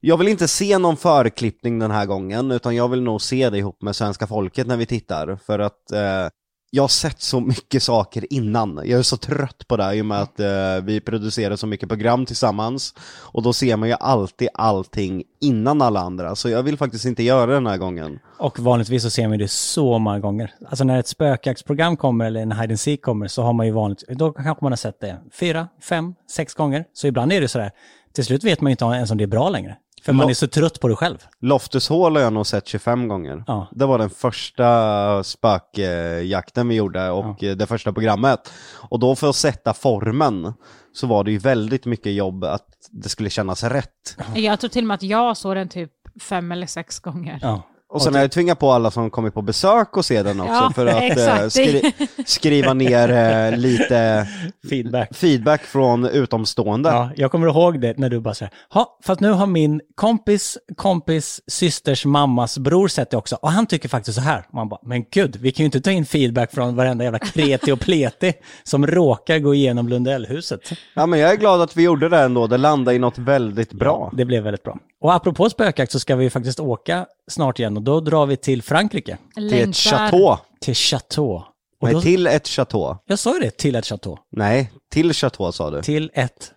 jag 0.00 0.16
vill 0.16 0.28
inte 0.28 0.48
se 0.48 0.78
någon 0.78 0.96
förklippning 0.96 1.78
den 1.78 1.90
här 1.90 2.06
gången 2.06 2.50
utan 2.50 2.76
jag 2.76 2.88
vill 2.88 3.02
nog 3.02 3.22
se 3.22 3.50
det 3.50 3.58
ihop 3.58 3.82
med 3.82 3.96
svenska 3.96 4.26
folket 4.26 4.66
när 4.66 4.76
vi 4.76 4.86
tittar 4.86 5.36
för 5.46 5.58
att 5.58 5.92
eh, 5.92 6.28
jag 6.70 6.82
har 6.82 6.88
sett 6.88 7.22
så 7.22 7.40
mycket 7.40 7.82
saker 7.82 8.32
innan. 8.32 8.80
Jag 8.84 8.98
är 8.98 9.02
så 9.02 9.16
trött 9.16 9.68
på 9.68 9.76
det 9.76 9.94
i 9.94 10.02
och 10.02 10.06
med 10.06 10.20
att 10.20 10.40
eh, 10.40 10.84
vi 10.84 11.00
producerar 11.00 11.56
så 11.56 11.66
mycket 11.66 11.88
program 11.88 12.26
tillsammans 12.26 12.94
och 13.20 13.42
då 13.42 13.52
ser 13.52 13.76
man 13.76 13.88
ju 13.88 13.94
alltid 14.00 14.48
allting 14.54 15.24
innan 15.40 15.82
alla 15.82 16.00
andra 16.00 16.34
så 16.34 16.48
jag 16.48 16.62
vill 16.62 16.76
faktiskt 16.76 17.04
inte 17.04 17.22
göra 17.22 17.46
det 17.46 17.54
den 17.54 17.66
här 17.66 17.76
gången. 17.76 18.18
Och 18.38 18.58
vanligtvis 18.58 19.02
så 19.02 19.10
ser 19.10 19.28
man 19.28 19.38
det 19.38 19.48
så 19.48 19.98
många 19.98 20.18
gånger. 20.18 20.54
Alltså 20.68 20.84
när 20.84 20.98
ett 20.98 21.08
spökjaktsprogram 21.08 21.96
kommer 21.96 22.24
eller 22.24 22.40
en 22.40 22.52
hide 22.52 22.72
and 22.72 22.80
seek 22.80 23.02
kommer 23.02 23.28
så 23.28 23.42
har 23.42 23.52
man 23.52 23.66
ju 23.66 23.72
vanligt, 23.72 24.04
då 24.08 24.32
kanske 24.32 24.64
man 24.64 24.72
har 24.72 24.76
sett 24.76 25.00
det 25.00 25.16
fyra, 25.32 25.68
fem, 25.82 26.14
sex 26.30 26.54
gånger. 26.54 26.84
Så 26.92 27.06
ibland 27.06 27.32
är 27.32 27.40
det 27.40 27.48
sådär, 27.48 27.70
till 28.14 28.24
slut 28.24 28.44
vet 28.44 28.60
man 28.60 28.70
ju 28.70 28.72
inte 28.72 28.84
ens 28.84 29.10
om 29.10 29.18
det 29.18 29.24
är 29.24 29.28
bra 29.28 29.48
längre. 29.48 29.76
För 30.06 30.12
man 30.12 30.26
Lo- 30.26 30.30
är 30.30 30.34
så 30.34 30.46
trött 30.46 30.80
på 30.80 30.88
det 30.88 30.96
själv. 30.96 31.18
Loftus 31.40 31.88
Hall 31.88 32.16
har 32.16 32.22
jag 32.22 32.32
nog 32.32 32.46
sett 32.46 32.66
25 32.68 33.08
gånger. 33.08 33.44
Ja. 33.46 33.66
Det 33.70 33.86
var 33.86 33.98
den 33.98 34.10
första 34.10 35.24
spökjakten 35.24 36.68
vi 36.68 36.74
gjorde 36.74 37.10
och 37.10 37.44
eh, 37.44 37.56
det 37.56 37.66
första 37.66 37.92
programmet. 37.92 38.52
Och 38.74 38.98
då 38.98 39.16
för 39.16 39.28
att 39.30 39.36
sätta 39.36 39.74
formen 39.74 40.52
så 40.92 41.06
var 41.06 41.24
det 41.24 41.30
ju 41.30 41.38
väldigt 41.38 41.86
mycket 41.86 42.12
jobb 42.12 42.44
att 42.44 42.66
det 42.90 43.08
skulle 43.08 43.30
kännas 43.30 43.62
rätt. 43.64 44.16
Jag 44.34 44.60
tror 44.60 44.68
till 44.70 44.84
och 44.84 44.88
med 44.88 44.94
att 44.94 45.02
jag 45.02 45.36
såg 45.36 45.56
den 45.56 45.68
typ 45.68 45.92
fem 46.22 46.52
eller 46.52 46.66
sex 46.66 46.98
gånger. 47.00 47.38
Ja. 47.42 47.62
Och 47.88 48.02
sen 48.02 48.14
har 48.14 48.20
jag 48.20 48.30
tvingat 48.30 48.58
på 48.58 48.70
alla 48.72 48.90
som 48.90 49.10
kommit 49.10 49.34
på 49.34 49.42
besök 49.42 49.96
och 49.96 50.04
se 50.04 50.22
den 50.22 50.40
också 50.40 50.52
Ja, 50.52 50.72
för 50.74 50.86
att 50.86 51.18
eh, 51.42 51.48
skri 51.48 51.92
skriva 52.26 52.74
ner 52.74 53.12
eh, 53.12 53.58
lite 53.58 54.28
Feedback. 54.70 55.16
feedback 55.16 55.62
från 55.62 56.04
utomstående. 56.06 56.88
Ja, 56.88 57.10
jag 57.16 57.30
kommer 57.30 57.46
ihåg 57.46 57.80
det 57.80 57.98
när 57.98 58.08
du 58.10 58.20
bara 58.20 58.34
säger, 58.34 58.52
ja, 58.74 58.98
fast 59.04 59.20
nu 59.20 59.30
har 59.30 59.46
min 59.46 59.80
kompis, 59.94 60.58
kompis, 60.76 61.40
systers 61.46 62.04
mammas 62.04 62.58
bror 62.58 62.88
sett 62.88 63.10
det 63.10 63.16
också 63.16 63.36
och 63.42 63.50
han 63.50 63.66
tycker 63.66 63.88
faktiskt 63.88 64.14
så 64.16 64.22
här. 64.22 64.44
Man 64.52 64.68
bara, 64.68 64.80
men 64.82 65.04
gud, 65.10 65.36
vi 65.36 65.52
kan 65.52 65.64
ju 65.64 65.66
inte 65.66 65.80
ta 65.80 65.90
in 65.90 66.06
feedback 66.06 66.52
från 66.52 66.76
varenda 66.76 67.04
jävla 67.04 67.18
kreti 67.18 67.72
och 67.72 67.80
pleti 67.80 68.32
som 68.64 68.86
råkar 68.86 69.38
gå 69.38 69.54
igenom 69.54 69.88
Lundellhuset. 69.88 70.60
Ja 70.94 71.06
men 71.06 71.18
jag 71.18 71.30
är 71.32 71.36
glad 71.36 71.60
att 71.62 71.76
vi 71.76 71.82
gjorde 71.82 72.08
det 72.08 72.18
ändå, 72.18 72.46
det 72.46 72.56
landade 72.56 72.96
i 72.96 72.98
något 72.98 73.18
väldigt 73.18 73.72
bra. 73.72 74.12
Det 74.16 74.24
blev 74.24 74.42
väldigt 74.42 74.62
bra. 74.62 74.78
Och 75.00 75.14
apropå 75.14 75.50
spökjakt 75.50 75.92
så 75.92 76.00
ska 76.00 76.16
vi 76.16 76.30
faktiskt 76.30 76.60
åka 76.60 77.06
snart 77.30 77.58
igen 77.58 77.76
och 77.76 77.82
då 77.82 78.00
drar 78.00 78.26
vi 78.26 78.36
till 78.36 78.62
Frankrike, 78.62 79.18
Till 79.34 79.54
ett 79.54 79.76
chateau. 79.76 80.36
till 80.60 80.74
Chateau. 80.74 81.42
Och 81.80 81.88
Nej, 81.88 81.92
då, 81.94 82.00
till 82.00 82.26
ett 82.26 82.48
chateau. 82.48 82.96
Jag 83.06 83.18
sa 83.18 83.34
ju 83.34 83.40
det, 83.40 83.50
till 83.50 83.74
ett 83.76 83.86
chateau. 83.86 84.18
Nej, 84.32 84.72
till 84.92 85.12
chateau 85.12 85.52
sa 85.52 85.70
du. 85.70 85.82
Till 85.82 86.10
ett 86.14 86.52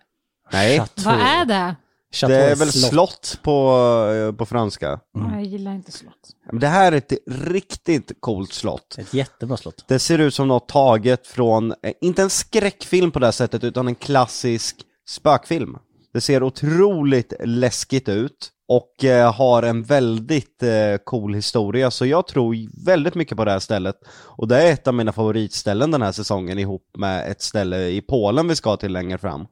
Nej. 0.52 0.78
chateau. 0.78 1.04
Vad 1.04 1.20
är 1.20 1.44
det? 1.44 1.76
Chateau 2.12 2.36
Det 2.38 2.50
är 2.50 2.56
väl 2.56 2.72
slott, 2.72 3.38
på, 3.42 3.76
eh, 4.28 4.36
på 4.36 4.46
franska. 4.46 5.00
Jag 5.32 5.42
gillar 5.44 5.74
inte 5.74 5.92
slott. 5.92 6.14
Men 6.46 6.60
Det 6.60 6.66
här 6.66 6.92
är 6.92 6.96
ett 6.96 7.12
riktigt 7.30 8.12
coolt 8.20 8.52
slott. 8.52 8.96
Ett 8.98 9.14
jättebra 9.14 9.56
slott. 9.56 9.84
Det 9.88 9.98
ser 9.98 10.18
ut 10.18 10.34
som 10.34 10.48
något 10.48 10.68
taget 10.68 11.26
från, 11.26 11.74
eh, 11.82 11.92
inte 12.00 12.22
en 12.22 12.30
skräckfilm 12.30 13.10
på 13.10 13.18
det 13.18 13.26
här 13.26 13.32
sättet, 13.32 13.64
utan 13.64 13.88
en 13.88 13.94
klassisk 13.94 14.76
spökfilm. 15.08 15.76
Det 16.12 16.20
ser 16.20 16.42
otroligt 16.42 17.32
läskigt 17.44 18.08
ut 18.08 18.50
och 18.68 19.04
eh, 19.04 19.32
har 19.34 19.62
en 19.62 19.82
väldigt 19.82 20.62
eh, 20.62 20.96
cool 21.04 21.34
historia, 21.34 21.90
så 21.90 22.06
jag 22.06 22.26
tror 22.26 22.84
väldigt 22.84 23.14
mycket 23.14 23.36
på 23.36 23.44
det 23.44 23.50
här 23.50 23.58
stället. 23.58 23.96
Och 24.12 24.48
det 24.48 24.62
är 24.62 24.72
ett 24.72 24.88
av 24.88 24.94
mina 24.94 25.12
favoritställen 25.12 25.90
den 25.90 26.02
här 26.02 26.12
säsongen 26.12 26.58
ihop 26.58 26.82
med 26.98 27.30
ett 27.30 27.42
ställe 27.42 27.88
i 27.88 28.00
Polen 28.00 28.48
vi 28.48 28.56
ska 28.56 28.76
till 28.76 28.92
längre 28.92 29.18
fram. 29.18 29.46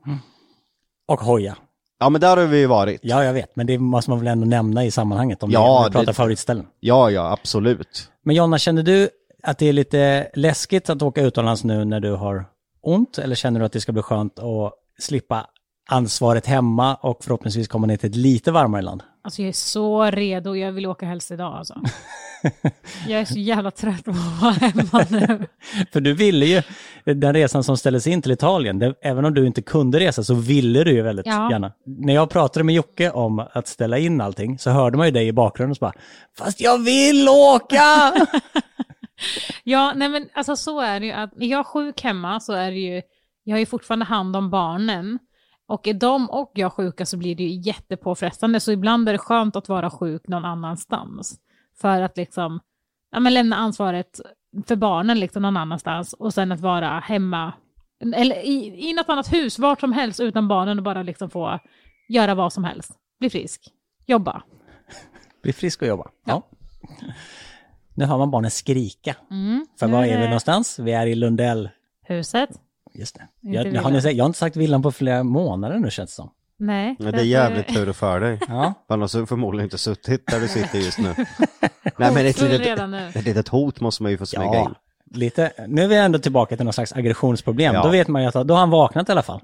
Och 1.08 1.20
hoja. 1.20 1.56
Ja 2.00 2.08
men 2.10 2.20
där 2.20 2.36
har 2.36 2.44
vi 2.46 2.58
ju 2.58 2.66
varit. 2.66 3.00
Ja, 3.02 3.24
jag 3.24 3.32
vet, 3.32 3.56
men 3.56 3.66
det 3.66 3.78
måste 3.78 4.10
man 4.10 4.18
väl 4.18 4.28
ändå 4.28 4.46
nämna 4.46 4.84
i 4.84 4.90
sammanhanget 4.90 5.42
om 5.42 5.50
Ja, 5.50 5.84
vi 5.86 5.92
pratar 5.92 6.06
det- 6.06 6.14
favoritställen. 6.14 6.66
Ja, 6.80 7.10
ja, 7.10 7.32
absolut. 7.32 8.10
Men 8.24 8.36
Jonna, 8.36 8.58
känner 8.58 8.82
du 8.82 9.08
att 9.42 9.58
det 9.58 9.66
är 9.66 9.72
lite 9.72 10.30
läskigt 10.34 10.90
att 10.90 11.02
åka 11.02 11.22
utomlands 11.22 11.64
nu 11.64 11.84
när 11.84 12.00
du 12.00 12.12
har 12.12 12.44
ont? 12.82 13.18
Eller 13.18 13.34
känner 13.34 13.60
du 13.60 13.66
att 13.66 13.72
det 13.72 13.80
ska 13.80 13.92
bli 13.92 14.02
skönt 14.02 14.38
att 14.38 14.72
slippa 14.98 15.46
ansvaret 15.90 16.46
hemma 16.46 16.94
och 16.94 17.24
förhoppningsvis 17.24 17.68
komma 17.68 17.86
ner 17.86 17.96
till 17.96 18.10
ett 18.10 18.16
lite 18.16 18.52
varmare 18.52 18.82
land? 18.82 19.02
Alltså 19.22 19.42
jag 19.42 19.48
är 19.48 19.52
så 19.52 20.04
redo, 20.04 20.54
jag 20.56 20.72
vill 20.72 20.86
åka 20.86 21.06
helst 21.06 21.30
idag 21.30 21.54
alltså. 21.54 21.80
jag 23.08 23.20
är 23.20 23.24
så 23.24 23.38
jävla 23.38 23.70
trött 23.70 24.04
på 24.04 24.10
att 24.10 24.40
vara 24.42 24.52
hemma 24.52 25.06
nu. 25.10 25.46
För 25.92 26.00
du 26.00 26.14
ville 26.14 26.46
ju, 26.46 26.62
den 27.14 27.34
resan 27.34 27.64
som 27.64 27.76
ställdes 27.76 28.06
in 28.06 28.22
till 28.22 28.32
Italien, 28.32 28.78
det, 28.78 28.94
även 29.02 29.24
om 29.24 29.34
du 29.34 29.46
inte 29.46 29.62
kunde 29.62 30.00
resa 30.00 30.24
så 30.24 30.34
ville 30.34 30.84
du 30.84 30.92
ju 30.92 31.02
väldigt 31.02 31.26
Ja. 31.26 31.50
gärna. 31.50 31.72
När 31.86 32.14
jag 32.14 32.30
pratade 32.30 32.64
med 32.64 32.74
Jocke 32.74 33.10
om 33.10 33.46
att 33.52 33.68
ställa 33.68 33.98
in 33.98 34.20
allting 34.20 34.58
så 34.58 34.70
hörde 34.70 34.96
man 34.96 35.06
ju 35.06 35.10
dig 35.12 35.26
i 35.26 35.32
bakgrunden 35.32 35.70
och 35.70 35.76
så 35.76 35.80
bara 35.80 35.92
Fast 36.38 36.60
jag 36.60 36.78
vill 36.78 37.28
åka! 37.28 38.12
Ja, 39.64 39.92
nej 39.96 40.08
men 40.08 40.28
alltså 40.34 40.56
så 40.56 40.80
är 40.80 41.00
det 41.00 41.06
ju 41.06 41.12
att 41.12 41.32
är 41.40 41.46
jag 41.46 41.66
sjuk 41.66 42.02
hemma 42.02 42.40
så 42.40 42.52
är 42.52 42.70
det 42.70 42.76
ju, 42.78 43.02
jag 43.44 43.54
har 43.54 43.58
ju 43.58 43.66
fortfarande 43.66 44.04
hand 44.04 44.36
om 44.36 44.50
barnen. 44.50 45.18
Och 45.68 45.88
är 45.88 45.94
de 45.94 46.30
och 46.30 46.52
jag 46.54 46.72
sjuka 46.72 47.06
så 47.06 47.16
blir 47.16 47.34
det 47.34 47.42
ju 47.42 47.60
jättepåfrestande, 47.60 48.60
så 48.60 48.72
ibland 48.72 49.08
är 49.08 49.12
det 49.12 49.18
skönt 49.18 49.56
att 49.56 49.68
vara 49.68 49.90
sjuk 49.90 50.28
någon 50.28 50.44
annanstans. 50.44 51.40
För 51.80 52.00
att 52.00 52.16
liksom, 52.16 52.60
ja 53.12 53.20
men 53.20 53.34
lämna 53.34 53.56
ansvaret 53.56 54.20
för 54.66 54.76
barnen 54.76 55.20
liksom 55.20 55.42
någon 55.42 55.56
annanstans 55.56 56.12
och 56.12 56.34
sen 56.34 56.52
att 56.52 56.60
vara 56.60 56.98
hemma, 56.98 57.52
eller 58.14 58.36
i, 58.36 58.88
i 58.90 58.92
något 58.92 59.08
annat 59.08 59.32
hus, 59.32 59.58
vart 59.58 59.80
som 59.80 59.92
helst 59.92 60.20
utan 60.20 60.48
barnen 60.48 60.78
och 60.78 60.84
bara 60.84 61.02
liksom 61.02 61.30
få 61.30 61.58
göra 62.08 62.34
vad 62.34 62.52
som 62.52 62.64
helst. 62.64 62.92
Bli 63.20 63.30
frisk, 63.30 63.72
jobba. 64.06 64.42
Bli 65.42 65.52
frisk 65.52 65.82
och 65.82 65.88
jobba. 65.88 66.10
Ja. 66.24 66.42
Nu 67.94 68.04
hör 68.04 68.18
man 68.18 68.30
barnen 68.30 68.50
skrika. 68.50 69.16
Mm. 69.30 69.66
För 69.78 69.86
var 69.86 70.04
är 70.04 70.18
vi 70.18 70.24
någonstans? 70.24 70.78
Vi 70.78 70.92
är 70.92 71.06
i 71.06 71.14
Lundell. 71.14 71.68
Huset? 72.02 72.50
Just 72.98 73.14
det. 73.14 73.28
Jag, 73.40 73.66
jag, 73.72 73.82
har, 73.82 73.90
ni 73.90 73.98
jag 73.98 74.24
har 74.24 74.26
inte 74.26 74.38
sagt 74.38 74.56
villan 74.56 74.82
på 74.82 74.92
flera 74.92 75.24
månader 75.24 75.78
nu 75.78 75.90
känns 75.90 76.10
det 76.10 76.14
som. 76.14 76.30
Nej. 76.58 76.96
Ja, 76.98 77.10
det 77.10 77.20
är 77.20 77.24
jävligt 77.24 77.68
tur 77.68 77.92
för 78.02 78.20
dig. 78.20 78.40
Ja. 78.48 78.74
Annars 78.88 79.14
har 79.14 79.20
du 79.20 79.26
förmodligen 79.26 79.64
inte 79.64 79.78
suttit 79.78 80.26
där 80.26 80.40
du 80.40 80.48
sitter 80.48 80.78
just 80.78 80.98
nu. 80.98 81.14
Nej 81.96 82.14
men 82.14 82.26
ett 82.26 82.40
litet, 82.40 83.16
ett 83.16 83.24
litet 83.24 83.48
hot 83.48 83.80
måste 83.80 84.02
man 84.02 84.12
ju 84.12 84.18
få 84.18 84.26
smyga 84.26 84.44
Ja, 84.44 84.64
in. 84.64 84.74
Lite, 85.18 85.52
nu 85.68 85.82
är 85.82 85.88
vi 85.88 85.96
ändå 85.96 86.18
tillbaka 86.18 86.56
till 86.56 86.64
någon 86.64 86.72
slags 86.72 86.92
aggressionsproblem. 86.92 87.74
Ja. 87.74 87.82
Då 87.82 87.88
vet 87.88 88.08
man 88.08 88.22
ju 88.22 88.28
att 88.28 88.48
då 88.48 88.54
har 88.54 88.60
han 88.60 88.70
vaknat 88.70 89.08
i 89.08 89.12
alla 89.12 89.22
fall. 89.22 89.40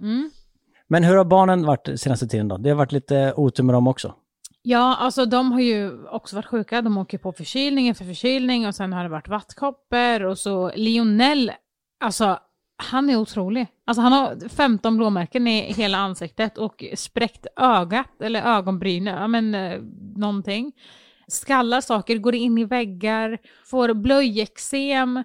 Men 0.89 1.05
hur 1.05 1.17
har 1.17 1.25
barnen 1.25 1.67
varit 1.67 2.01
senaste 2.01 2.27
tiden 2.27 2.49
då? 2.49 2.57
Det 2.57 2.69
har 2.69 2.77
varit 2.77 2.93
lite 2.93 3.33
otur 3.37 3.63
med 3.65 3.75
dem 3.75 3.87
också. 3.87 4.15
Ja, 4.63 4.97
alltså 4.97 5.27
de 5.27 5.53
har 5.53 5.61
ju 5.61 6.07
också 6.07 6.37
varit 6.37 6.47
sjuka. 6.47 6.83
De 6.83 6.99
åker 6.99 7.19
på 7.19 7.33
förkylning 7.33 7.89
efter 7.89 8.05
förkylning 8.05 8.67
och 8.67 8.75
sen 8.75 8.93
har 8.93 9.03
det 9.03 9.09
varit 9.09 9.29
vattkoppor 9.29 10.23
och 10.23 10.39
så 10.39 10.73
Lionel, 10.77 11.53
alltså 12.01 12.39
han 12.77 13.11
är 13.11 13.17
otrolig. 13.17 13.67
Alltså 13.87 14.03
han 14.03 14.13
har 14.13 14.49
15 14.49 14.97
blåmärken 14.97 15.47
i 15.47 15.73
hela 15.73 15.99
ansiktet 15.99 16.59
och 16.59 16.85
spräckt 16.95 17.47
ögat 17.57 18.23
eller 18.23 18.43
ögonbrynet, 18.43 19.15
ja 19.19 19.29
men 19.29 19.55
eh, 19.55 19.81
någonting. 20.17 20.73
Skallar 21.29 21.81
saker, 21.81 22.19
går 22.19 22.35
in 22.35 22.59
i 22.59 22.65
väggar, 22.65 23.39
får 23.65 23.95
blöjeksem, 23.95 25.25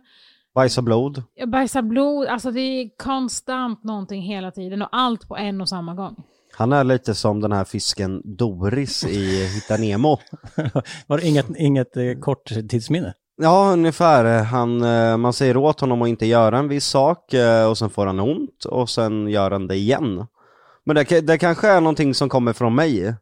Bajsa 0.55 0.81
blod. 0.81 1.23
bajsar 1.47 1.81
blod, 1.81 2.27
alltså 2.27 2.51
det 2.51 2.59
är 2.61 2.97
konstant 2.97 3.83
någonting 3.83 4.21
hela 4.21 4.51
tiden 4.51 4.81
och 4.81 4.89
allt 4.91 5.27
på 5.27 5.37
en 5.37 5.61
och 5.61 5.69
samma 5.69 5.95
gång. 5.95 6.15
Han 6.57 6.73
är 6.73 6.83
lite 6.83 7.15
som 7.15 7.39
den 7.41 7.51
här 7.51 7.63
fisken 7.63 8.21
Doris 8.37 9.03
i 9.03 9.45
Hitta 9.45 9.77
Nemo. 9.77 10.17
Var 11.07 11.17
det 11.17 11.27
inget, 11.27 11.45
inget 11.57 11.97
eh, 11.97 12.19
korttidsminne? 12.19 13.13
Ja, 13.41 13.69
ungefär. 13.73 14.43
Han, 14.43 14.81
eh, 14.81 15.17
man 15.17 15.33
säger 15.33 15.57
åt 15.57 15.79
honom 15.79 16.01
att 16.01 16.09
inte 16.09 16.25
göra 16.25 16.57
en 16.57 16.67
viss 16.67 16.85
sak 16.85 17.33
eh, 17.33 17.69
och 17.69 17.77
sen 17.77 17.89
får 17.89 18.05
han 18.05 18.19
ont 18.19 18.65
och 18.65 18.89
sen 18.89 19.27
gör 19.27 19.51
han 19.51 19.67
det 19.67 19.75
igen. 19.75 20.25
Men 20.85 20.95
det, 20.95 21.21
det 21.21 21.37
kanske 21.37 21.67
är 21.67 21.81
någonting 21.81 22.13
som 22.13 22.29
kommer 22.29 22.53
från 22.53 22.75
mig. 22.75 23.13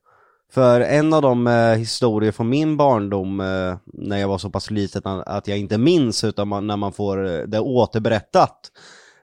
För 0.54 0.82
en 0.82 1.14
av 1.14 1.22
de 1.22 1.48
eh, 1.48 1.74
historier 1.78 2.32
från 2.32 2.50
min 2.50 2.78
barndom 2.78 3.40
eh, 3.40 3.76
när 3.86 4.18
jag 4.18 4.28
var 4.28 4.38
så 4.38 4.50
pass 4.50 4.72
liten 4.72 5.02
att- 5.06 5.28
att 5.28 5.48
jag 5.48 5.58
inte 5.58 5.78
minns 5.78 6.24
utan 6.24 6.48
man, 6.48 6.68
när 6.68 6.78
man 6.78 6.94
får 6.94 7.26
eh, 7.26 7.40
det 7.42 7.60
återberättat. 7.60 8.58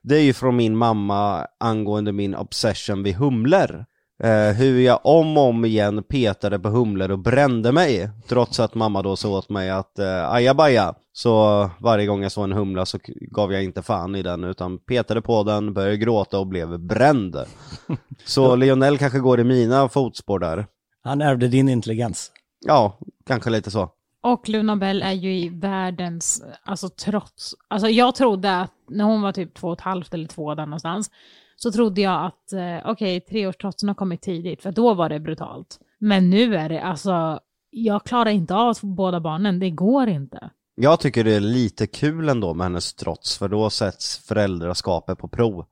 Det 0.03 0.17
är 0.17 0.21
ju 0.23 0.33
från 0.33 0.57
min 0.57 0.77
mamma 0.77 1.47
angående 1.61 2.13
min 2.13 2.35
obsession 2.35 3.03
vid 3.03 3.15
humlor. 3.15 3.85
Eh, 4.23 4.57
hur 4.57 4.81
jag 4.81 5.01
om 5.03 5.37
och 5.37 5.45
om 5.45 5.65
igen 5.65 6.03
petade 6.03 6.59
på 6.59 6.69
humlor 6.69 7.11
och 7.11 7.19
brände 7.19 7.73
mig. 7.73 8.11
Trots 8.29 8.61
att 8.61 8.75
mamma 8.75 9.03
då 9.03 9.17
sa 9.17 9.29
åt 9.29 9.49
mig 9.49 9.71
att 9.71 9.99
eh, 9.99 10.33
ajabaja. 10.33 10.95
Så 11.13 11.71
varje 11.81 12.07
gång 12.07 12.23
jag 12.23 12.33
såg 12.33 12.45
en 12.45 12.53
humla 12.53 12.87
så 12.87 12.99
gav 13.31 13.53
jag 13.53 13.65
inte 13.65 13.83
fan 13.83 14.15
i 14.15 14.23
den 14.23 14.45
utan 14.45 14.79
petade 14.79 15.23
på 15.23 15.43
den, 15.43 15.75
började 15.75 15.97
gråta 15.97 16.39
och 16.39 16.47
blev 16.47 16.79
bränd. 16.79 17.37
Så 18.25 18.57
Lionel 18.57 18.99
kanske 18.99 19.19
går 19.19 19.41
i 19.41 19.45
mina 19.45 19.89
fotspår 19.89 20.39
där. 20.39 20.67
Han 21.03 21.21
ärvde 21.21 21.49
din 21.49 21.69
intelligens. 21.69 22.33
Ja, 22.67 22.99
kanske 23.27 23.51
lite 23.51 23.71
så. 23.71 23.91
Och 24.23 24.49
Luna 24.49 24.77
Bell 24.77 25.03
är 25.03 25.13
ju 25.13 25.35
i 25.37 25.49
världens, 25.49 26.43
alltså 26.65 26.89
trots, 26.89 27.55
alltså 27.69 27.89
jag 27.89 28.15
trodde 28.15 28.61
att 28.61 28.73
när 28.89 29.05
hon 29.05 29.23
var 29.23 29.33
typ 29.33 29.55
två 29.55 29.69
och 29.69 29.73
ett 29.73 29.81
halvt 29.81 30.15
eller 30.15 30.27
två 30.27 30.55
där 30.55 30.67
någonstans, 30.67 31.11
så 31.57 31.73
trodde 31.73 32.01
jag 32.01 32.25
att 32.25 32.53
eh, 32.53 32.91
okej, 32.91 33.21
treårstrotsen 33.21 33.89
har 33.89 33.95
kommit 33.95 34.23
tidigt, 34.23 34.63
för 34.63 34.73
då 34.73 34.95
var 34.95 35.09
det 35.09 35.21
brutalt. 35.21 35.79
Men 35.99 36.31
nu 36.31 36.57
är 36.57 36.69
det 36.69 36.83
alltså, 36.83 37.41
jag 37.71 38.05
klarar 38.05 38.31
inte 38.31 38.55
av 38.55 38.79
båda 38.83 39.21
barnen, 39.21 39.59
det 39.59 39.71
går 39.71 40.09
inte. 40.09 40.51
Jag 40.75 41.01
tycker 41.01 41.25
det 41.25 41.35
är 41.35 41.41
lite 41.41 41.87
kul 41.87 42.29
ändå 42.29 42.55
med 42.55 42.65
hennes 42.65 42.95
trots 42.95 43.39
för 43.39 43.49
då 43.49 43.71
sätts 43.71 44.19
föräldraskapet 44.19 45.19
på 45.19 45.29
prov. 45.29 45.65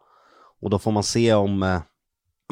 Och 0.61 0.70
då 0.70 0.78
får 0.78 0.93
man 0.93 1.03
se 1.03 1.35
om 1.35 1.62
eh, 1.62 1.80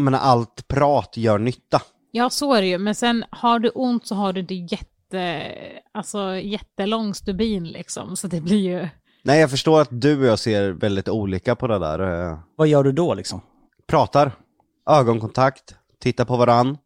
menar, 0.00 0.18
allt 0.18 0.68
prat 0.68 1.16
gör 1.16 1.38
nytta. 1.38 1.82
Ja, 2.10 2.30
så 2.30 2.54
är 2.54 2.62
det 2.62 2.68
ju, 2.68 2.78
men 2.78 2.94
sen 2.94 3.24
har 3.30 3.58
du 3.58 3.68
ont 3.68 4.06
så 4.06 4.14
har 4.14 4.32
du 4.32 4.40
inte 4.40 4.54
jätte, 4.54 5.52
alltså 5.92 6.36
jättelång 6.36 7.14
stubin 7.14 7.68
liksom, 7.68 8.16
så 8.16 8.26
det 8.28 8.40
blir 8.40 8.58
ju, 8.58 8.88
Nej, 9.22 9.40
jag 9.40 9.50
förstår 9.50 9.80
att 9.80 9.88
du 9.90 10.20
och 10.20 10.26
jag 10.26 10.38
ser 10.38 10.70
väldigt 10.70 11.08
olika 11.08 11.56
på 11.56 11.66
det 11.66 11.78
där. 11.78 12.28
eh, 12.30 12.38
Vad 12.56 12.68
gör 12.68 12.82
du 12.84 12.92
då 12.92 13.14
liksom? 13.14 13.40
pratar, 13.86 14.32
ögonkontakt, 14.90 15.74
tittar 16.00 16.24
på 16.24 16.36
varann. 16.36 16.78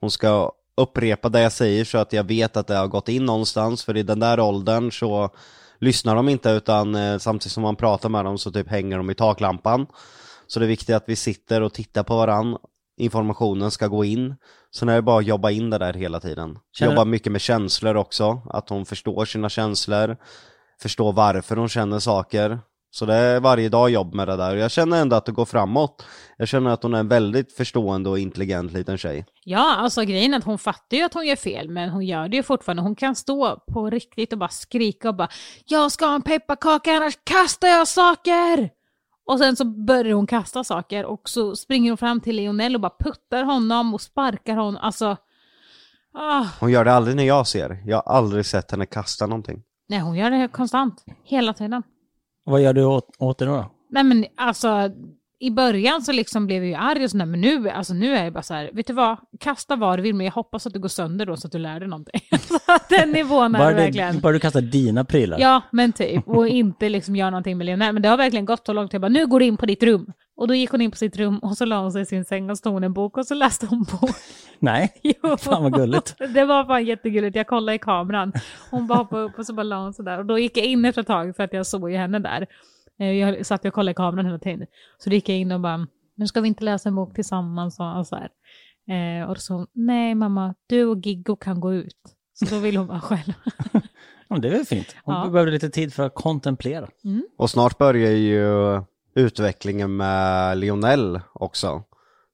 Hon 0.00 0.10
ska 0.10 0.52
upprepa 0.76 1.28
det 1.28 1.40
jag 1.40 1.52
säger 1.52 1.84
så 1.84 1.98
att 1.98 2.12
jag 2.12 2.24
vet 2.24 2.56
att 2.56 2.66
det 2.66 2.76
har 2.76 2.86
gått 2.86 3.08
in 3.08 3.24
någonstans, 3.24 3.84
för 3.84 3.96
i 3.96 4.02
den 4.02 4.20
där 4.20 4.40
åldern 4.40 4.92
så 4.92 5.30
lyssnar 5.80 6.14
de 6.16 6.28
inte 6.28 6.50
utan 6.50 6.94
eh, 6.94 7.18
samtidigt 7.18 7.52
som 7.52 7.62
man 7.62 7.76
pratar 7.76 8.08
med 8.08 8.24
dem 8.24 8.38
så 8.38 8.50
typ 8.52 8.68
hänger 8.68 8.96
de 8.96 9.10
i 9.10 9.14
taklampan. 9.14 9.86
Så 10.46 10.60
det 10.60 10.66
är 10.66 10.68
viktigt 10.68 10.96
att 10.96 11.04
vi 11.06 11.16
sitter 11.16 11.60
och 11.60 11.74
tittar 11.74 12.02
på 12.02 12.16
varann. 12.16 12.56
Informationen 12.98 13.70
ska 13.70 13.86
gå 13.86 14.04
in. 14.04 14.34
Sen 14.74 14.88
är 14.88 14.94
det 14.94 15.02
bara 15.02 15.18
att 15.18 15.26
jobba 15.26 15.50
in 15.50 15.70
det 15.70 15.78
där 15.78 15.94
hela 15.94 16.20
tiden. 16.20 16.58
Känner- 16.72 16.92
Jobba 16.92 17.04
mycket 17.04 17.32
med 17.32 17.40
känslor 17.40 17.96
också, 17.96 18.42
att 18.50 18.68
hon 18.68 18.86
förstår 18.86 19.24
sina 19.24 19.48
känslor, 19.48 20.16
förstår 20.82 21.12
varför 21.12 21.56
hon 21.56 21.68
känner 21.68 21.98
saker. 21.98 22.58
Så 22.90 23.06
det 23.06 23.14
är 23.14 23.40
varje 23.40 23.68
dag 23.68 23.90
jobb 23.90 24.14
med 24.14 24.28
det 24.28 24.36
där. 24.36 24.56
Jag 24.56 24.70
känner 24.70 25.00
ändå 25.00 25.16
att 25.16 25.26
det 25.26 25.32
går 25.32 25.44
framåt. 25.44 26.04
Jag 26.36 26.48
känner 26.48 26.70
att 26.70 26.82
hon 26.82 26.94
är 26.94 26.98
en 26.98 27.08
väldigt 27.08 27.52
förstående 27.52 28.10
och 28.10 28.18
intelligent 28.18 28.72
liten 28.72 28.98
tjej. 28.98 29.26
ja 29.44 29.76
alltså 29.76 30.02
grejen 30.02 30.34
är 30.34 30.38
att 30.38 30.44
hon 30.44 30.58
fattar 30.58 30.96
ju 30.96 31.02
att 31.02 31.14
hon 31.14 31.26
gör 31.26 31.36
fel, 31.36 31.68
men 31.68 31.88
hon 31.90 32.06
gör 32.06 32.28
det 32.28 32.36
ju 32.36 32.42
fortfarande. 32.42 32.82
Hon 32.82 32.94
kan 32.94 33.14
stå 33.14 33.64
på 33.72 33.90
riktigt 33.90 34.32
och 34.32 34.38
bara 34.38 34.48
skrika 34.48 35.08
och 35.08 35.14
bara 35.16 35.28
“Jag 35.64 35.92
ska 35.92 36.06
ha 36.06 36.14
en 36.14 36.22
pepparkaka 36.22 36.92
annars 36.92 37.18
kastar 37.24 37.68
jag 37.68 37.88
saker!” 37.88 38.70
Och 39.26 39.38
sen 39.38 39.56
så 39.56 39.64
börjar 39.64 40.14
hon 40.14 40.26
kasta 40.26 40.64
saker 40.64 41.04
och 41.04 41.28
så 41.28 41.56
springer 41.56 41.90
hon 41.90 41.98
fram 41.98 42.20
till 42.20 42.36
Lionel 42.36 42.74
och 42.74 42.80
bara 42.80 42.94
puttar 42.98 43.44
honom 43.44 43.94
och 43.94 44.00
sparkar 44.00 44.56
honom. 44.56 44.76
Alltså, 44.82 45.16
ah, 46.14 46.44
Hon 46.60 46.70
gör 46.70 46.84
det 46.84 46.92
aldrig 46.92 47.16
när 47.16 47.24
jag 47.24 47.46
ser. 47.46 47.82
Jag 47.86 47.96
har 47.96 48.14
aldrig 48.14 48.46
sett 48.46 48.70
henne 48.70 48.86
kasta 48.86 49.26
någonting. 49.26 49.62
Nej 49.86 50.00
hon 50.00 50.16
gör 50.16 50.30
det 50.30 50.48
konstant, 50.48 51.04
hela 51.24 51.52
tiden. 51.52 51.82
Vad 52.44 52.60
gör 52.60 52.72
du 52.72 52.84
åt, 52.84 53.16
åt 53.18 53.38
det 53.38 53.44
då? 53.44 53.70
Nej 53.88 54.04
men 54.04 54.24
alltså, 54.36 54.90
i 55.38 55.50
början 55.50 56.02
så 56.02 56.12
liksom 56.12 56.46
blev 56.46 56.62
jag 56.64 56.68
ju 56.68 56.74
arg 56.74 57.04
och 57.04 57.10
sådär, 57.10 57.26
men 57.26 57.40
nu, 57.40 57.68
alltså, 57.70 57.94
nu 57.94 58.16
är 58.16 58.24
jag 58.24 58.32
bara 58.32 58.42
så 58.42 58.54
här, 58.54 58.70
vet 58.72 58.86
du 58.86 58.92
vad, 58.92 59.16
kasta 59.40 59.76
vad 59.76 59.98
du 59.98 60.02
vill, 60.02 60.14
men 60.14 60.26
jag 60.26 60.32
hoppas 60.32 60.66
att 60.66 60.72
du 60.72 60.78
går 60.78 60.88
sönder 60.88 61.26
då 61.26 61.36
så 61.36 61.46
att 61.46 61.52
du 61.52 61.58
lär 61.58 61.80
dig 61.80 61.88
någonting. 61.88 62.20
Den 62.88 63.10
nivån 63.10 63.54
är 63.54 63.58
Bara, 63.58 63.68
det 63.70 63.74
verkligen. 63.74 64.20
bara 64.20 64.32
du 64.32 64.38
kastar 64.40 64.60
dina 64.60 65.04
prylar? 65.04 65.38
Ja, 65.40 65.62
men 65.72 65.92
typ. 65.92 66.28
Och 66.28 66.48
inte 66.48 66.88
liksom 66.88 67.16
göra 67.16 67.30
någonting 67.30 67.58
med 67.58 67.64
Lionel. 67.66 67.92
Men 67.92 68.02
det 68.02 68.08
har 68.08 68.16
verkligen 68.16 68.44
gått 68.44 68.66
så 68.66 68.72
långt. 68.72 68.92
Jag 68.92 69.02
bara, 69.02 69.08
nu 69.08 69.26
går 69.26 69.40
du 69.40 69.46
in 69.46 69.56
på 69.56 69.66
ditt 69.66 69.82
rum. 69.82 70.12
Och 70.36 70.48
då 70.48 70.54
gick 70.54 70.70
hon 70.70 70.80
in 70.80 70.90
på 70.90 70.96
sitt 70.96 71.16
rum 71.16 71.38
och 71.38 71.56
så 71.56 71.64
la 71.64 71.80
hon 71.80 71.92
sig 71.92 72.02
i 72.02 72.06
sin 72.06 72.24
säng 72.24 72.50
och 72.50 72.58
stod 72.58 72.84
en 72.84 72.92
bok 72.92 73.16
och 73.16 73.26
så 73.26 73.34
läste 73.34 73.66
hon 73.66 73.82
bok. 73.84 74.10
Nej? 74.58 74.92
Jo. 75.02 75.36
Fan 75.36 75.62
vad 75.62 75.72
gulligt. 75.74 76.14
Det 76.34 76.44
var 76.44 76.64
fan 76.64 76.84
jättegulligt. 76.84 77.36
Jag 77.36 77.46
kollade 77.46 77.76
i 77.76 77.78
kameran. 77.78 78.32
Hon 78.70 78.86
bara 78.86 78.98
hoppade 78.98 79.22
upp 79.22 79.38
och 79.38 79.46
så 79.46 79.52
bara 79.52 79.62
la 79.62 79.76
hon 79.82 79.94
sådär. 79.94 80.18
Och 80.18 80.26
då 80.26 80.38
gick 80.38 80.56
jag 80.56 80.66
in 80.66 80.84
efter 80.84 81.00
ett 81.00 81.06
tag 81.06 81.36
för 81.36 81.42
att 81.44 81.52
jag 81.52 81.66
såg 81.66 81.90
ju 81.90 81.96
henne 81.96 82.18
där. 82.18 82.46
Eh, 83.00 83.06
Jag 83.12 83.46
satt 83.46 83.64
och 83.64 83.72
kollade 83.74 83.90
i 83.90 83.94
kameran 83.94 84.26
hela 84.26 84.38
tiden. 84.38 84.66
Så 84.98 85.10
gick 85.10 85.28
jag 85.28 85.38
in 85.38 85.52
och 85.52 85.60
bara, 85.60 85.86
nu 86.14 86.26
ska 86.26 86.40
vi 86.40 86.48
inte 86.48 86.64
läsa 86.64 86.88
en 86.88 86.94
bok 86.94 87.14
tillsammans 87.14 87.78
och 87.98 88.06
så 88.06 88.16
här. 88.16 88.30
Eh, 89.20 89.30
och 89.30 89.36
hon, 89.48 89.66
nej 89.72 90.14
mamma, 90.14 90.54
du 90.66 90.84
och 90.84 90.98
Giggo 91.06 91.36
kan 91.36 91.60
gå 91.60 91.74
ut. 91.74 91.96
Så 92.32 92.44
då 92.54 92.58
vill 92.60 92.76
hon 92.76 92.86
vara 92.86 93.00
själv. 93.10 93.32
Ja, 94.28 94.36
det 94.38 94.48
är 94.48 94.52
väl 94.52 94.64
fint. 94.64 94.96
Hon 95.04 95.14
Ja. 95.14 95.28
behövde 95.30 95.52
lite 95.52 95.70
tid 95.70 95.94
för 95.94 96.02
att 96.06 96.14
kontemplera. 96.14 96.88
Och 97.38 97.50
snart 97.50 97.78
börjar 97.78 98.10
ju 98.12 98.46
utvecklingen 99.14 99.96
med 99.96 100.58
Lionel 100.58 101.20
också. 101.32 101.82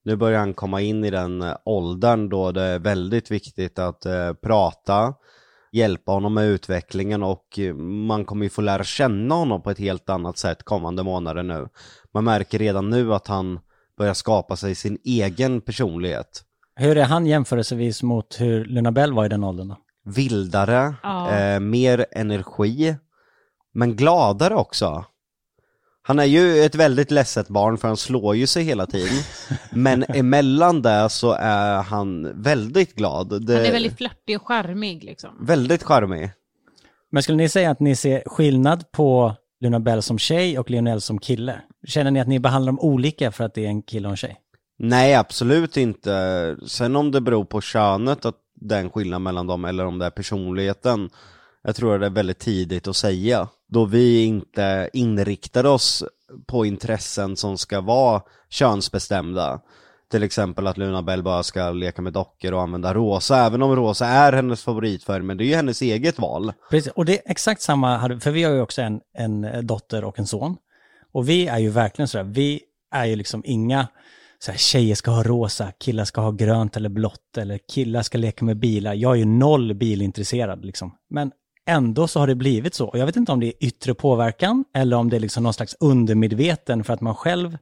Nu 0.05 0.15
börjar 0.15 0.39
han 0.39 0.53
komma 0.53 0.81
in 0.81 1.03
i 1.05 1.09
den 1.09 1.43
åldern 1.65 2.29
då 2.29 2.51
det 2.51 2.61
är 2.61 2.79
väldigt 2.79 3.31
viktigt 3.31 3.79
att 3.79 4.05
eh, 4.05 4.33
prata, 4.33 5.13
hjälpa 5.73 6.11
honom 6.11 6.33
med 6.33 6.45
utvecklingen 6.47 7.23
och 7.23 7.59
eh, 7.59 7.73
man 7.75 8.25
kommer 8.25 8.43
ju 8.45 8.49
få 8.49 8.61
lära 8.61 8.83
känna 8.83 9.35
honom 9.35 9.61
på 9.61 9.71
ett 9.71 9.79
helt 9.79 10.09
annat 10.09 10.37
sätt 10.37 10.63
kommande 10.63 11.03
månader 11.03 11.43
nu. 11.43 11.67
Man 12.13 12.23
märker 12.23 12.59
redan 12.59 12.89
nu 12.89 13.13
att 13.13 13.27
han 13.27 13.59
börjar 13.97 14.13
skapa 14.13 14.55
sig 14.55 14.75
sin 14.75 14.97
egen 15.03 15.61
personlighet. 15.61 16.43
Hur 16.75 16.97
är 16.97 17.03
han 17.05 17.25
jämförelsevis 17.25 18.03
mot 18.03 18.35
hur 18.39 18.65
Luna 18.65 18.91
Bell 18.91 19.13
var 19.13 19.25
i 19.25 19.29
den 19.29 19.43
åldern 19.43 19.67
då? 19.67 19.77
Vildare, 20.05 20.93
Ja. 21.03 21.31
eh, 21.31 21.59
mer 21.59 22.05
energi, 22.11 22.95
men 23.73 23.95
gladare 23.95 24.55
också. 24.55 25.05
Han 26.05 26.19
är 26.19 26.25
ju 26.25 26.63
ett 26.63 26.75
väldigt 26.75 27.11
ledset 27.11 27.47
barn 27.47 27.77
för 27.77 27.87
han 27.87 27.97
slår 27.97 28.35
ju 28.35 28.47
sig 28.47 28.63
hela 28.63 28.85
tiden. 28.85 29.23
Men 29.71 30.03
emellan 30.09 30.81
det 30.81 31.09
så 31.09 31.31
är 31.31 31.81
han 31.81 32.41
väldigt 32.41 32.95
glad. 32.95 33.45
Det, 33.45 33.53
Han 33.55 33.65
är 33.65 33.71
väldigt 33.71 33.97
flörtig 33.97 34.35
och 34.35 34.47
charmig 34.47 35.03
liksom. 35.03 35.29
väldigt 35.39 35.83
charmig. 35.83 36.31
Men 37.11 37.23
skulle 37.23 37.37
ni 37.37 37.49
säga 37.49 37.71
att 37.71 37.79
ni 37.79 37.95
ser 37.95 38.23
skillnad 38.25 38.91
på 38.91 39.35
Luna 39.61 39.79
Bell 39.79 40.01
som 40.01 40.19
tjej 40.19 40.59
och 40.59 40.69
Lionel 40.69 41.01
som 41.01 41.19
kille? 41.19 41.61
Känner 41.87 42.11
ni 42.11 42.19
att 42.19 42.27
ni 42.27 42.39
behandlar 42.39 42.71
dem 42.71 42.79
olika 42.79 43.31
för 43.31 43.43
att 43.43 43.53
det 43.53 43.65
är 43.65 43.69
en 43.69 43.81
kille 43.81 44.07
och 44.07 44.11
en 44.11 44.17
tjej? 44.17 44.39
Nej, 44.79 45.15
absolut 45.15 45.77
inte. 45.77 46.57
Sen 46.67 46.95
om 46.95 47.11
det 47.11 47.21
beror 47.21 47.45
på 47.45 47.61
könet, 47.61 48.25
att 48.25 48.35
det 48.55 48.75
är 48.75 48.79
en 48.79 48.89
skillnad 48.89 49.21
mellan 49.21 49.47
dem, 49.47 49.65
eller 49.65 49.85
om 49.85 49.99
det 49.99 50.05
är 50.05 50.09
personligheten. 50.09 51.09
Jag 51.63 51.75
tror 51.75 51.93
att 51.95 52.01
det 52.01 52.05
är 52.05 52.09
väldigt 52.11 52.39
tidigt 52.39 52.87
att 52.87 52.95
säga. 52.95 53.47
Då 53.73 53.85
vi 53.85 54.23
inte 54.23 54.89
inriktar 54.93 55.65
oss 55.65 56.03
på 56.47 56.65
intressen 56.65 57.37
som 57.37 57.57
ska 57.57 57.81
vara 57.81 58.21
könsbestämda. 58.49 59.61
till 60.11 60.23
exempel 60.23 60.67
att 60.67 60.77
Luna 60.77 61.03
Bell 61.03 61.23
bara 61.23 61.43
ska 61.43 61.71
leka 61.71 62.01
med 62.01 62.13
dockor 62.13 62.53
och 62.53 62.61
använda 62.61 62.93
rosa, 62.93 63.45
även 63.45 63.61
om 63.61 63.75
rosa 63.75 64.05
är 64.05 64.33
hennes 64.33 64.63
favoritfärg, 64.63 65.23
men 65.23 65.37
det 65.37 65.43
är 65.43 65.45
ju 65.45 65.55
hennes 65.55 65.81
eget 65.81 66.19
val. 66.19 66.53
Precis, 66.69 66.91
och 66.91 67.05
det 67.05 67.13
är 67.13 67.31
exakt 67.31 67.61
samma, 67.61 68.19
för 68.19 68.31
vi 68.31 68.43
har 68.43 68.53
ju 68.53 68.61
också 68.61 68.81
en, 68.81 69.01
en 69.17 69.67
dotter 69.67 70.03
och 70.03 70.19
en 70.19 70.27
son. 70.27 70.57
Och 71.13 71.29
vi 71.29 71.47
är 71.47 71.59
ju 71.59 71.69
verkligen 71.69 72.07
sådär, 72.07 72.23
vi 72.23 72.61
är 72.91 73.05
ju 73.05 73.15
liksom 73.15 73.43
inga, 73.45 73.87
så 74.39 74.51
här, 74.51 74.57
tjejer 74.57 74.95
ska 74.95 75.11
ha 75.11 75.23
rosa, 75.23 75.71
killar 75.79 76.05
ska 76.05 76.21
ha 76.21 76.31
grönt 76.31 76.77
eller 76.77 76.89
blått, 76.89 77.37
eller 77.37 77.59
killar 77.73 78.01
ska 78.01 78.17
leka 78.17 78.45
med 78.45 78.59
bilar. 78.59 78.93
Jag 78.93 79.11
är 79.11 79.15
ju 79.15 79.25
noll 79.25 79.73
bilintresserad 79.73 80.65
liksom. 80.65 80.97
Men 81.09 81.31
ändå 81.65 82.07
så 82.07 82.19
har 82.19 82.27
det 82.27 82.35
blivit 82.35 82.73
så. 82.73 82.87
Och 82.87 82.97
jag 82.97 83.05
vet 83.05 83.15
inte 83.15 83.31
om 83.31 83.39
det 83.39 83.47
är 83.47 83.53
yttre 83.59 83.93
påverkan, 83.93 84.65
eller 84.73 84.97
om 84.97 85.09
det 85.09 85.15
är 85.15 85.19
liksom 85.19 85.43
någon 85.43 85.53
slags 85.53 85.75
undermedveten 85.79 86.83
för 86.83 86.93
att 86.93 87.01
man 87.01 87.15
själv 87.15 87.57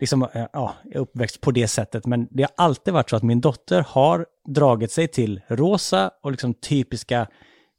liksom, 0.00 0.22
eh, 0.22 0.46
ja, 0.52 0.74
är 0.90 0.98
uppväxt 0.98 1.40
på 1.40 1.50
det 1.50 1.68
sättet. 1.68 2.06
Men 2.06 2.28
det 2.30 2.42
har 2.42 2.50
alltid 2.56 2.94
varit 2.94 3.10
så 3.10 3.16
att 3.16 3.22
min 3.22 3.40
dotter 3.40 3.84
har 3.88 4.26
dragit 4.48 4.92
sig 4.92 5.08
till 5.08 5.40
rosa 5.48 6.10
och 6.22 6.30
liksom 6.30 6.54
typiska 6.54 7.26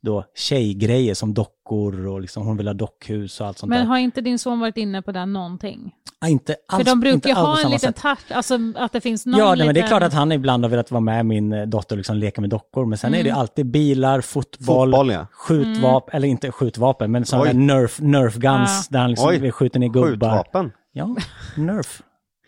då 0.03 0.25
tjejgrejer 0.35 1.13
som 1.13 1.33
dockor 1.33 2.07
och 2.07 2.21
liksom 2.21 2.45
hon 2.45 2.57
vill 2.57 2.67
ha 2.67 2.73
dockhus 2.73 3.41
och 3.41 3.47
allt 3.47 3.57
sånt 3.57 3.69
Men 3.69 3.79
där. 3.79 3.85
har 3.85 3.97
inte 3.97 4.21
din 4.21 4.39
son 4.39 4.59
varit 4.59 4.77
inne 4.77 5.01
på 5.01 5.11
det 5.11 5.25
någonting? 5.25 5.91
Ja, 6.21 6.27
inte 6.27 6.55
alls, 6.67 6.77
För 6.83 6.91
de 6.91 6.99
brukar 6.99 7.13
inte 7.15 7.29
ju 7.29 7.35
ha 7.35 7.61
en 7.65 7.71
liten 7.71 7.93
touch, 7.93 8.19
alltså 8.31 8.57
att 8.75 8.91
det 8.91 9.01
finns 9.01 9.25
någon 9.25 9.39
Ja, 9.39 9.55
nej, 9.55 9.57
men 9.57 9.67
det 9.67 9.71
är 9.71 9.73
liten- 9.73 9.87
klart 9.87 10.03
att 10.03 10.13
han 10.13 10.31
ibland 10.31 10.63
har 10.63 10.69
velat 10.69 10.91
vara 10.91 11.01
med 11.01 11.25
min 11.25 11.53
eh, 11.53 11.65
dotter 11.65 11.95
och 11.95 11.97
liksom 11.97 12.17
leka 12.17 12.41
med 12.41 12.49
dockor. 12.49 12.85
Men 12.85 12.97
sen 12.97 13.13
är 13.13 13.23
det 13.23 13.29
Mm. 13.29 13.39
alltid 13.41 13.65
bilar, 13.65 14.21
fotboll, 14.21 14.91
Fotboll, 14.91 15.11
ja. 15.11 15.27
skjutvapen, 15.31 16.15
eller 16.17 16.27
inte 16.27 16.51
skjutvapen, 16.51 17.11
men 17.11 17.25
sådana 17.25 17.45
där 17.45 17.53
nerf, 17.53 17.99
nerf 18.01 18.35
guns 18.35 18.87
där 18.87 18.99
han 18.99 19.09
liksom 19.09 19.29
Oj. 19.29 19.51
skjuter 19.51 19.79
ner 19.79 19.87
gubbar. 19.87 20.07
Skjutvapen. 20.09 20.71
Ja, 20.93 21.15
nerf. 21.57 22.01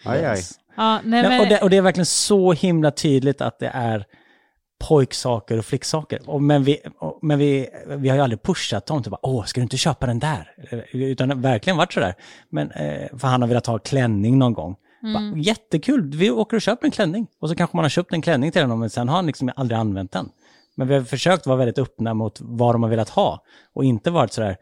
Aj, 0.06 0.26
aj. 0.26 0.40
Ja, 0.78 1.00
nej, 1.04 1.24
Ja, 1.24 1.30
men, 1.30 1.40
och, 1.42 1.48
det, 1.48 1.62
och 1.62 1.70
det 1.70 1.78
är 1.78 1.82
verkligen 1.82 2.06
så 2.06 2.52
himla 2.54 2.92
tydligt 2.92 3.42
att 3.42 3.60
det 3.60 3.72
är 3.74 4.06
pojksaker 4.80 5.58
och 5.58 5.66
flicksaker. 5.66 6.20
Och, 6.30 6.42
men 6.42 6.64
vi, 6.64 6.80
och, 7.00 7.20
men 7.22 7.40
vi, 7.40 7.70
vi 7.88 8.10
har 8.10 8.16
ju 8.16 8.22
aldrig 8.22 8.44
pushat 8.44 8.90
honom 8.90 9.04
till 9.04 9.12
bara, 9.12 9.26
åh, 9.26 9.44
ska 9.44 9.62
du 9.62 9.64
inte 9.64 9.78
köpa 9.78 10.06
den 10.06 10.20
där? 10.20 10.52
Utan 10.92 11.42
verkligen 11.42 11.78
varit 11.78 11.94
sådär. 11.94 12.16
Men, 12.50 12.72
eh, 12.72 13.18
för 13.18 13.28
han 13.28 13.42
har 13.42 13.50
velat 13.50 13.66
ha 13.66 13.80
klänning 13.80 14.38
någon 14.38 14.54
gång. 14.54 14.76
Bara, 15.14 15.38
Jättekul, 15.38 16.12
vi 16.16 16.32
åker 16.32 16.58
och 16.58 16.62
köper 16.62 16.86
en 16.86 16.92
klänning. 16.92 17.28
Och 17.40 17.50
så 17.50 17.56
kanske 17.56 17.78
man 17.78 17.84
har 17.84 17.90
köpt 17.90 18.14
en 18.14 18.22
klänning 18.22 18.52
till 18.52 18.62
honom, 18.62 18.80
men 18.80 18.90
sen 18.90 19.10
har 19.10 19.16
han 19.16 19.26
liksom 19.26 19.52
aldrig 19.56 19.78
använt 19.80 20.12
den. 20.12 20.30
Men 20.76 20.88
vi 20.88 20.94
har 20.94 21.02
försökt 21.02 21.46
vara 21.46 21.58
väldigt 21.58 21.80
öppna 21.80 22.14
mot 22.14 22.38
vad 22.42 22.76
de 22.76 22.84
har 22.84 22.90
velat 22.90 23.10
ha. 23.10 23.44
Och 23.74 23.84
inte 23.84 24.12
varit 24.12 24.34
sådär 24.34 24.58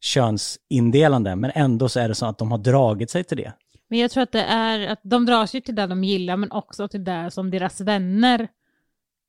könsindelande, 0.00 1.36
men 1.36 1.50
ändå 1.54 1.88
så 1.88 2.00
är 2.00 2.08
det 2.08 2.14
så 2.14 2.26
att 2.26 2.38
de 2.38 2.50
har 2.50 2.58
dragit 2.58 3.10
sig 3.10 3.24
till 3.24 3.36
det. 3.36 3.52
men 3.90 3.98
jag 3.98 4.10
tror 4.10 4.22
att 4.22 4.32
det 4.32 4.42
är 4.42 4.88
att 4.88 5.00
de 5.02 5.26
dras 5.26 5.54
ju 5.54 5.60
till 5.60 5.74
det 5.74 5.86
de 5.86 6.04
gillar, 6.04 6.36
men 6.36 6.52
också 6.52 6.88
till 6.88 7.04
det 7.04 7.30
som 7.30 7.50
deras 7.50 7.80
vänner 7.80 8.48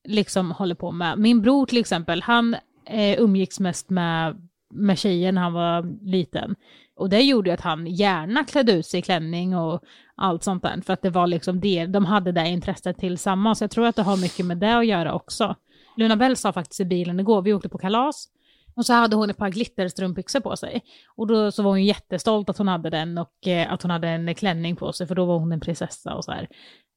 liksom 0.08 0.52
håller 0.52 0.76
på 0.76 0.92
med. 0.92 1.20
Min 1.20 1.42
bror 1.42 1.66
till 1.66 1.78
exempel, 1.78 2.22
han 2.22 2.56
eh, 2.86 3.22
umgicks 3.22 3.60
mest 3.60 3.90
med, 3.90 4.48
med 4.74 5.00
tjejer 5.00 5.32
när 5.32 5.42
han 5.42 5.54
var 5.54 6.06
liten. 6.06 6.56
Och 6.96 7.10
det 7.10 7.22
gjorde 7.22 7.50
ju 7.50 7.54
att 7.54 7.62
han 7.62 7.88
gärna 7.88 8.44
klädde 8.44 8.72
ut 8.72 8.86
sig 8.86 9.00
i 9.00 9.04
klänning 9.04 9.56
och 9.56 9.84
allt 10.16 10.44
sånt 10.44 10.64
där. 10.64 10.82
För 10.86 10.94
att 10.94 11.02
det 11.02 11.10
var 11.10 11.28
liksom 11.28 11.60
det, 11.60 11.86
de 11.86 12.06
hade 12.06 12.32
det 12.32 12.48
intresset 12.48 12.98
tillsammans. 12.98 13.62
Jag 13.62 13.72
tror 13.72 13.86
att 13.86 13.96
det 13.96 14.02
har 14.02 14.18
mycket 14.18 14.46
med 14.46 14.58
det 14.58 14.78
att 14.78 14.86
göra 14.86 15.14
också. 15.14 15.56
Luna 15.98 16.16
Bell 16.16 16.36
sa 16.36 16.54
faktiskt 16.54 16.80
i 16.80 16.86
bilen 16.86 17.20
igår, 17.20 17.42
vi 17.42 17.54
åkte 17.54 17.70
på 17.70 17.78
kalas. 17.78 18.28
Och 18.76 18.86
så 18.86 18.94
hade 18.94 19.16
hon 19.16 19.30
ett 19.30 19.38
par 19.38 19.50
glitterstrumpbyxor 19.50 20.40
på 20.40 20.56
sig. 20.56 20.82
Och 21.16 21.28
då 21.28 21.52
så 21.52 21.64
var 21.64 21.72
hon 21.72 21.86
jättestolt 21.86 22.50
att 22.50 22.58
hon 22.58 22.68
hade 22.68 22.90
den 22.90 23.18
och 23.18 23.48
eh, 23.48 23.74
att 23.74 23.82
hon 23.82 23.92
hade 23.92 24.08
en 24.08 24.36
klänning 24.36 24.76
på 24.76 24.94
sig, 24.94 25.08
för 25.08 25.16
då 25.16 25.26
var 25.26 25.40
hon 25.40 25.52
en 25.52 25.60
prinsessa 25.60 26.16
och 26.16 26.26
så 26.26 26.32
här. 26.32 26.48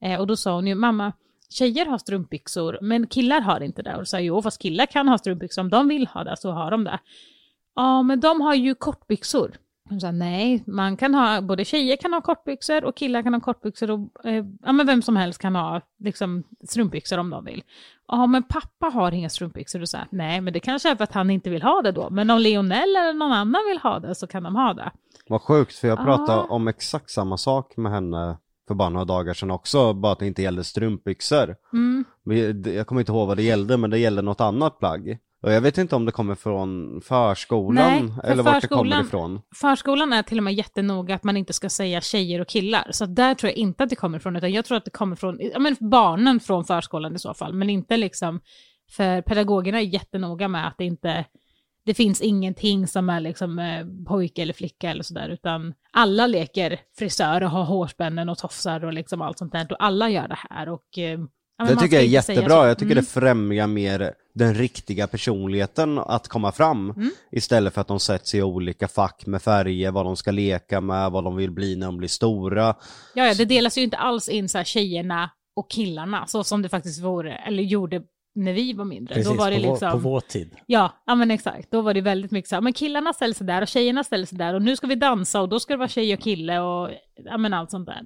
Eh, 0.03 0.20
och 0.20 0.26
då 0.26 0.36
sa 0.36 0.55
hon 0.55 0.66
ju, 0.66 0.74
mamma, 0.74 1.12
tjejer 1.53 1.86
har 1.86 1.98
strumpbyxor, 1.98 2.78
men 2.82 3.07
killar 3.07 3.40
har 3.40 3.61
inte 3.61 3.82
det. 3.82 3.96
Och 3.96 4.09
sa 4.09 4.16
jag, 4.16 4.24
jo, 4.24 4.42
fast 4.42 4.62
killar 4.62 4.86
kan 4.86 5.09
ha 5.09 5.18
strumpbyxor, 5.18 5.62
om 5.62 5.70
de 5.70 5.88
vill 5.88 6.07
ha 6.07 6.24
det 6.24 6.36
så 6.36 6.50
har 6.50 6.70
de 6.70 6.84
det. 6.84 6.98
Ja, 7.74 8.03
men 8.03 8.20
de 8.20 8.40
har 8.40 8.55
ju 8.55 8.74
kortbyxor. 8.74 9.57
Hon 9.88 10.00
sa, 10.00 10.11
nej, 10.11 10.64
man 10.66 10.96
kan 10.96 11.14
ha, 11.14 11.40
både 11.40 11.64
tjejer 11.64 11.96
kan 11.96 12.12
ha 12.12 12.20
kortbyxor 12.20 12.84
och 12.84 12.96
killar 12.96 13.22
kan 13.22 13.34
ha 13.34 13.40
kortbyxor 13.40 13.90
och 13.90 14.26
eh, 14.26 14.44
ja, 14.62 14.72
men 14.72 14.86
vem 14.86 15.03
som 15.03 15.16
helst 15.16 15.40
kan 15.40 15.55
ha 15.57 15.80
liksom, 16.05 16.42
strumpbyxor 16.68 17.18
om 17.18 17.30
de 17.30 17.44
vill. 17.44 17.62
Ja, 18.09 18.26
men 18.26 18.42
pappa 18.42 18.86
har 18.86 19.12
inga 19.12 19.28
strumpbyxor. 19.28 19.80
Och 19.80 19.88
så 19.88 19.96
här, 19.96 20.07
nej, 20.11 20.40
men 20.40 20.53
det 20.53 20.61
kanske 20.61 20.90
är 20.90 20.96
för 20.96 21.05
att 21.05 21.12
han 21.12 21.30
inte 21.30 21.50
vill 21.50 21.62
ha 21.62 21.82
det 21.82 21.92
då. 21.92 22.11
Men 22.11 22.30
om 22.30 22.38
Lionel 22.38 22.96
eller 22.96 23.12
någon 23.12 23.32
annan 23.32 23.62
vill 23.68 23.78
ha 23.78 23.98
det 23.98 24.14
så 24.14 24.26
kan 24.26 24.42
de 24.42 24.57
ha 24.57 24.74
det. 24.74 24.90
Vad 25.28 25.42
sjukt, 25.42 25.74
för 25.76 25.88
jag 25.88 25.98
Ja. 25.98 26.05
pratade 26.05 26.40
om 26.48 26.68
exakt 26.68 27.11
samma 27.11 27.36
sak 27.36 27.76
med 27.76 27.92
henne 27.92 28.36
för 28.72 28.76
bara 28.76 28.88
några 28.88 29.04
dagar 29.04 29.34
sedan 29.34 29.50
också, 29.50 29.94
bara 29.94 30.12
att 30.12 30.18
det 30.18 30.26
inte 30.26 30.42
gällde 30.42 30.64
strumpbyxor. 30.64 31.56
Mm. 31.72 32.04
Jag 32.64 32.86
kommer 32.86 33.00
inte 33.00 33.12
ihåg 33.12 33.28
vad 33.28 33.36
det 33.36 33.42
gällde, 33.42 33.76
men 33.76 33.90
det 33.90 33.98
gällde 33.98 34.22
något 34.22 34.40
annat 34.40 34.78
plagg. 34.78 35.18
Och 35.42 35.52
jag 35.52 35.60
vet 35.60 35.78
inte 35.78 35.96
om 35.96 36.04
det 36.04 36.12
kommer 36.12 36.34
från 36.34 37.00
förskolan, 37.04 38.06
Nej, 38.06 38.14
för 38.22 38.30
eller 38.30 38.42
vart 38.42 38.62
det 38.62 38.68
kommer 38.68 39.00
ifrån. 39.00 39.40
Förskolan 39.54 40.12
är 40.12 40.22
till 40.22 40.38
och 40.38 40.44
med 40.44 40.54
jättenoga 40.54 41.14
att 41.14 41.24
man 41.24 41.36
inte 41.36 41.52
ska 41.52 41.68
säga 41.68 42.00
tjejer 42.00 42.40
och 42.40 42.48
killar. 42.48 42.88
Så 42.90 43.06
där 43.06 43.34
tror 43.34 43.50
jag 43.50 43.56
inte 43.56 43.84
att 43.84 43.90
det 43.90 43.96
kommer 43.96 44.18
ifrån, 44.18 44.36
utan 44.36 44.52
jag 44.52 44.64
tror 44.64 44.76
att 44.76 44.84
det 44.84 44.90
kommer 44.90 45.16
från 45.16 45.38
ja, 45.40 45.58
men 45.58 45.76
barnen 45.80 46.40
från 46.40 46.64
förskolan 46.64 47.14
i 47.14 47.18
så 47.18 47.34
fall. 47.34 47.54
Men 47.54 47.70
inte 47.70 47.96
liksom, 47.96 48.40
för 48.90 49.22
pedagogerna 49.22 49.78
är 49.78 49.84
jättenoga 49.84 50.48
med 50.48 50.68
att 50.68 50.74
det 50.78 50.84
inte, 50.84 51.24
det 51.85 51.95
finns 51.95 52.20
ingenting 52.20 52.87
som 52.87 53.11
är 53.11 53.20
liksom 53.20 53.59
eh, 53.59 53.87
pojke 54.07 54.43
eller 54.43 54.53
flicka 54.53 54.91
eller 54.91 55.03
sådär, 55.03 55.28
utan 55.28 55.74
alla 55.93 56.26
leker 56.26 56.80
frisör 56.99 57.43
och 57.43 57.51
har 57.51 57.64
hårspännen 57.64 58.28
och 58.28 58.39
tofsar 58.39 58.85
och 58.85 58.93
liksom 58.93 59.22
allt 59.22 59.39
sånt 59.39 59.53
där. 59.53 59.66
Och 59.72 59.85
alla 59.85 60.11
gör 60.11 60.28
det 60.28 60.39
här 60.51 60.68
och 60.68 60.99
eh, 60.99 61.18
ja, 61.59 61.64
Det 61.64 61.76
tycker 61.76 61.97
jag 61.97 62.05
är 62.05 62.09
jättebra, 62.09 62.68
jag 62.68 62.78
tycker 62.78 62.93
Mm. 62.93 63.05
det 63.05 63.11
främjar 63.11 63.66
mer 63.66 64.12
den 64.35 64.55
riktiga 64.55 65.07
personligheten 65.07 65.99
att 65.99 66.28
komma 66.28 66.53
fram. 66.53 66.91
Mm. 66.91 67.11
Istället 67.33 67.74
för 67.74 67.80
att 67.80 67.89
de 67.89 68.01
sätts 68.01 68.35
i 68.35 68.43
olika 68.43 68.89
fack 68.89 69.26
med 69.26 69.43
färger, 69.43 69.91
vad 69.91 70.05
de 70.07 70.16
ska 70.16 70.30
leka 70.30 70.80
med, 70.80 71.11
vad 71.11 71.24
de 71.24 71.37
vill 71.37 71.51
bli 71.51 71.76
när 71.76 71.87
de 71.87 71.97
blir 71.97 72.09
stora. 72.09 72.74
Ja, 73.14 73.26
ja, 73.26 73.35
det 73.35 73.45
delas 73.45 73.78
ju 73.78 73.83
inte 73.83 73.97
alls 73.97 74.28
in 74.28 74.49
så 74.49 74.59
här 74.59 74.64
tjejerna 74.64 75.30
och 75.57 75.70
killarna, 75.70 76.26
så 76.26 76.45
som 76.45 76.62
det 76.62 76.68
faktiskt 76.68 77.03
vore, 77.03 77.35
eller 77.35 77.62
gjorde 77.62 78.03
när 78.35 78.53
vi 78.53 78.72
var 78.72 78.85
mindre. 78.85 79.14
Precis, 79.14 79.30
Då 79.33 79.39
var 79.39 79.51
det 79.51 79.57
på, 79.57 79.62
vår, 79.66 79.72
liksom... 79.72 79.93
på 79.93 79.99
vår 79.99 80.20
tid. 80.20 80.57
Ja, 80.66 80.93
ja, 81.07 81.14
men 81.14 81.30
exakt. 81.30 81.70
Då 81.70 81.80
var 81.80 81.95
det 81.95 82.01
väldigt 82.01 82.30
mycket 82.30 82.49
så 82.49 82.57
här, 82.57 82.61
men 82.62 82.72
killarna 82.72 83.12
ställer 83.12 83.35
sig 83.35 83.47
där 83.47 83.62
och 83.62 83.68
tjejerna 83.68 84.05
ställer 84.05 84.26
sig 84.26 84.39
där 84.39 84.55
och 84.55 84.62
nu 84.62 84.76
ska 84.76 84.87
vi 84.87 84.95
dansa 84.95 85.41
och 85.41 85.49
då 85.49 85.61
ska 85.61 85.72
det 85.72 85.78
vara 85.78 85.89
tjej 85.89 86.14
och 86.14 86.20
kille 86.20 86.61
och 86.61 86.91
ja, 87.24 87.39
men 87.39 87.55
allt 87.55 87.70
sånt 87.70 87.87
där. 87.87 88.01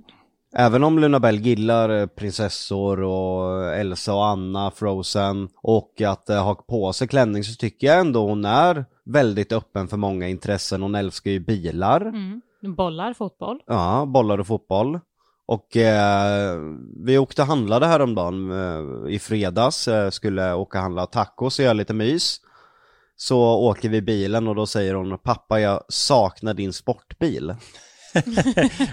Även 0.57 0.85
om 0.85 0.99
Luna 0.99 1.21
Bell 1.21 1.37
gillar 1.37 1.89
eh, 2.01 2.07
prinsessor 2.07 3.03
och 3.03 3.75
Elsa 3.75 4.15
och 4.15 4.27
Anna, 4.27 4.71
Frozen 4.71 5.49
och 5.63 6.01
att 6.01 6.31
eh, 6.31 6.45
ha 6.45 6.55
på 6.55 6.93
sig 6.93 7.09
klänning 7.09 7.45
så 7.45 7.55
tycker 7.55 7.87
jag 7.87 8.01
ändå 8.01 8.27
hon 8.27 8.45
är 8.45 8.85
väldigt 9.05 9.53
öppen 9.53 9.89
för 9.89 9.97
många 9.97 10.29
intressen. 10.29 10.83
Hon 10.83 10.95
älskar 10.95 11.31
ju 11.31 11.41
bilar, 11.41 12.01
Mm. 12.01 12.41
Bollar, 12.77 13.13
fotboll. 13.13 13.59
ja, 13.67 14.05
bollar 14.07 14.39
och 14.39 14.47
fotboll. 14.47 15.01
Och 15.47 15.77
eh, 15.77 16.59
vi 17.05 17.19
åkte 17.19 17.43
och 17.43 17.49
handlade 17.49 17.87
häromdagen 17.87 18.51
eh, 18.51 19.15
i 19.15 19.19
fredags, 19.19 19.89
eh, 19.89 20.11
skulle 20.11 20.55
åka 20.55 20.79
och 20.79 20.83
handla 20.83 21.07
tacos 21.07 21.59
och 21.59 21.65
göra 21.65 21.73
lite 21.73 21.95
mys. 21.95 22.41
Så 23.17 23.39
åker 23.41 23.89
vi 23.89 24.03
bilen 24.03 24.49
och 24.49 24.55
då 24.55 24.67
säger 24.67 24.95
hon 24.95 25.19
pappa 25.19 25.61
jag 25.61 25.85
saknar 25.89 26.55
din 26.55 26.73
sportbil. 26.73 27.55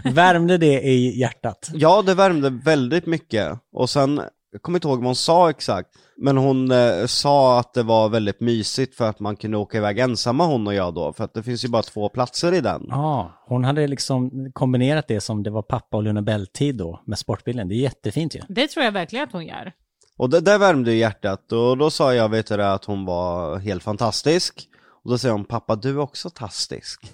Värmde 0.13 0.57
det 0.57 0.81
i 0.81 1.19
hjärtat? 1.19 1.69
Ja, 1.73 2.01
det 2.01 2.13
värmde 2.13 2.49
väldigt 2.49 3.05
mycket. 3.05 3.59
Och 3.71 3.89
sen, 3.89 4.21
jag 4.53 4.61
kommer 4.61 4.77
inte 4.77 4.87
ihåg 4.87 4.97
vad 4.97 5.05
hon 5.05 5.15
sa 5.15 5.49
exakt, 5.49 5.89
men 6.17 6.37
hon 6.37 6.71
eh, 6.71 7.05
sa 7.05 7.59
att 7.59 7.73
det 7.73 7.83
var 7.83 8.09
väldigt 8.09 8.39
mysigt 8.39 8.95
för 8.95 9.09
att 9.09 9.19
man 9.19 9.35
kunde 9.35 9.57
åka 9.57 9.77
iväg 9.77 9.99
ensamma 9.99 10.45
hon 10.45 10.67
och 10.67 10.73
jag 10.73 10.93
då, 10.93 11.13
för 11.13 11.23
att 11.23 11.33
det 11.33 11.43
finns 11.43 11.65
ju 11.65 11.69
bara 11.69 11.81
två 11.81 12.09
platser 12.09 12.53
i 12.53 12.61
den. 12.61 12.85
Ja, 12.89 13.43
hon 13.45 13.63
hade 13.63 13.87
liksom 13.87 14.51
kombinerat 14.53 15.07
det 15.07 15.21
som 15.21 15.43
det 15.43 15.49
var 15.49 15.61
pappa 15.61 15.97
och 15.97 16.03
Luna 16.03 16.21
Bell-tid 16.21 16.75
då 16.75 16.99
med 17.05 17.19
sportbilen. 17.19 17.67
Det 17.67 17.75
är 17.75 17.77
jättefint 17.77 18.35
ju. 18.35 18.41
Det 18.49 18.67
tror 18.67 18.85
jag 18.85 18.91
verkligen 18.91 19.23
att 19.23 19.33
hon 19.33 19.45
gör. 19.45 19.71
Och 20.17 20.29
det 20.29 20.39
där 20.39 20.57
värmde 20.57 20.91
ju 20.91 20.97
hjärtat 20.97 21.51
och 21.51 21.77
då 21.77 21.89
sa 21.89 22.13
jag, 22.13 22.29
vet 22.29 22.47
du 22.47 22.57
det, 22.57 22.73
att 22.73 22.85
hon 22.85 23.05
var 23.05 23.57
helt 23.57 23.83
fantastisk. 23.83 24.67
Och 25.03 25.09
då 25.11 25.17
säger 25.17 25.33
hon, 25.33 25.45
pappa 25.45 25.75
du 25.75 25.89
är 25.89 25.99
också 25.99 26.29
tastisk. 26.29 27.13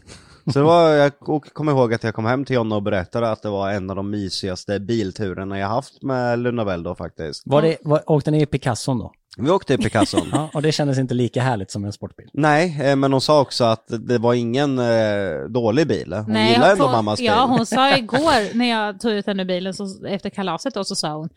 Så 0.53 0.59
det 0.59 0.65
var, 0.65 0.89
jag 0.89 1.11
kommer 1.53 1.71
ihåg 1.71 1.93
att 1.93 2.03
jag 2.03 2.15
kom 2.15 2.25
hem 2.25 2.45
till 2.45 2.55
Jonna 2.55 2.75
och 2.75 2.83
berättade 2.83 3.31
att 3.31 3.41
det 3.41 3.49
var 3.49 3.71
en 3.71 3.89
av 3.89 3.95
de 3.95 4.09
mysigaste 4.09 4.79
bilturerna 4.79 5.59
jag 5.59 5.67
haft 5.67 6.01
med 6.03 6.39
Luna 6.39 6.65
Bell 6.65 6.83
då 6.83 6.95
faktiskt. 6.95 7.43
Var 7.45 7.61
det, 7.61 7.77
var, 7.81 8.11
åkte 8.11 8.31
ni 8.31 8.41
i 8.41 8.45
Picasson 8.45 8.99
då? 8.99 9.11
Vi 9.37 9.49
åkte 9.49 9.75
till 9.75 9.83
Picasson. 9.83 10.27
Ja, 10.31 10.49
och 10.53 10.61
det 10.61 10.71
kändes 10.71 10.97
inte 10.97 11.13
lika 11.13 11.41
härligt 11.41 11.71
som 11.71 11.85
en 11.85 11.93
sportbil. 11.93 12.29
Nej, 12.33 12.79
eh, 12.83 12.95
men 12.95 13.11
hon 13.11 13.21
sa 13.21 13.41
också 13.41 13.63
att 13.63 13.85
det 14.07 14.17
var 14.17 14.33
ingen 14.33 14.79
eh, 14.79 15.43
dålig 15.49 15.87
bil. 15.87 16.13
Hon 16.13 16.47
gillar 16.47 16.71
ändå 16.71 16.83
hon- 16.83 16.91
mammas 16.91 17.19
bil. 17.19 17.25
Ja, 17.25 17.45
hon 17.45 17.65
sa 17.65 17.97
igår 17.97 18.55
när 18.57 18.69
jag 18.69 18.99
tog 18.99 19.11
ut 19.11 19.27
henne 19.27 19.43
ur 19.43 19.47
bilen 19.47 19.73
så, 19.73 20.05
efter 20.07 20.29
kalaset 20.29 20.73
då, 20.73 20.83
så 20.83 20.95
sa 20.95 21.13
hon 21.13 21.29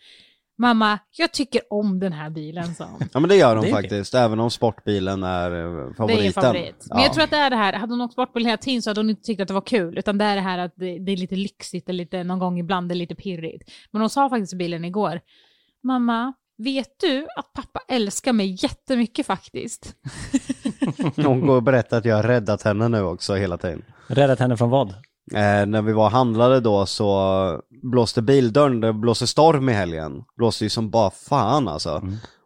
Mamma, 0.63 0.99
jag 1.17 1.33
tycker 1.33 1.61
om 1.71 2.01
den 2.01 2.13
här 2.13 2.31
bilen, 2.31 2.75
sa 2.75 2.85
hon. 2.85 3.09
Ja 3.13 3.21
men 3.21 3.29
det 3.29 3.37
gör 3.37 3.57
hon 3.57 3.65
Det 3.65 3.71
faktiskt, 3.71 4.15
även 4.15 4.41
om 4.41 4.51
sportbilen 4.51 5.23
är 5.23 5.51
eh, 5.51 5.95
favoriten. 5.95 6.23
Det 6.23 6.27
är 6.29 6.33
favorit. 6.33 6.87
Men 6.89 6.99
Ja. 6.99 7.05
jag 7.05 7.13
tror 7.13 7.25
att 7.25 7.31
det 7.31 7.37
är 7.37 7.51
det 7.51 7.57
här, 7.57 7.73
hade 7.73 7.93
hon 7.93 8.01
åkt 8.01 8.13
sportbil 8.13 8.45
hela 8.47 8.57
tiden 8.57 8.83
så 8.83 8.91
hade 8.91 9.01
hon 9.01 9.11
inte 9.11 9.23
tyckt 9.23 9.41
att 9.41 9.49
det 9.49 9.55
var 9.55 9.61
kul, 9.61 9.99
utan 9.99 10.19
det 10.19 10.25
är 10.25 10.35
det 10.37 10.41
här 10.43 10.59
att 10.59 10.73
det, 10.77 10.99
det 10.99 11.13
är 11.13 11.17
lite 11.17 11.37
lyxigt, 11.37 11.89
och 11.89 11.95
lite, 11.95 12.25
någon 12.25 12.39
gång 12.39 12.59
ibland 12.59 12.89
det 12.89 12.93
är 12.93 12.97
lite 12.97 13.15
pirrigt. 13.15 13.71
Men 13.91 14.01
hon 14.01 14.11
sa 14.11 14.29
faktiskt 14.29 14.53
i 14.53 14.57
bilen 14.57 14.85
igår, 14.85 15.21
mamma, 15.83 16.33
vet 16.59 17.01
du 17.01 17.27
att 17.37 17.53
pappa 17.53 17.81
älskar 17.89 18.33
mig 18.33 18.57
jättemycket 18.65 19.27
faktiskt? 19.27 19.95
Hon 21.17 21.47
går 21.47 21.57
och 21.57 21.63
berättar 21.63 21.99
att 21.99 22.05
jag 22.05 22.17
har 22.17 22.23
räddat 22.23 22.63
henne 22.63 22.89
nu 22.89 23.03
också 23.03 23.35
hela 23.35 23.59
tiden. 23.59 23.85
Räddat 24.07 24.39
henne 24.39 24.57
från 24.57 24.71
vad? 24.71 24.95
Eh, 25.33 25.67
när 25.67 25.83
vi 25.83 25.93
var 25.93 26.11
handlade 26.11 26.61
då 26.61 26.87
så 26.87 27.61
blåste 27.83 28.23
bildörren, 28.23 28.81
det 28.81 28.93
blåste 28.93 29.27
storm 29.27 29.69
i 29.69 29.73
helgen. 29.73 30.25
Blåste 30.37 30.65
ju 30.65 30.71
som 30.71 30.91
bara 30.91 31.11
fan 31.11 31.69
alltså. 31.69 32.03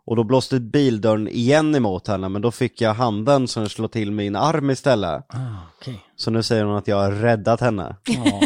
Och 0.07 0.17
då 0.17 0.25
blåste 0.25 0.61
bildörren 0.61 1.29
igen 1.29 1.75
emot 1.75 2.09
henne 2.09 2.29
men 2.29 2.43
då 2.43 2.51
fick 2.51 2.81
jag 2.81 2.95
handen 2.95 3.49
som 3.49 3.69
slå 3.69 3.89
till 3.89 4.13
min 4.13 4.37
arm 4.37 4.71
istället. 4.71 5.25
Ah, 5.29 5.37
okej. 5.79 6.05
Så 6.17 6.31
nu 6.31 6.43
säger 6.43 6.65
hon 6.65 6.77
att 6.77 6.89
jag 6.89 6.97
har 6.97 7.11
räddat 7.13 7.61
henne. 7.61 7.97
Ja, 8.05 8.41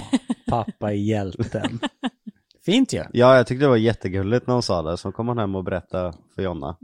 pappa 0.49 0.91
är 0.91 0.95
hjälten. 0.97 1.81
Fint 2.65 2.93
ju. 2.93 3.05
Ja, 3.13 3.37
jag 3.37 3.47
tyckte 3.47 3.65
det 3.65 3.69
var 3.69 3.77
jättegulligt 3.77 4.47
när 4.47 4.55
hon 4.55 4.63
sa 4.63 4.83
det, 4.83 4.97
så 4.97 5.13
kom 5.13 5.29
hon 5.29 5.39
hem 5.39 5.55
och 5.55 5.65
berättade 5.65 6.13
för 6.35 6.43
Jonna. 6.43 6.77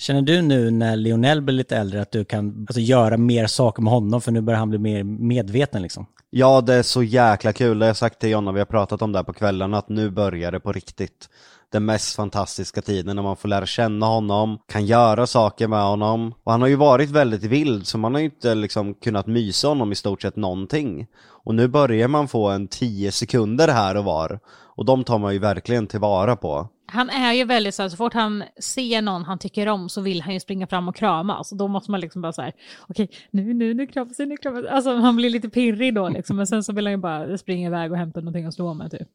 Känner 0.00 0.22
du 0.22 0.42
nu 0.42 0.70
när 0.70 0.96
Lionel 0.96 1.42
blir 1.42 1.54
lite 1.54 1.76
äldre 1.76 2.02
att 2.02 2.12
du 2.12 2.24
kan 2.24 2.66
alltså, 2.68 2.80
göra 2.80 3.16
mer 3.16 3.46
saker 3.46 3.82
med 3.82 3.92
honom 3.92 4.20
för 4.20 4.32
nu 4.32 4.40
börjar 4.40 4.58
han 4.58 4.70
bli 4.70 4.78
mer 4.78 5.04
medveten 5.04 5.82
liksom? 5.82 6.06
Ja, 6.30 6.60
det 6.60 6.74
är 6.74 6.82
så 6.82 7.02
jäkla 7.02 7.52
kul. 7.52 7.78
Det 7.78 7.84
har 7.84 7.88
jag 7.88 7.96
sagt 7.96 8.18
till 8.18 8.30
Jonna, 8.30 8.52
vi 8.52 8.58
har 8.58 8.66
pratat 8.66 9.02
om 9.02 9.12
det 9.12 9.18
här 9.18 9.24
på 9.24 9.32
kvällen, 9.32 9.74
att 9.74 9.88
nu 9.88 10.10
börjar 10.10 10.52
det 10.52 10.60
på 10.60 10.72
riktigt. 10.72 11.28
Den 11.72 11.84
mest 11.84 12.16
fantastiska 12.16 12.82
tiden 12.82 13.16
när 13.16 13.22
man 13.22 13.36
får 13.36 13.48
lära 13.48 13.66
känna 13.66 14.06
honom, 14.06 14.58
kan 14.68 14.86
göra 14.86 15.26
saker 15.26 15.68
med 15.68 15.82
honom. 15.82 16.34
Och 16.44 16.52
han 16.52 16.60
har 16.60 16.68
ju 16.68 16.76
varit 16.76 17.10
väldigt 17.10 17.44
vild, 17.44 17.86
så 17.86 17.98
man 17.98 18.14
har 18.14 18.20
ju 18.20 18.24
inte 18.24 18.54
liksom 18.54 18.94
kunnat 18.94 19.26
mysa 19.26 19.68
honom 19.68 19.92
i 19.92 19.94
stort 19.94 20.22
sett 20.22 20.36
någonting. 20.36 21.06
Och 21.44 21.54
nu 21.54 21.68
börjar 21.68 22.08
man 22.08 22.28
få 22.28 22.48
en 22.48 22.68
10 22.68 23.12
sekunder 23.12 23.68
här 23.68 23.96
och 23.96 24.04
var. 24.04 24.40
Och 24.48 24.84
de 24.84 25.04
tar 25.04 25.18
man 25.18 25.32
ju 25.32 25.38
verkligen 25.38 25.86
tillvara 25.86 26.36
på. 26.36 26.68
Han 26.90 27.10
är 27.10 27.32
ju 27.32 27.44
väldigt 27.44 27.74
så 27.74 27.82
här, 27.82 27.88
så 27.88 27.96
fort 27.96 28.14
han 28.14 28.44
ser 28.60 29.02
någon 29.02 29.24
han 29.24 29.38
tycker 29.38 29.66
om 29.66 29.88
så 29.88 30.00
vill 30.00 30.22
han 30.22 30.34
ju 30.34 30.40
springa 30.40 30.66
fram 30.66 30.88
och 30.88 30.96
kramas. 30.96 31.52
Och 31.52 31.58
då 31.58 31.68
måste 31.68 31.90
man 31.90 32.00
liksom 32.00 32.22
bara 32.22 32.32
så 32.32 32.42
här, 32.42 32.52
okej, 32.88 33.10
nu, 33.30 33.54
nu, 33.54 33.74
nu 33.74 33.86
kramas 33.86 34.18
nu 34.18 34.36
kramas. 34.36 34.64
Alltså 34.70 34.94
han 34.94 35.16
blir 35.16 35.30
lite 35.30 35.48
pirrig 35.48 35.94
då 35.94 36.08
liksom, 36.08 36.36
men 36.36 36.46
sen 36.46 36.64
så 36.64 36.72
vill 36.72 36.86
han 36.86 36.92
ju 36.92 36.96
bara 36.96 37.38
springa 37.38 37.66
iväg 37.66 37.92
och 37.92 37.98
hämta 37.98 38.20
någonting 38.20 38.44
att 38.44 38.54
slå 38.54 38.74
med 38.74 38.90
typ. 38.90 39.08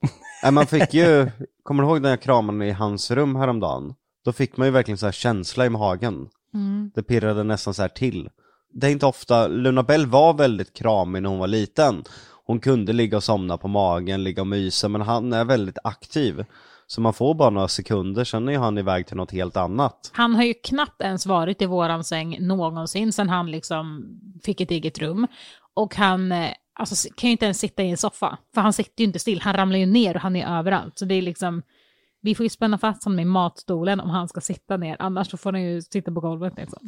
Nej, 0.43 0.51
man 0.51 0.65
fick 0.65 0.93
ju, 0.93 1.30
kommer 1.63 1.84
du 1.84 1.89
ihåg 1.89 2.01
när 2.01 2.09
jag 2.09 2.21
kramade 2.21 2.65
i 2.65 2.71
hans 2.71 3.11
rum 3.11 3.36
häromdagen? 3.36 3.93
Då 4.26 4.32
fick 4.32 4.57
man 4.57 4.67
ju 4.67 4.71
verkligen 4.71 4.97
så 4.97 5.05
här 5.05 5.13
känsla 5.13 5.65
i 5.65 5.69
magen. 5.69 6.30
Det 6.95 7.03
pirrade 7.03 7.43
nästan 7.43 7.74
så 7.74 7.82
här 7.82 7.89
till. 7.89 8.30
Det 8.74 8.88
är 8.88 8.91
inte 8.91 9.05
ofta, 9.05 9.47
Luna 9.47 9.84
Bell 9.84 10.05
var 10.05 10.34
väldigt 10.34 10.74
kramig 10.74 11.21
när 11.21 11.30
hon 11.30 11.39
var 11.39 11.47
liten. 11.47 12.03
Hon 12.53 12.59
kunde 12.59 12.93
ligga 12.93 13.17
och 13.17 13.23
somna 13.23 13.57
på 13.57 13.67
magen, 13.67 14.23
ligga 14.23 14.41
och 14.41 14.47
mysa, 14.47 14.87
men 14.87 15.01
han 15.01 15.33
är 15.33 15.45
väldigt 15.45 15.77
aktiv. 15.83 16.45
Så 16.87 17.01
man 17.01 17.13
får 17.13 17.33
bara 17.35 17.49
några 17.49 17.67
sekunder, 17.67 18.23
sen 18.23 18.49
är 18.49 18.57
han 18.57 18.77
iväg 18.77 19.07
till 19.07 19.17
något 19.17 19.31
helt 19.31 19.57
annat. 19.57 20.11
Han 20.13 20.35
har 20.35 20.43
ju 20.43 20.53
knappt 20.53 21.01
ens 21.01 21.25
varit 21.25 21.61
i 21.61 21.65
våran 21.65 22.03
säng 22.03 22.37
någonsin 22.39 23.13
sen 23.13 23.29
han 23.29 23.51
liksom 23.51 24.05
fick 24.43 24.61
ett 24.61 24.71
eget 24.71 24.99
rum. 24.99 25.27
Och 25.73 25.95
han 25.95 26.31
eh, 26.31 26.49
alltså, 26.73 27.09
kan 27.15 27.27
ju 27.27 27.31
inte 27.31 27.45
ens 27.45 27.59
sitta 27.59 27.83
i 27.83 27.89
en 27.89 27.97
soffa, 27.97 28.37
för 28.53 28.61
han 28.61 28.73
sitter 28.73 29.01
ju 29.01 29.05
inte 29.05 29.19
still, 29.19 29.41
han 29.41 29.55
ramlar 29.55 29.79
ju 29.79 29.85
ner 29.85 30.15
och 30.15 30.21
han 30.21 30.35
är 30.35 30.59
överallt. 30.59 30.99
Så 30.99 31.05
det 31.05 31.15
är 31.15 31.21
liksom, 31.21 31.61
vi 32.21 32.35
får 32.35 32.43
ju 32.43 32.49
spänna 32.49 32.77
fast 32.77 33.03
honom 33.03 33.19
i 33.19 33.25
matstolen 33.25 33.99
om 33.99 34.09
han 34.09 34.27
ska 34.27 34.41
sitta 34.41 34.77
ner, 34.77 34.95
annars 34.99 35.31
så 35.31 35.37
får 35.37 35.51
han 35.51 35.63
ju 35.63 35.81
sitta 35.81 36.11
på 36.11 36.19
golvet 36.19 36.53
liksom. 36.57 36.87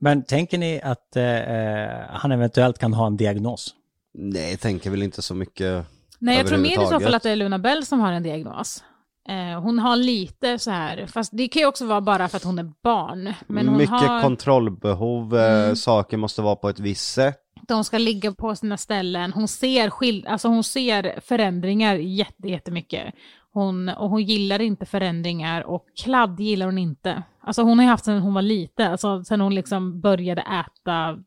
Men 0.00 0.24
tänker 0.24 0.58
ni 0.58 0.80
att 0.82 1.16
eh, 1.16 2.16
han 2.16 2.32
eventuellt 2.32 2.78
kan 2.78 2.92
ha 2.92 3.06
en 3.06 3.16
diagnos? 3.16 3.74
Nej, 4.14 4.50
jag 4.50 4.60
tänker 4.60 4.90
väl 4.90 5.02
inte 5.02 5.22
så 5.22 5.34
mycket 5.34 5.86
Nej, 6.18 6.36
jag 6.36 6.46
tror 6.46 6.58
mer 6.58 6.82
i 6.82 6.86
så 6.86 7.00
fall 7.00 7.14
att 7.14 7.22
det 7.22 7.30
är 7.30 7.36
Luna 7.36 7.58
Bell 7.58 7.86
som 7.86 8.00
har 8.00 8.12
en 8.12 8.22
diagnos. 8.22 8.84
Eh, 9.28 9.60
hon 9.60 9.78
har 9.78 9.96
lite 9.96 10.58
så 10.58 10.70
här, 10.70 11.06
fast 11.06 11.30
det 11.34 11.48
kan 11.48 11.60
ju 11.60 11.66
också 11.66 11.86
vara 11.86 12.00
bara 12.00 12.28
för 12.28 12.36
att 12.36 12.44
hon 12.44 12.58
är 12.58 12.72
barn. 12.82 13.34
Men 13.46 13.68
hon 13.68 13.78
Mycket 13.78 13.90
har, 14.00 14.22
kontrollbehov, 14.22 15.36
eh, 15.36 15.74
saker 15.74 16.16
måste 16.16 16.42
vara 16.42 16.56
på 16.56 16.68
ett 16.68 16.80
visst 16.80 17.12
sätt. 17.12 17.36
de 17.68 17.84
ska 17.84 17.98
ligga 17.98 18.32
på 18.32 18.56
sina 18.56 18.76
ställen. 18.76 19.32
Hon 19.32 19.48
ser, 19.48 19.90
skill- 19.90 20.26
alltså 20.26 20.48
hon 20.48 20.64
ser 20.64 21.20
förändringar 21.26 21.94
jätte, 21.94 22.48
jättemycket. 22.48 23.14
Hon, 23.52 23.88
och 23.88 24.10
hon 24.10 24.22
gillar 24.22 24.60
inte 24.60 24.86
förändringar 24.86 25.62
och 25.62 25.86
kladd 26.02 26.40
gillar 26.40 26.66
hon 26.66 26.78
inte. 26.78 27.22
Alltså 27.40 27.62
hon 27.62 27.78
har 27.78 27.84
ju 27.84 27.90
haft 27.90 28.04
sen 28.04 28.18
hon 28.20 28.34
var 28.34 28.42
liten, 28.42 28.90
alltså 28.90 29.24
sen 29.24 29.40
hon 29.40 29.54
liksom 29.54 30.00
började 30.00 30.42
äta 30.42 31.18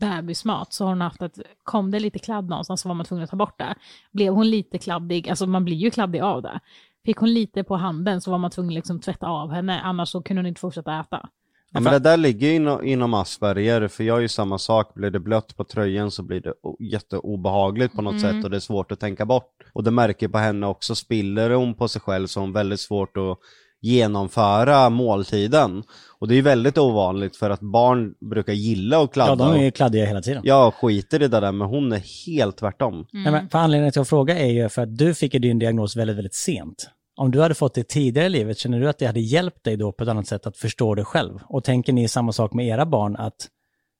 bebismat 0.00 0.72
så 0.72 0.84
har 0.84 0.88
hon 0.88 1.00
haft 1.00 1.22
att 1.22 1.38
kom 1.62 1.90
det 1.90 2.00
lite 2.00 2.18
kladd 2.18 2.48
någonstans 2.48 2.80
så 2.80 2.88
var 2.88 2.94
man 2.94 3.06
tvungen 3.06 3.24
att 3.24 3.30
ta 3.30 3.36
bort 3.36 3.58
det. 3.58 3.74
Blev 4.12 4.32
hon 4.32 4.50
lite 4.50 4.78
kladdig, 4.78 5.28
alltså 5.28 5.46
man 5.46 5.64
blir 5.64 5.76
ju 5.76 5.90
kladdig 5.90 6.20
av 6.20 6.42
det. 6.42 6.60
Fick 7.04 7.16
hon 7.16 7.34
lite 7.34 7.64
på 7.64 7.76
handen 7.76 8.20
så 8.20 8.30
var 8.30 8.38
man 8.38 8.50
tvungen 8.50 8.70
att 8.70 8.74
liksom 8.74 9.00
tvätta 9.00 9.26
av 9.26 9.52
henne, 9.52 9.80
annars 9.80 10.08
så 10.08 10.22
kunde 10.22 10.42
hon 10.42 10.46
inte 10.46 10.60
fortsätta 10.60 11.00
äta. 11.00 11.28
Ja, 11.74 11.80
men 11.80 11.92
det 11.92 11.98
där 11.98 12.16
ligger 12.16 12.48
ju 12.48 12.54
inom, 12.54 12.84
inom 12.84 13.14
Asperger, 13.14 13.88
för 13.88 14.04
jag 14.04 14.16
är 14.16 14.20
ju 14.20 14.28
samma 14.28 14.58
sak, 14.58 14.94
blir 14.94 15.10
det 15.10 15.20
blött 15.20 15.56
på 15.56 15.64
tröjan 15.64 16.10
så 16.10 16.22
blir 16.22 16.40
det 16.40 16.52
jätteobehagligt 16.92 17.94
på 17.94 18.02
något 18.02 18.20
sätt 18.20 18.44
och 18.44 18.50
det 18.50 18.56
är 18.56 18.60
svårt 18.60 18.92
att 18.92 19.00
tänka 19.00 19.26
bort. 19.26 19.50
Och 19.72 19.84
det 19.84 19.90
märker 19.90 20.28
på 20.28 20.38
henne 20.38 20.66
också, 20.66 20.94
spiller 20.94 21.50
hon 21.50 21.74
på 21.74 21.88
sig 21.88 22.00
själv 22.00 22.26
så 22.26 22.40
har 22.40 22.46
hon 22.46 22.52
väldigt 22.52 22.80
svårt 22.80 23.16
att 23.16 23.38
genomföra 23.80 24.90
måltiden. 24.90 25.82
Och 26.18 26.28
det 26.28 26.34
är 26.34 26.36
ju 26.36 26.42
väldigt 26.42 26.78
ovanligt 26.78 27.36
för 27.36 27.50
att 27.50 27.60
barn 27.60 28.14
brukar 28.30 28.52
gilla 28.52 29.02
att 29.02 29.12
kladda. 29.12 29.44
Ja, 29.44 29.52
de 29.52 29.60
är 29.60 29.64
ju 29.64 29.70
kladdiga 29.70 30.06
hela 30.06 30.22
tiden. 30.22 30.42
Jag 30.44 30.74
skiter 30.74 31.22
i 31.22 31.28
det 31.28 31.40
där, 31.40 31.52
men 31.52 31.68
hon 31.68 31.92
är 31.92 32.26
helt 32.26 32.56
tvärtom. 32.56 33.06
Nej, 33.12 33.32
men 33.32 33.48
för 33.48 33.58
anledningen 33.58 33.92
till 33.92 34.02
att 34.02 34.08
fråga 34.08 34.38
är 34.38 34.50
ju 34.50 34.68
för 34.68 34.82
att 34.82 34.98
du 34.98 35.14
fick 35.14 35.34
ju 35.34 35.40
din 35.40 35.58
diagnos 35.58 35.96
väldigt, 35.96 36.16
väldigt 36.16 36.34
sent. 36.34 36.90
Om 37.16 37.30
du 37.30 37.40
hade 37.40 37.54
fått 37.54 37.74
det 37.74 37.88
tidigare 37.88 38.26
i 38.26 38.30
livet, 38.30 38.58
känner 38.58 38.80
du 38.80 38.88
att 38.88 38.98
det 38.98 39.06
hade 39.06 39.20
hjälpt 39.20 39.64
dig 39.64 39.76
då 39.76 39.92
på 39.92 40.02
ett 40.02 40.10
annat 40.10 40.26
sätt 40.26 40.46
att 40.46 40.56
förstå 40.56 40.94
det 40.94 41.04
själv? 41.04 41.40
Och 41.48 41.64
tänker 41.64 41.92
ni 41.92 42.08
samma 42.08 42.32
sak 42.32 42.52
med 42.52 42.66
era 42.66 42.86
barn, 42.86 43.16
att 43.16 43.48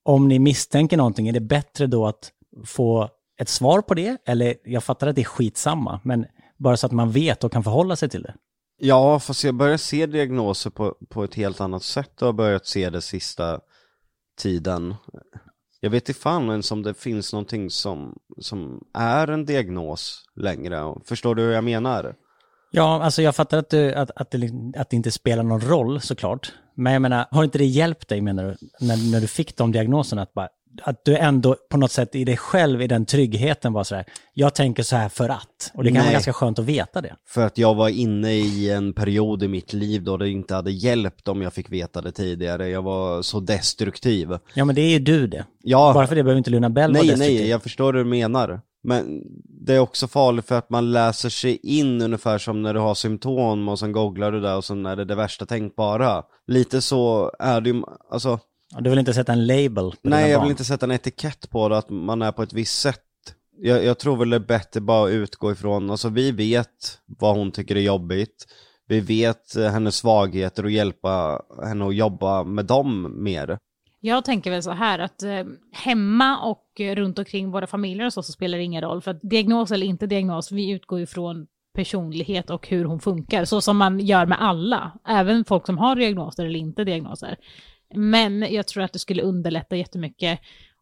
om 0.05 0.29
ni 0.29 0.39
misstänker 0.39 0.97
någonting, 0.97 1.29
är 1.29 1.33
det 1.33 1.41
bättre 1.41 1.87
då 1.87 2.07
att 2.07 2.33
få 2.67 3.09
ett 3.41 3.49
svar 3.49 3.81
på 3.81 3.95
det? 3.95 4.17
Eller 4.27 4.55
jag 4.65 4.85
fattar 4.85 5.07
att 5.07 5.17
det 5.17 5.23
är 5.23 5.25
skitsamma, 5.25 6.01
men 6.05 6.27
bara 6.57 6.77
så 6.77 6.87
att 6.87 6.93
man 6.93 7.11
vet 7.11 7.45
och 7.45 7.53
kan 7.53 7.65
förhålla 7.65 7.97
sig 7.97 8.09
till 8.09 8.23
det. 8.23 8.35
Ja, 8.79 9.21
fast 9.21 9.45
jag 9.45 9.55
börjar 9.55 9.77
se 9.77 10.07
diagnoser 10.07 10.71
på, 10.71 10.97
på 11.09 11.25
ett 11.25 11.35
helt 11.35 11.61
annat 11.61 11.83
sätt 11.83 12.23
och 12.23 12.27
har 12.29 12.33
börjat 12.33 12.67
se 12.67 12.91
det 12.91 13.01
sista 13.01 13.61
tiden. 14.39 14.95
Jag 15.81 15.91
vet 15.91 16.09
inte 16.09 16.21
fan 16.21 16.51
ens 16.51 16.73
om 16.73 16.83
det 16.83 16.95
finns 16.95 17.33
någonting 17.33 17.71
som, 17.71 18.19
som 18.39 18.85
är 18.95 19.29
en 19.29 19.45
diagnos 19.45 20.25
längre. 20.37 20.95
Förstår 21.05 21.35
du 21.35 21.43
hur 21.43 21.53
jag 21.53 21.65
menar? 21.65 22.15
Ja, 22.77 23.03
alltså 23.03 23.23
jag 23.23 23.37
fattar 23.37 23.59
att, 23.59 23.71
du, 23.71 23.95
att, 23.95 24.11
att, 24.17 24.31
det, 24.31 24.39
liksom- 24.39 24.75
att 24.77 24.91
det 24.91 24.97
inte 24.97 25.11
spelar 25.11 25.43
någon 25.43 25.61
roll 25.61 26.01
såklart. 26.01 26.53
Men 26.77 26.93
jag 26.93 27.03
menar, 27.03 27.27
har 27.31 27.45
inte 27.45 27.59
det 27.59 27.65
hjälpt 27.65 28.09
dig 28.09 28.21
menar 28.21 28.45
du, 28.45 28.57
när, 28.87 29.13
när 29.13 29.21
du 29.21 29.27
fick 29.27 29.57
de 29.57 29.73
diagnoserna? 29.73 30.23
Att, 30.23 30.35
bara, 30.35 30.49
att 30.83 31.05
du 31.05 31.17
ändå 31.17 31.57
på 31.71 31.77
något 31.77 31.91
sätt 31.91 32.15
i 32.15 32.25
dig 32.25 32.37
själv, 32.37 32.83
i 32.83 32.87
den 32.87 33.07
tryggheten 33.07 33.73
var 33.73 33.85
sådär, 33.85 34.05
jag 34.33 34.55
tänker 34.55 34.83
så 34.83 34.97
här 34.97 35.09
för 35.09 35.29
att. 35.29 35.71
Och 35.75 35.85
det 35.85 35.89
kan 35.91 35.95
Nej. 35.95 36.03
vara 36.03 36.13
ganska 36.13 36.33
skönt 36.33 36.59
att 36.59 36.65
veta 36.65 37.01
det. 37.01 37.15
För 37.29 37.47
att 37.47 37.59
jag 37.59 37.75
var 37.75 37.89
inne 37.89 38.33
i 38.33 38.71
en 38.71 38.93
period 38.93 39.43
i 39.43 39.49
mitt 39.49 39.73
liv 39.73 40.03
då 40.05 40.17
det 40.17 40.29
inte 40.31 40.55
hade 40.55 40.71
hjälpt 40.71 41.29
om 41.29 41.43
jag 41.43 41.53
fick 41.53 41.71
veta 41.73 42.01
det 42.01 42.13
tidigare. 42.13 42.69
Jag 42.69 42.83
var 42.83 43.23
så 43.23 43.41
destruktiv. 43.41 44.29
Ja, 44.55 44.65
men 44.65 44.75
det 44.75 44.81
är 44.83 44.91
ju 44.91 44.99
du 44.99 45.27
det. 45.27 45.45
Ja, 45.63 45.93
Bara 45.95 46.07
för 46.07 46.15
det 46.17 46.23
behöver 46.23 46.39
inte 46.39 46.51
Luna 46.51 46.71
Bell 46.71 46.93
vara 46.93 47.03
nej, 47.03 47.11
destruktiv. 47.11 47.41
nej, 47.41 47.51
jag 47.51 47.63
förstår 47.63 47.93
hur 47.93 48.05
du 48.05 48.11
menar. 48.11 48.61
Men 48.85 49.23
det 49.67 49.75
är 49.75 49.79
också 49.79 50.09
farligt 50.09 50.47
för 50.47 50.59
att 50.59 50.71
man 50.71 50.93
läser 50.93 51.29
sig 51.29 51.57
in 51.63 52.03
ungefär 52.03 52.39
som 52.39 52.63
när 52.63 52.75
du 52.75 52.81
har 52.81 52.95
symptom 52.95 53.69
och 53.69 53.79
sen 53.79 53.93
googlar 53.93 54.33
du 54.33 54.41
där 54.41 54.57
och 54.57 54.65
sen 54.65 54.87
är 54.87 54.97
det 54.97 55.05
det 55.05 55.15
värsta 55.15 55.47
tänkbara. 55.47 56.23
Lite 56.47 56.83
så 56.83 57.33
är 57.39 57.61
det 57.61 57.71
ju, 57.71 57.83
alltså, 58.11 58.39
Du 58.81 58.91
vill 58.91 58.99
inte 58.99 59.15
sätta 59.15 59.33
en 59.33 59.47
label 59.47 59.91
på 59.91 59.97
nej 60.03 60.31
jag 60.31 60.39
barn. 60.39 60.45
vill 60.47 60.51
inte 60.51 60.65
sätta 60.65 60.87
en 60.87 60.93
etikett 60.93 61.51
på 61.51 61.69
det, 61.69 61.79
att 61.79 61.91
man 61.91 62.23
är 62.23 62.33
på 62.33 62.43
ett 62.43 62.53
visst 62.53 62.81
sätt. 62.81 63.01
Jag, 63.61 63.85
jag 63.85 63.99
tror 63.99 64.17
väl 64.17 64.31
det 64.31 64.37
är 64.37 64.41
bättre 64.41 64.81
bara 64.81 65.05
att 65.09 65.13
utgå 65.13 65.53
ifrån, 65.53 65.91
alltså 65.91 66.09
vi 66.09 66.31
vet 66.33 66.99
vad 67.07 67.37
hon 67.37 67.53
tycker 67.53 67.77
är 67.77 67.81
jobbigt. 67.81 68.47
Vi 68.89 69.01
vet 69.01 69.57
eh, 69.57 69.71
hennes 69.71 69.97
svagheter 69.97 70.65
och 70.65 70.71
hjälpa 70.71 71.43
henne 71.67 71.87
att 71.87 71.95
jobba 71.97 72.45
med 72.45 72.65
dem 72.67 73.15
mer. 73.25 73.59
Jag 74.07 74.25
tänker 74.25 74.51
väl 74.51 74.63
så 74.63 74.71
här 74.71 74.99
att 74.99 75.23
eh, 75.23 75.45
hemma 75.73 76.39
och 76.41 76.81
eh, 76.81 76.95
runt 76.95 77.19
omkring 77.19 77.51
våra 77.51 77.67
familjer 77.67 78.07
och 78.07 78.13
så, 78.13 78.23
så 78.23 78.33
spelar 78.33 78.59
det 78.59 78.65
ingen 78.65 78.83
roll. 78.83 79.03
För 79.03 79.11
att 79.11 79.21
diagnos 79.23 79.71
eller 79.71 79.87
inte 79.87 80.07
diagnos, 80.07 80.53
vi 80.53 80.71
utgår 80.71 80.99
ju 80.99 81.07
från 81.07 81.47
personlighet 81.75 82.51
och 82.51 82.69
hur 82.69 82.85
hon 82.85 83.01
funkar. 83.01 83.45
Så 83.45 83.61
som 83.61 83.77
man 83.77 84.01
gör 84.01 84.27
med 84.27 84.43
alla, 84.43 84.93
även 85.09 85.45
folk 85.45 85.67
som 85.67 85.79
har 85.79 85.97
diagnoser 85.97 86.47
eller 86.47 86.59
inte 86.59 86.85
diagnoser. 86.85 87.37
Men 87.95 88.47
jag 88.51 88.67
tror 88.67 88.83
att 88.83 88.93
det 88.93 88.99
skulle 88.99 89.23
underlätta 89.23 89.77
jättemycket 89.77 90.41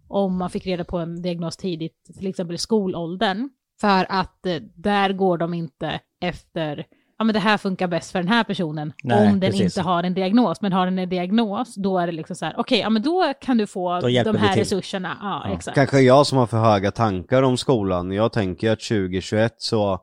om 0.08 0.38
man 0.38 0.50
fick 0.50 0.66
reda 0.66 0.84
på 0.84 0.98
en 0.98 1.22
diagnos 1.22 1.56
tidigt, 1.56 2.10
till 2.18 2.26
exempel 2.26 2.54
i 2.54 2.58
skolåldern. 2.58 3.50
För 3.80 4.06
att 4.08 4.46
eh, 4.46 4.56
där 4.74 5.12
går 5.12 5.38
de 5.38 5.54
inte 5.54 6.00
efter 6.20 6.86
ja 7.22 7.24
men 7.24 7.32
det 7.32 7.40
här 7.40 7.58
funkar 7.58 7.86
bäst 7.86 8.12
för 8.12 8.18
den 8.18 8.28
här 8.28 8.44
personen, 8.44 8.92
Nej, 9.02 9.18
om 9.18 9.40
den 9.40 9.50
precis. 9.50 9.60
inte 9.60 9.80
har 9.80 10.02
en 10.02 10.14
diagnos. 10.14 10.60
Men 10.60 10.72
har 10.72 10.84
den 10.84 10.98
en 10.98 11.08
diagnos, 11.08 11.74
då 11.74 11.98
är 11.98 12.06
det 12.06 12.12
liksom 12.12 12.36
så 12.36 12.44
här, 12.44 12.54
okej, 12.58 12.78
ja 12.78 12.90
men 12.90 13.02
då 13.02 13.34
kan 13.40 13.58
du 13.58 13.66
få 13.66 14.00
de 14.00 14.36
här 14.36 14.56
resurserna. 14.56 15.16
Ja, 15.20 15.54
exakt. 15.54 15.74
Kanske 15.74 16.00
jag 16.00 16.26
som 16.26 16.38
har 16.38 16.46
för 16.46 16.56
höga 16.56 16.90
tankar 16.90 17.42
om 17.42 17.56
skolan. 17.56 18.12
Jag 18.12 18.32
tänker 18.32 18.70
att 18.70 18.80
2021 18.80 19.54
så 19.58 19.98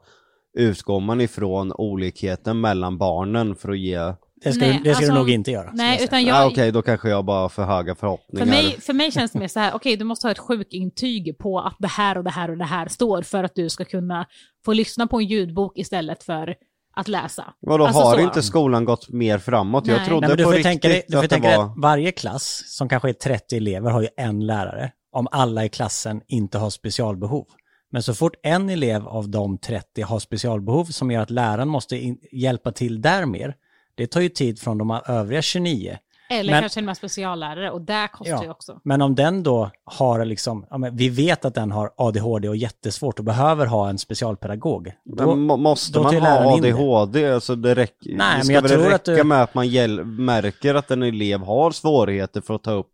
utgår 0.57 0.99
man 0.99 1.21
ifrån 1.21 1.71
olikheten 1.71 2.61
mellan 2.61 2.97
barnen 2.97 3.55
för 3.55 3.69
att 3.69 3.79
ge... 3.79 4.13
Det 4.43 4.53
ska, 4.53 4.65
Nej, 4.65 4.73
du, 4.73 4.83
det 4.83 4.95
ska 4.95 5.05
alltså, 5.05 5.13
du 5.13 5.19
nog 5.19 5.29
inte 5.29 5.51
göra. 5.51 5.71
Nej, 5.73 5.95
jag 5.95 6.03
utan 6.03 6.25
Ja, 6.25 6.41
jag, 6.41 6.51
Okej, 6.51 6.71
då 6.71 6.81
kanske 6.81 7.09
jag 7.09 7.25
bara 7.25 7.41
har 7.41 7.49
för 7.49 7.63
höga 7.63 7.95
förhoppningar. 7.95 8.45
För 8.45 8.51
mig, 8.51 8.81
för 8.81 8.93
mig 8.93 9.11
känns 9.11 9.31
det 9.31 9.39
mer 9.39 9.47
så 9.47 9.59
här, 9.59 9.75
okej 9.75 9.97
du 9.97 10.05
måste 10.05 10.27
ha 10.27 10.31
ett 10.31 10.39
sjukintyg 10.39 11.37
på 11.37 11.59
att 11.59 11.75
det 11.79 11.87
här 11.87 12.17
och 12.17 12.23
det 12.23 12.29
här 12.29 12.51
och 12.51 12.57
det 12.57 12.65
här 12.65 12.87
står 12.87 13.21
för 13.21 13.43
att 13.43 13.55
du 13.55 13.69
ska 13.69 13.85
kunna 13.85 14.25
få 14.65 14.73
lyssna 14.73 15.07
på 15.07 15.19
en 15.19 15.25
ljudbok 15.25 15.77
istället 15.77 16.23
för 16.23 16.55
att 16.99 17.07
läsa. 17.07 17.53
Vadå, 17.59 17.85
Alltså 17.85 18.01
har 18.01 18.15
så. 18.15 18.21
inte 18.21 18.41
skolan 18.43 18.85
gått 18.85 19.09
mer 19.09 19.37
framåt? 19.37 19.87
Jag 19.87 19.97
Nej. 19.97 20.05
trodde 20.07 20.27
Nej, 20.27 20.29
men 20.29 20.37
du 20.37 20.43
på 20.43 20.49
får 20.49 20.57
riktigt 20.57 20.71
tänka 20.71 20.87
dig, 20.87 21.03
du 21.07 21.17
får 21.17 21.23
att 21.23 21.29
tänka 21.29 21.49
det 21.49 21.57
var... 21.57 21.65
att 21.65 21.73
varje 21.77 22.11
klass, 22.11 22.63
som 22.67 22.89
kanske 22.89 23.09
är 23.09 23.13
30 23.13 23.57
elever, 23.57 23.91
har 23.91 24.01
ju 24.01 24.07
en 24.17 24.45
lärare. 24.45 24.91
Om 25.11 25.27
alla 25.31 25.65
i 25.65 25.69
klassen 25.69 26.21
inte 26.27 26.57
har 26.57 26.69
specialbehov. 26.69 27.45
Men 27.91 28.03
så 28.03 28.13
fort 28.13 28.33
en 28.43 28.69
elev 28.69 29.07
av 29.07 29.29
de 29.29 29.57
30 29.57 30.01
har 30.01 30.19
specialbehov 30.19 30.85
som 30.85 31.11
gör 31.11 31.21
att 31.21 31.29
läraren 31.29 31.67
måste 31.67 31.97
in, 31.97 32.17
hjälpa 32.31 32.71
till 32.71 33.01
där 33.01 33.25
mer, 33.25 33.55
det 33.95 34.07
tar 34.07 34.21
ju 34.21 34.29
tid 34.29 34.59
från 34.59 34.77
de 34.77 35.01
övriga 35.07 35.41
29. 35.41 35.97
Eller 36.31 36.53
Men- 36.53 36.61
kanske 36.61 36.79
en 36.79 36.95
speciallärare 36.95 37.71
och 37.71 37.81
det 37.81 38.09
kostar 38.13 38.43
ju 38.43 38.49
också. 38.49 38.79
Men 38.83 39.01
om 39.01 39.15
den 39.15 39.43
då 39.43 39.71
har 39.85 40.25
liksom, 40.25 40.65
ja, 40.69 40.77
men 40.77 40.95
vi 40.95 41.09
vet 41.09 41.45
att 41.45 41.53
den 41.55 41.71
har 41.71 41.91
ADHD 41.97 42.49
och 42.49 42.55
jättesvårt 42.55 43.19
och 43.19 43.25
behöver 43.25 43.65
ha 43.65 43.89
en 43.89 43.97
specialpedagog. 43.97 44.91
Då, 45.17 45.35
måste 45.35 45.93
då 45.93 46.03
man 46.03 46.15
ha 46.15 46.21
läraren 46.21 46.53
in 46.55 46.61
det. 46.61 46.73
ADHD? 46.73 47.31
Alltså 47.33 47.55
det 47.55 47.75
räcker, 47.75 48.09
Nej, 48.09 48.17
det 48.17 48.35
men 48.35 48.43
ska 48.43 48.53
jag 48.53 48.61
väl 48.61 48.71
tror 48.71 48.83
räcka 48.83 48.95
att 48.95 49.05
du- 49.05 49.23
med 49.23 49.43
att 49.43 49.53
man 49.53 49.67
hjäl- 49.67 50.03
märker 50.05 50.75
att 50.75 50.91
en 50.91 51.03
elev 51.03 51.39
har 51.39 51.71
svårigheter 51.71 52.41
för 52.41 52.53
att 52.55 52.63
ta 52.63 52.71
upp 52.71 52.91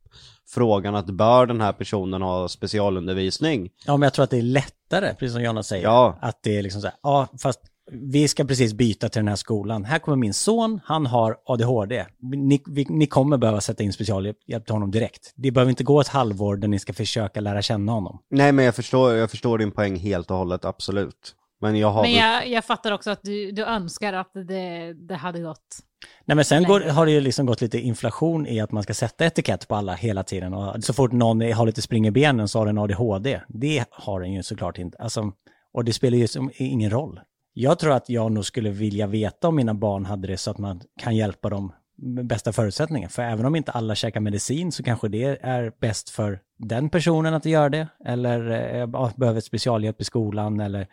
frågan 0.48 0.96
att 0.96 1.06
bör 1.06 1.46
den 1.46 1.62
här 1.62 1.72
personen 1.74 2.22
ha 2.22 2.48
specialundervisning? 2.48 3.70
Ja, 3.86 3.98
men 3.98 4.06
jag 4.08 4.14
tror 4.14 4.24
att 4.24 4.30
det 4.30 4.38
är 4.38 4.42
lättare, 4.42 5.10
precis 5.14 5.34
som 5.34 5.44
Jonna 5.44 5.64
säger. 5.64 5.84
Ja. 5.84 6.18
Att 6.22 6.40
det 6.44 6.58
är 6.58 6.64
liksom 6.64 6.82
så 6.82 6.88
här, 6.88 6.96
ja, 7.04 7.28
fast 7.42 7.60
vi 7.92 8.28
ska 8.28 8.46
precis 8.46 8.74
byta 8.74 9.10
till 9.10 9.20
den 9.20 9.28
här 9.28 9.36
skolan. 9.36 9.86
Här 9.86 10.00
kommer 10.00 10.18
min 10.18 10.34
son, 10.34 10.80
han 10.84 11.06
har 11.06 11.38
ADHD. 11.46 12.06
Ni, 12.20 12.62
vi, 12.66 12.86
ni 12.90 13.08
kommer 13.08 13.38
behöva 13.38 13.62
sätta 13.62 13.84
in 13.84 13.94
specialhjälp 13.94 14.66
till 14.66 14.74
honom 14.74 14.92
direkt. 14.92 15.34
Det 15.36 15.52
behöver 15.52 15.70
inte 15.70 15.84
gå 15.84 16.02
ett 16.02 16.08
halvår 16.08 16.56
där 16.56 16.68
ni 16.68 16.80
ska 16.80 16.94
försöka 16.94 17.42
lära 17.42 17.62
känna 17.62 17.92
honom. 17.92 18.20
Nej 18.30 18.52
men 18.52 18.66
jag 18.66 18.76
förstår, 18.76 19.14
jag 19.14 19.32
förstår 19.32 19.58
din 19.58 19.72
poäng 19.72 19.96
helt 19.96 20.32
och 20.32 20.38
hållet, 20.38 20.66
absolut. 20.66 21.36
Men 21.62 21.76
jag 21.76 21.92
har 21.92 22.02
Men 22.02 22.14
jag, 22.14 22.48
jag 22.48 22.66
fattar 22.66 22.92
också 22.92 23.12
att 23.12 23.24
du, 23.24 23.52
du 23.52 23.64
önskar 23.64 24.14
att 24.14 24.32
det, 24.34 24.94
det 24.94 25.16
hade 25.16 25.40
gått. 25.40 25.80
Nej 26.26 26.36
men 26.36 26.46
sen 26.46 26.64
går, 26.64 26.80
har 26.82 27.06
det 27.06 27.12
ju 27.12 27.22
liksom 27.22 27.46
gått 27.46 27.62
lite 27.62 27.80
inflation 27.80 28.48
i 28.48 28.60
att 28.60 28.72
man 28.72 28.84
ska 28.84 28.94
sätta 28.94 29.26
etikett 29.26 29.68
på 29.68 29.76
alla 29.76 29.94
hela 29.94 30.24
tiden. 30.24 30.54
Och 30.54 30.84
så 30.84 30.94
fort 30.94 31.12
någon 31.12 31.42
har 31.42 31.66
lite 31.66 31.82
spring 31.82 32.08
i 32.08 32.12
benen 32.12 32.48
så 32.48 32.60
har 32.60 32.66
den 32.66 32.78
ADHD. 32.78 33.42
Det 33.48 33.86
har 33.92 34.20
den 34.20 34.34
ju 34.34 34.44
såklart 34.44 34.78
inte. 34.78 34.98
Alltså, 34.98 35.32
och 35.74 35.86
det 35.86 35.94
spelar 35.94 36.18
ju 36.18 36.28
som 36.28 36.52
ingen 36.56 36.90
roll. 36.90 37.20
Jag 37.58 37.80
tror 37.80 37.94
att 37.94 38.10
jag 38.10 38.32
nog 38.32 38.46
skulle 38.46 38.70
vilja 38.70 39.08
veta 39.08 39.48
om 39.48 39.56
mina 39.56 39.74
barn 39.74 40.06
hade 40.06 40.28
det 40.28 40.38
så 40.38 40.52
att 40.52 40.58
man 40.58 40.82
kan 41.00 41.16
hjälpa 41.16 41.50
dem 41.50 41.74
med 41.98 42.26
bästa 42.26 42.54
förutsättningar. 42.54 43.10
För 43.10 43.24
även 43.24 43.46
om 43.46 43.56
inte 43.56 43.72
alla 43.72 43.96
käkar 43.96 44.20
medicin 44.20 44.72
så 44.72 44.84
kanske 44.84 45.08
det 45.08 45.40
är 45.42 45.72
bäst 45.80 46.10
för 46.10 46.40
den 46.58 46.90
personen 46.90 47.34
att 47.34 47.46
göra 47.46 47.70
det. 47.70 47.88
Eller 48.06 48.52
eh, 48.52 48.90
ja, 48.94 49.12
behöver 49.16 49.42
specialhjälp 49.42 50.02
i 50.02 50.04
skolan. 50.04 50.60
Eller 50.60 50.88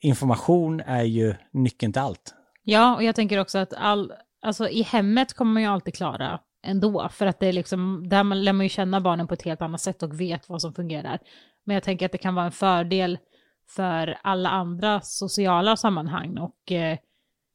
information 0.00 0.80
är 0.80 1.02
ju 1.02 1.34
nyckeln 1.52 1.92
till 1.92 2.02
allt. 2.02 2.34
Ja, 2.64 2.96
och 2.96 3.02
jag 3.02 3.14
tänker 3.14 3.38
också 3.38 3.58
att 3.58 3.74
all, 3.74 4.12
alltså 4.42 4.68
i 4.68 4.82
hemmet 4.82 5.34
kommer 5.34 5.52
man 5.52 5.62
ju 5.62 5.68
alltid 5.68 5.94
klara 5.94 6.40
ändå, 6.66 7.08
för 7.12 7.26
att 7.26 7.40
det 7.40 7.46
är 7.46 7.52
liksom, 7.52 8.08
där 8.08 8.22
man 8.22 8.44
lär 8.44 8.52
man 8.52 8.66
ju 8.66 8.70
känna 8.70 9.00
barnen 9.00 9.26
på 9.26 9.34
ett 9.34 9.42
helt 9.42 9.62
annat 9.62 9.80
sätt 9.80 10.02
och 10.02 10.20
vet 10.20 10.48
vad 10.48 10.62
som 10.62 10.74
fungerar. 10.74 11.18
Men 11.64 11.74
jag 11.74 11.82
tänker 11.82 12.06
att 12.06 12.12
det 12.12 12.18
kan 12.18 12.34
vara 12.34 12.46
en 12.46 12.52
fördel 12.52 13.18
för 13.68 14.18
alla 14.22 14.48
andra 14.50 15.00
sociala 15.00 15.76
sammanhang 15.76 16.38
och 16.38 16.72
eh, 16.72 16.98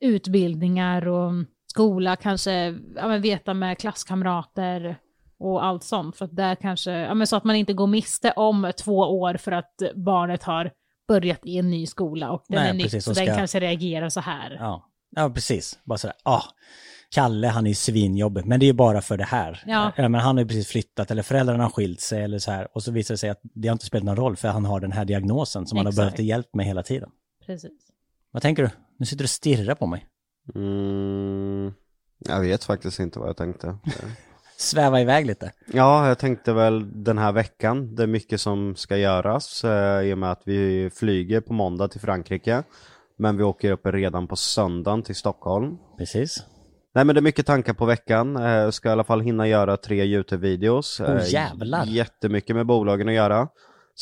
utbildningar 0.01 1.07
och 1.07 1.31
skola, 1.67 2.15
kanske 2.15 2.51
ja, 2.95 3.07
men 3.07 3.21
veta 3.21 3.53
med 3.53 3.77
klasskamrater 3.77 4.95
och 5.39 5.65
allt 5.65 5.83
sånt. 5.83 6.17
För 6.17 6.25
att 6.25 6.35
där 6.35 6.55
kanske, 6.55 6.91
ja, 6.91 7.13
men 7.13 7.27
så 7.27 7.35
att 7.35 7.43
man 7.43 7.55
inte 7.55 7.73
går 7.73 7.87
miste 7.87 8.31
om 8.31 8.71
två 8.77 8.97
år 8.97 9.33
för 9.37 9.51
att 9.51 9.75
barnet 9.95 10.43
har 10.43 10.71
börjat 11.07 11.39
i 11.45 11.57
en 11.57 11.69
ny 11.71 11.85
skola 11.87 12.31
och 12.31 12.43
den 12.47 12.63
Nej, 12.63 12.77
är 12.79 12.83
precis, 12.83 13.03
så 13.05 13.11
och 13.11 13.15
den 13.15 13.25
ska- 13.25 13.35
kanske 13.35 13.59
reagerar 13.59 14.09
så 14.09 14.19
här. 14.19 14.57
Ja, 14.59 14.89
ja 15.15 15.29
precis. 15.29 15.79
Bara 15.83 15.97
sådär, 15.97 16.15
ah, 16.23 16.43
Kalle 17.13 17.47
han 17.47 17.65
är 17.65 17.69
ju 17.69 17.75
svinjobbig, 17.75 18.45
men 18.45 18.59
det 18.59 18.65
är 18.65 18.67
ju 18.67 18.73
bara 18.73 19.01
för 19.01 19.17
det 19.17 19.23
här. 19.23 19.63
Ja. 19.65 19.91
men 19.97 20.15
han 20.15 20.37
har 20.37 20.43
ju 20.43 20.47
precis 20.47 20.67
flyttat, 20.67 21.11
eller 21.11 21.23
föräldrarna 21.23 21.63
har 21.63 21.69
skilt 21.69 22.01
sig, 22.01 22.23
eller 22.23 22.39
så 22.39 22.51
här. 22.51 22.67
Och 22.73 22.83
så 22.83 22.91
visar 22.91 23.13
det 23.13 23.17
sig 23.17 23.29
att 23.29 23.39
det 23.43 23.67
har 23.67 23.73
inte 23.73 23.85
spelat 23.85 24.05
någon 24.05 24.15
roll, 24.15 24.35
för 24.35 24.47
han 24.47 24.65
har 24.65 24.79
den 24.79 24.91
här 24.91 25.05
diagnosen 25.05 25.67
som 25.67 25.77
han 25.77 25.85
har 25.85 25.93
behövt 25.93 26.19
hjälp 26.19 26.53
med 26.53 26.65
hela 26.65 26.83
tiden. 26.83 27.09
Precis. 27.45 27.71
Vad 28.31 28.41
tänker 28.41 28.63
du? 28.63 28.69
Nu 28.99 29.05
sitter 29.05 29.23
du 29.23 29.25
och 29.25 29.29
stirrar 29.29 29.75
på 29.75 29.85
mig. 29.85 30.05
Mm, 30.55 31.73
jag 32.19 32.41
vet 32.41 32.63
faktiskt 32.63 32.99
inte 32.99 33.19
vad 33.19 33.29
jag 33.29 33.37
tänkte. 33.37 33.77
Sväva 34.57 35.01
iväg 35.01 35.25
lite. 35.25 35.51
Ja, 35.73 36.07
jag 36.07 36.19
tänkte 36.19 36.53
väl 36.53 37.03
den 37.03 37.17
här 37.17 37.31
veckan, 37.31 37.95
det 37.95 38.03
är 38.03 38.07
mycket 38.07 38.41
som 38.41 38.75
ska 38.75 38.97
göras 38.97 39.63
eh, 39.63 40.01
i 40.01 40.13
och 40.13 40.17
med 40.17 40.31
att 40.31 40.41
vi 40.45 40.89
flyger 40.89 41.41
på 41.41 41.53
måndag 41.53 41.87
till 41.87 42.01
Frankrike. 42.01 42.63
Men 43.17 43.37
vi 43.37 43.43
åker 43.43 43.71
upp 43.71 43.85
redan 43.85 44.27
på 44.27 44.35
söndagen 44.35 45.03
till 45.03 45.15
Stockholm. 45.15 45.77
Precis. 45.97 46.43
Nej 46.95 47.05
men 47.05 47.15
det 47.15 47.19
är 47.19 47.23
mycket 47.23 47.45
tankar 47.45 47.73
på 47.73 47.85
veckan, 47.85 48.35
eh, 48.35 48.69
ska 48.69 48.89
i 48.89 48.91
alla 48.91 49.03
fall 49.03 49.21
hinna 49.21 49.47
göra 49.47 49.77
tre 49.77 50.03
YouTube-videos. 50.03 51.01
Eh, 51.01 51.31
jävlar. 51.33 51.85
Jättemycket 51.85 52.55
med 52.55 52.65
bolagen 52.65 53.07
att 53.07 53.13
göra. 53.13 53.47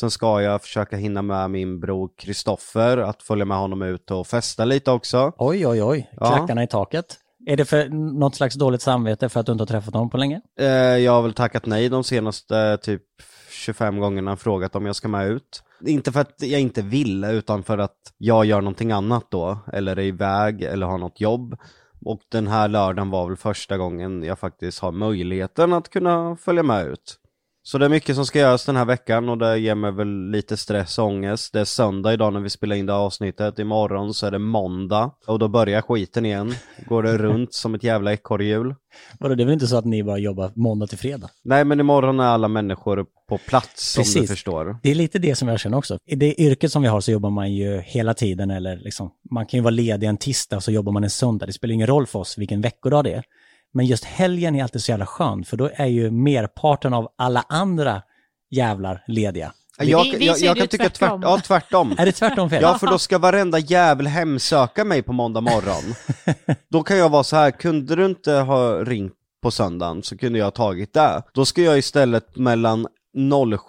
Sen 0.00 0.10
ska 0.10 0.42
jag 0.42 0.62
försöka 0.62 0.96
hinna 0.96 1.22
med 1.22 1.50
min 1.50 1.80
bror 1.80 2.10
Kristoffer, 2.18 2.98
att 2.98 3.22
följa 3.22 3.44
med 3.44 3.56
honom 3.56 3.82
ut 3.82 4.10
och 4.10 4.26
festa 4.26 4.64
lite 4.64 4.90
också. 4.90 5.32
Oj, 5.38 5.66
oj, 5.66 5.82
oj. 5.82 6.10
Ja. 6.20 6.26
Klackarna 6.26 6.62
i 6.62 6.66
taket. 6.66 7.18
Är 7.46 7.56
det 7.56 7.64
för 7.64 7.88
något 8.18 8.34
slags 8.34 8.54
dåligt 8.54 8.82
samvete 8.82 9.28
för 9.28 9.40
att 9.40 9.46
du 9.46 9.52
inte 9.52 9.62
har 9.62 9.66
träffat 9.66 9.94
honom 9.94 10.10
på 10.10 10.16
länge? 10.16 10.40
Eh, 10.60 10.66
jag 10.76 11.12
har 11.12 11.22
väl 11.22 11.32
tackat 11.32 11.66
nej 11.66 11.88
de 11.88 12.04
senaste 12.04 12.58
eh, 12.58 12.76
typ 12.76 13.02
25 13.50 14.00
gångerna 14.00 14.36
frågat 14.36 14.76
om 14.76 14.86
jag 14.86 14.96
ska 14.96 15.08
med 15.08 15.28
ut. 15.28 15.62
Inte 15.86 16.12
för 16.12 16.20
att 16.20 16.34
jag 16.38 16.60
inte 16.60 16.82
vill, 16.82 17.24
utan 17.24 17.62
för 17.62 17.78
att 17.78 17.96
jag 18.18 18.44
gör 18.44 18.60
någonting 18.60 18.92
annat 18.92 19.26
då, 19.30 19.58
eller 19.72 19.96
är 19.96 20.02
iväg, 20.02 20.62
eller 20.62 20.86
har 20.86 20.98
något 20.98 21.20
jobb. 21.20 21.56
Och 22.04 22.20
den 22.28 22.46
här 22.46 22.68
lördagen 22.68 23.10
var 23.10 23.28
väl 23.28 23.36
första 23.36 23.76
gången 23.78 24.22
jag 24.22 24.38
faktiskt 24.38 24.78
har 24.78 24.92
möjligheten 24.92 25.72
att 25.72 25.88
kunna 25.88 26.36
följa 26.36 26.62
med 26.62 26.86
ut. 26.86 27.18
Så 27.64 27.78
det 27.78 27.84
är 27.84 27.88
mycket 27.88 28.16
som 28.16 28.26
ska 28.26 28.38
göras 28.38 28.64
den 28.64 28.76
här 28.76 28.84
veckan 28.84 29.28
och 29.28 29.38
det 29.38 29.58
ger 29.58 29.74
mig 29.74 29.92
väl 29.92 30.30
lite 30.30 30.56
stress 30.56 30.98
och 30.98 31.06
ångest. 31.06 31.52
Det 31.52 31.60
är 31.60 31.64
söndag 31.64 32.12
idag 32.12 32.32
när 32.32 32.40
vi 32.40 32.50
spelar 32.50 32.76
in 32.76 32.86
det 32.86 32.92
här 32.92 33.00
avsnittet. 33.00 33.58
Imorgon 33.58 34.14
så 34.14 34.26
är 34.26 34.30
det 34.30 34.38
måndag 34.38 35.10
och 35.26 35.38
då 35.38 35.48
börjar 35.48 35.82
skiten 35.82 36.26
igen. 36.26 36.54
Går 36.86 37.02
det 37.02 37.18
runt 37.18 37.54
som 37.54 37.74
ett 37.74 37.84
jävla 37.84 38.12
ekorrhjul. 38.12 38.74
Vadå, 39.18 39.34
det 39.34 39.42
är 39.42 39.44
väl 39.44 39.54
inte 39.54 39.66
så 39.66 39.76
att 39.76 39.84
ni 39.84 40.02
bara 40.02 40.18
jobbar 40.18 40.52
måndag 40.54 40.86
till 40.86 40.98
fredag? 40.98 41.28
Nej 41.44 41.64
men 41.64 41.80
imorgon 41.80 42.20
är 42.20 42.24
alla 42.24 42.48
människor 42.48 43.06
på 43.28 43.38
plats 43.38 43.92
som 43.92 44.02
du 44.02 44.04
Precis. 44.04 44.30
förstår. 44.30 44.76
Det 44.82 44.90
är 44.90 44.94
lite 44.94 45.18
det 45.18 45.34
som 45.34 45.48
jag 45.48 45.60
känner 45.60 45.78
också. 45.78 45.98
I 46.06 46.16
det 46.16 46.40
yrket 46.40 46.72
som 46.72 46.82
vi 46.82 46.88
har 46.88 47.00
så 47.00 47.10
jobbar 47.12 47.30
man 47.30 47.52
ju 47.52 47.80
hela 47.80 48.14
tiden 48.14 48.50
eller 48.50 48.76
liksom, 48.76 49.10
man 49.30 49.46
kan 49.46 49.58
ju 49.58 49.62
vara 49.64 49.70
ledig 49.70 50.06
en 50.06 50.16
tisdag 50.16 50.56
och 50.56 50.62
så 50.62 50.70
jobbar 50.70 50.92
man 50.92 51.04
en 51.04 51.10
söndag. 51.10 51.46
Det 51.46 51.52
spelar 51.52 51.72
ingen 51.74 51.86
roll 51.86 52.06
för 52.06 52.18
oss 52.18 52.38
vilken 52.38 52.60
veckodag 52.60 53.04
det 53.04 53.12
är. 53.12 53.24
Men 53.74 53.86
just 53.86 54.04
helgen 54.04 54.54
är 54.54 54.62
alltid 54.62 54.82
så 54.82 54.90
jävla 54.92 55.06
skön 55.06 55.44
för 55.44 55.56
då 55.56 55.70
är 55.74 55.86
ju 55.86 56.10
merparten 56.10 56.94
av 56.94 57.08
alla 57.18 57.44
andra 57.48 58.02
jävlar 58.50 59.04
lediga. 59.06 59.52
Jag, 59.78 60.02
Vi- 60.04 60.16
vi 60.18 60.26
jag, 60.26 60.38
jag 60.38 60.56
kan 60.56 60.68
tycka 60.68 60.88
tvärtom. 60.90 61.20
tvärt, 61.22 61.30
ja, 61.30 61.40
tvärtom. 61.46 61.94
Är 61.98 62.06
det 62.06 62.12
tvärtom 62.12 62.50
fel? 62.50 62.62
Ja, 62.62 62.78
för 62.78 62.86
då 62.86 62.98
ska 62.98 63.18
varenda 63.18 63.58
jävel 63.58 64.06
hemsöka 64.06 64.84
mig 64.84 65.02
på 65.02 65.12
måndag 65.12 65.40
morgon. 65.40 65.94
Då 66.70 66.82
kan 66.82 66.96
jag 66.96 67.08
vara 67.08 67.24
så 67.24 67.36
här, 67.36 67.50
kunde 67.50 67.96
du 67.96 68.06
inte 68.06 68.32
ha 68.32 68.84
ringt 68.84 69.12
på 69.42 69.50
söndagen 69.50 70.02
så 70.02 70.16
kunde 70.18 70.38
jag 70.38 70.46
ha 70.46 70.50
tagit 70.50 70.92
det. 70.92 71.22
Då 71.34 71.44
ska 71.44 71.62
jag 71.62 71.78
istället 71.78 72.36
mellan 72.36 72.86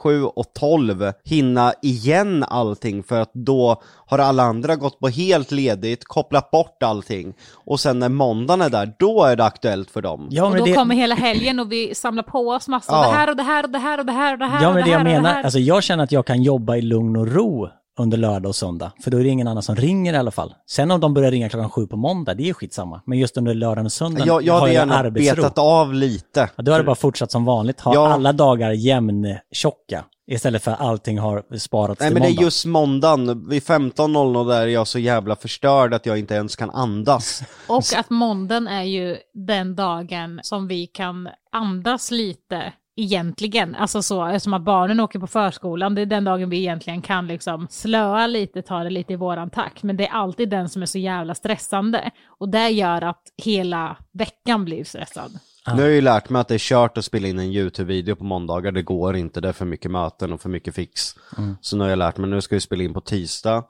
07 0.04 0.24
och 0.24 0.46
12 0.60 1.12
hinna 1.24 1.74
igen 1.82 2.46
allting 2.48 3.04
för 3.04 3.22
att 3.22 3.32
då 3.34 3.82
har 4.06 4.20
alla 4.20 4.44
andra 4.44 4.76
gått 4.76 5.00
på 5.00 5.08
helt 5.08 5.52
ledigt, 5.52 6.06
kopplat 6.06 6.52
bort 6.52 6.84
allting. 6.84 7.34
Och 7.54 7.80
sen 7.80 8.00
när 8.00 8.10
måndagen 8.10 8.62
är 8.62 8.70
där, 8.70 8.94
då 9.00 9.24
är 9.24 9.36
det 9.36 9.46
aktuellt 9.46 9.91
för 9.91 10.02
dem. 10.02 10.28
Ja, 10.32 10.46
och 10.46 10.52
men 10.52 10.60
då 10.60 10.66
det, 10.66 10.74
kommer 10.74 10.96
hela 10.96 11.16
helgen 11.16 11.60
och 11.60 11.72
vi 11.72 11.96
samlar 11.96 12.24
på 12.24 12.50
oss 12.50 12.68
massor. 12.68 12.96
Ja. 12.96 13.02
Det 13.02 13.16
här 13.16 13.30
och 13.30 13.36
det 13.36 13.44
här 13.44 13.64
och 13.64 13.70
det 13.70 13.80
här 13.80 14.00
och 14.00 14.06
det 14.06 14.12
här 14.12 14.34
och 14.34 14.39
det 14.39 14.46
här 14.46 14.64
ja, 14.64 14.68
och 14.68 14.74
men 14.74 14.84
det 14.84 14.89
här 14.89 14.98
jag 14.98 15.06
det 15.06 15.22
menar, 15.22 15.44
alltså 15.44 15.60
jag 15.60 15.84
känner 15.84 16.04
att 16.04 16.12
jag 16.12 16.26
kan 16.26 16.44
jobba 16.44 16.76
i 16.76 16.82
lugn 16.82 17.18
och 17.18 17.28
ro 17.28 17.70
under 18.00 18.18
lördag 18.18 18.50
och 18.50 18.56
söndag. 18.56 18.91
För 19.04 19.12
då 19.12 19.18
är 19.18 19.24
det 19.24 19.30
ingen 19.30 19.48
annan 19.48 19.64
som 19.64 19.76
ringer 19.76 20.14
i 20.14 20.18
alla 20.18 20.32
fall. 20.32 20.54
Sen 20.70 20.91
om 20.91 21.00
de 21.00 21.14
börjar 21.14 21.32
ringa 21.32 21.50
klockan 21.50 21.70
sju 21.70 21.88
på 21.88 21.98
måndag, 21.98 22.34
det 22.34 22.50
är 22.50 22.54
skitsamma. 22.54 23.02
Men 23.06 23.18
just 23.20 23.38
under 23.38 23.54
lördagen 23.54 23.86
och 23.86 23.91
söndagen 23.91 24.28
Jag, 24.28 24.44
jag 24.44 24.60
har 24.60 24.68
jag 24.68 24.89
arbetsro. 24.91 25.36
betat 25.36 25.58
av 25.58 25.94
lite. 25.94 26.50
Ja, 26.56 26.64
då 26.64 26.72
har 26.72 26.80
det 26.80 26.86
bara 26.86 26.96
fortsatt 26.96 27.32
som 27.32 27.46
vanligt. 27.46 27.80
Ha 27.82 27.94
Ja. 27.94 28.08
alla 28.14 28.34
dagar 28.34 28.72
jämntjocka. 28.72 30.04
Istället 30.28 30.64
för 30.64 30.72
att 30.72 30.82
allting 30.82 31.20
har 31.20 31.58
sparats 31.58 32.00
Nej 32.00 32.10
till 32.10 32.14
men 32.14 32.22
det 32.22 32.28
är 32.28 32.30
måndag. 32.30 32.44
just 32.44 32.66
måndagen, 32.66 33.50
vid 33.50 33.64
15.00 33.64 34.48
där 34.50 34.62
är 34.62 34.68
jag 34.68 34.88
så 34.88 35.00
jävla 35.00 35.36
förstörd 35.36 35.94
att 35.94 36.06
jag 36.06 36.20
inte 36.20 36.34
ens 36.34 36.56
kan 36.56 36.70
andas. 36.70 37.41
Och 37.68 37.84
att 37.98 38.10
måndagen 38.10 38.68
är 38.68 38.84
ju 38.84 39.18
den 39.34 39.76
dagen 39.76 40.39
som 40.44 40.68
vi 40.68 40.88
kan 40.88 41.30
andas 41.52 42.12
lite 42.12 42.74
egentligen. 42.96 43.76
Alltså 43.76 44.02
så, 44.02 44.26
eftersom 44.26 44.54
att 44.54 44.62
barnen 44.62 45.00
åker 45.00 45.20
på 45.20 45.28
förskolan, 45.28 45.96
det 45.96 46.02
är 46.02 46.06
den 46.06 46.24
dagen 46.24 46.50
vi 46.50 46.58
egentligen 46.58 47.02
kan 47.02 47.28
liksom 47.28 47.68
slöa 47.70 48.28
lite, 48.28 48.62
ta 48.62 48.84
det 48.84 48.89
lite 48.89 49.14
i 49.14 49.16
våran 49.16 49.50
takt. 49.50 49.84
Men 49.84 49.98
det 49.98 50.08
är 50.08 50.12
alltid 50.12 50.50
den 50.50 50.70
som 50.70 50.82
är 50.82 50.86
så 50.86 51.00
jävla 51.00 51.36
stressande. 51.36 52.12
Och 52.28 52.50
det 52.50 52.70
gör 52.70 53.02
att 53.02 53.22
hela 53.44 53.98
veckan 54.14 54.66
blir 54.66 54.84
stressad. 54.84 55.32
Nu 55.68 55.74
har 55.74 55.82
jag 55.82 55.91
ju 55.91 56.02
lärt 56.02 56.30
mig 56.30 56.39
att 56.39 56.48
det 56.48 56.54
är 56.54 56.60
kört 56.60 56.98
att 56.98 57.06
spela 57.06 57.28
in 57.28 57.39
en 57.39 57.52
YouTube-video 57.52 58.16
på 58.16 58.24
måndagar, 58.24 58.72
det 58.72 58.82
går 58.82 59.16
inte, 59.16 59.41
det 59.41 59.48
är 59.48 59.54
för 59.54 59.66
mycket 59.66 59.91
möten 59.91 60.34
och 60.34 60.41
för 60.41 60.50
mycket 60.50 60.76
fix. 60.76 61.16
Så 61.62 61.78
nu 61.78 61.84
har 61.84 61.89
jag 61.89 62.00
lärt 62.00 62.18
mig, 62.18 62.30
nu 62.30 62.41
ska 62.41 62.56
vi 62.56 62.62
spela 62.62 62.84
in 62.84 62.94
på 62.94 63.02
tisdag, 63.02 63.64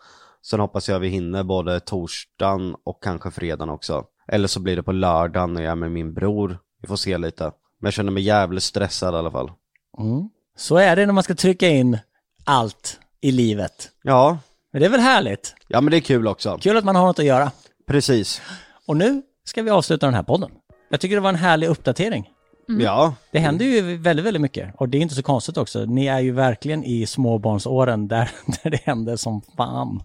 sen 0.45 0.59
hoppas 0.59 0.89
jag 0.89 0.99
vi 0.99 1.07
hinner 1.07 1.43
både 1.43 1.79
torsdagen 1.79 2.75
och 2.85 3.03
kanske 3.03 3.31
fredagen 3.31 3.69
också. 3.69 4.03
Eller 4.27 4.47
så 4.47 4.59
blir 4.59 4.75
det 4.75 4.83
på 4.83 4.91
lördagen 4.91 5.53
när 5.53 5.61
jag 5.61 5.71
är 5.71 5.75
med 5.75 5.91
min 5.91 6.13
bror, 6.13 6.59
vi 6.81 6.87
får 6.87 6.95
se 6.95 7.17
lite. 7.17 7.51
Men 7.83 7.87
jag 7.87 7.93
känner 7.93 8.11
mig 8.11 8.23
jävligt 8.23 8.63
stressad 8.63 9.13
i 9.13 9.17
alla 9.17 9.31
fall. 9.31 9.51
Mm. 9.99 10.29
Så 10.57 10.77
är 10.77 10.95
det 10.95 11.05
när 11.05 11.13
man 11.13 11.23
ska 11.23 11.35
trycka 11.35 11.67
in 11.67 11.97
allt 12.43 12.99
i 13.21 13.31
livet. 13.31 13.91
Ja, 14.03 14.37
Men 14.73 14.79
det 14.81 14.85
är 14.85 14.89
väl 14.89 14.99
härligt? 14.99 15.55
ja 15.67 15.81
men 15.81 15.91
det 15.91 15.97
är 15.97 16.01
kul 16.01 16.27
också. 16.27 16.57
Kul 16.61 16.77
att 16.77 16.83
man 16.83 16.95
har 16.95 17.05
något 17.05 17.19
att 17.19 17.25
göra. 17.25 17.51
Precis. 17.87 18.41
Och 18.87 18.97
nu 18.97 19.21
ska 19.45 19.61
vi 19.61 19.69
avsluta 19.69 20.05
den 20.05 20.15
här 20.15 20.23
podden. 20.23 20.51
Jag 20.89 20.99
tycker 20.99 21.15
det 21.15 21.21
var 21.21 21.29
en 21.29 21.35
härlig 21.35 21.67
uppdatering. 21.67 22.29
Ja, 22.67 23.15
Det 23.31 23.39
händer 23.39 23.65
ju 23.65 23.97
väldigt, 23.97 24.25
väldigt 24.25 24.41
mycket. 24.41 24.75
Och 24.77 24.89
det 24.89 24.97
är 24.97 25.01
inte 25.01 25.15
så 25.15 25.23
konstigt 25.23 25.57
också. 25.57 25.85
Ni 25.85 26.05
är 26.07 26.19
ju 26.19 26.31
verkligen 26.31 26.83
i 26.83 27.05
småbarnsåren 27.05 28.07
där, 28.07 28.31
där 28.63 28.69
det 28.69 28.79
händer 28.83 29.15
som 29.15 29.41
fan. 29.57 30.03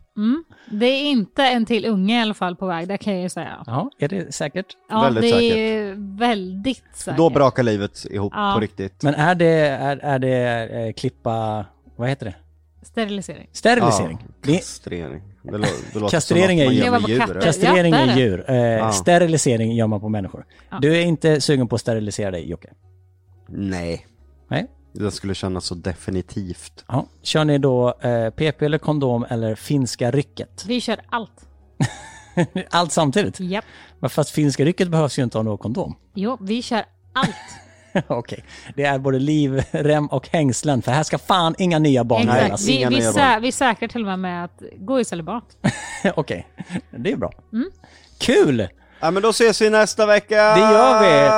Det 0.71 0.87
är 0.87 1.03
inte 1.11 1.43
en 1.45 1.67
till 1.67 1.87
unge 1.87 2.19
i 2.19 2.23
alla 2.23 2.35
fall 2.35 2.57
på 2.57 2.67
väg, 2.67 2.89
det 2.89 2.99
kan 2.99 3.13
jag 3.15 3.23
ju 3.23 3.29
säga. 3.29 3.63
Ja, 3.67 3.91
är 3.99 4.09
det 4.09 4.35
säkert? 4.35 4.67
Ja, 4.91 5.03
Väldigt 5.03 5.23
det 5.23 5.31
säkert. 5.31 5.57
är 5.57 6.19
väldigt 6.19 6.85
säkert. 6.95 7.17
då 7.19 7.31
brakar 7.31 7.63
livet 7.63 8.05
ihop 8.11 8.33
Ja. 8.37 8.53
på 8.55 8.61
riktigt. 8.61 9.03
Men 9.03 9.15
är 9.15 9.35
det, 9.35 9.47
är, 9.69 9.97
är 9.97 10.19
det 10.19 10.69
eh, 10.87 10.93
klippa, 10.93 11.65
vad 11.97 12.09
heter 12.09 12.27
det? 12.27 12.35
Sterilisering. 12.83 13.49
Sterilisering. 13.53 14.19
Ja, 14.43 14.53
kastrering. 14.55 15.23
Det, 15.53 16.09
Kastrering 16.11 16.61
är 16.61 16.71
djur. 16.71 17.19
katter. 17.19 17.41
Kastrering 17.41 17.93
Ja, 17.95 17.99
är 17.99 18.17
djur. 18.19 18.51
Eh, 18.51 18.91
Sterilisering 18.91 19.75
gör 19.75 19.87
man 19.87 20.01
på 20.01 20.09
människor. 20.09 20.45
Du 20.81 20.97
är 20.97 21.01
inte 21.03 21.41
sugen 21.41 21.69
på 21.69 21.75
att 21.75 21.81
sterilisera 21.81 22.31
dig, 22.31 22.51
Jocke? 22.51 22.69
Nej, 23.49 24.07
Nej? 24.49 24.67
det 24.93 25.11
skulle 25.11 25.35
kännas 25.35 25.65
så 25.65 25.75
definitivt. 25.75 26.85
Ja. 26.89 27.07
Kör 27.23 27.45
ni 27.45 27.59
då 27.59 27.89
eh, 28.01 28.31
PP 28.31 28.63
eller 28.63 28.79
kondom 28.79 29.27
eller 29.31 29.55
finska 29.55 30.11
rycket? 30.11 30.65
Vi 30.67 30.81
kör 30.81 31.01
allt. 31.09 31.31
Allt 32.71 32.93
samtidigt? 32.93 33.41
Japp. 33.41 33.65
Men 34.01 34.11
Fast 34.11 34.31
finska 34.31 34.65
rycket 34.65 34.89
behövs 34.89 35.19
ju 35.19 35.23
inte 35.23 35.39
ha 35.39 35.43
någon 35.43 35.59
kondom. 35.59 35.95
Jo, 36.15 36.37
vi 36.41 36.63
kör 36.63 36.85
allt. 37.13 37.29
Okej, 38.07 38.45
det 38.77 38.85
är 38.85 38.99
både 38.99 39.19
livrem 39.19 40.07
och 40.07 40.29
hängslen 40.29 40.83
för 40.83 40.93
här 40.93 41.03
ska 41.03 41.19
fan 41.19 41.55
inga 41.59 41.79
nya 41.79 42.05
barn 42.05 42.23
Exakt. 42.23 42.43
födas. 42.43 42.69
Vi, 42.69 42.73
inga 42.73 42.89
vi, 42.89 42.97
nya 42.97 43.13
sä, 43.13 43.21
barn. 43.21 43.43
vi 43.43 43.53
säkrar 43.53 43.89
till 43.89 44.01
och 44.01 44.07
med 44.07 44.19
med 44.19 44.45
att 44.45 44.63
gå 44.77 45.01
i 45.01 45.05
celibat. 45.05 45.45
Okej, 46.15 46.47
det 46.91 47.13
är 47.13 47.17
bra. 47.17 47.33
Kul! 48.19 48.69
Ja 49.01 49.11
men 49.11 49.23
då 49.23 49.29
ses 49.29 49.61
vi 49.63 49.71
nästa 49.71 50.07
vecka! 50.07 50.55
Det 50.55 50.61
gör 50.61 51.01
vi. 51.03 51.29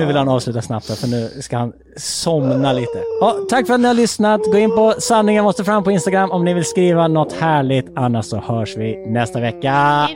Nu 0.00 0.06
vill 0.06 0.16
han 0.16 0.28
avsluta 0.28 0.62
snabbt 0.62 0.86
för 0.98 1.08
nu 1.08 1.28
ska 1.42 1.56
han 1.58 1.72
somna 1.96 2.72
lite. 2.72 3.02
Ja, 3.20 3.36
tack 3.50 3.66
för 3.66 3.74
att 3.74 3.80
ni 3.80 3.86
har 3.86 3.94
lyssnat. 3.94 4.40
Gå 4.52 4.58
in 4.58 4.70
på 4.70 4.94
sanningen 4.98 5.44
måste 5.44 5.64
fram 5.64 5.84
på 5.84 5.90
Instagram 5.90 6.30
om 6.30 6.44
ni 6.44 6.54
vill 6.54 6.64
skriva 6.64 7.08
något 7.08 7.32
härligt. 7.32 7.86
Annars 7.96 8.26
så 8.26 8.36
hörs 8.40 8.76
vi 8.76 9.06
nästa 9.06 9.40
vecka. 9.40 9.72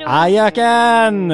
Ajöken! 0.06 1.32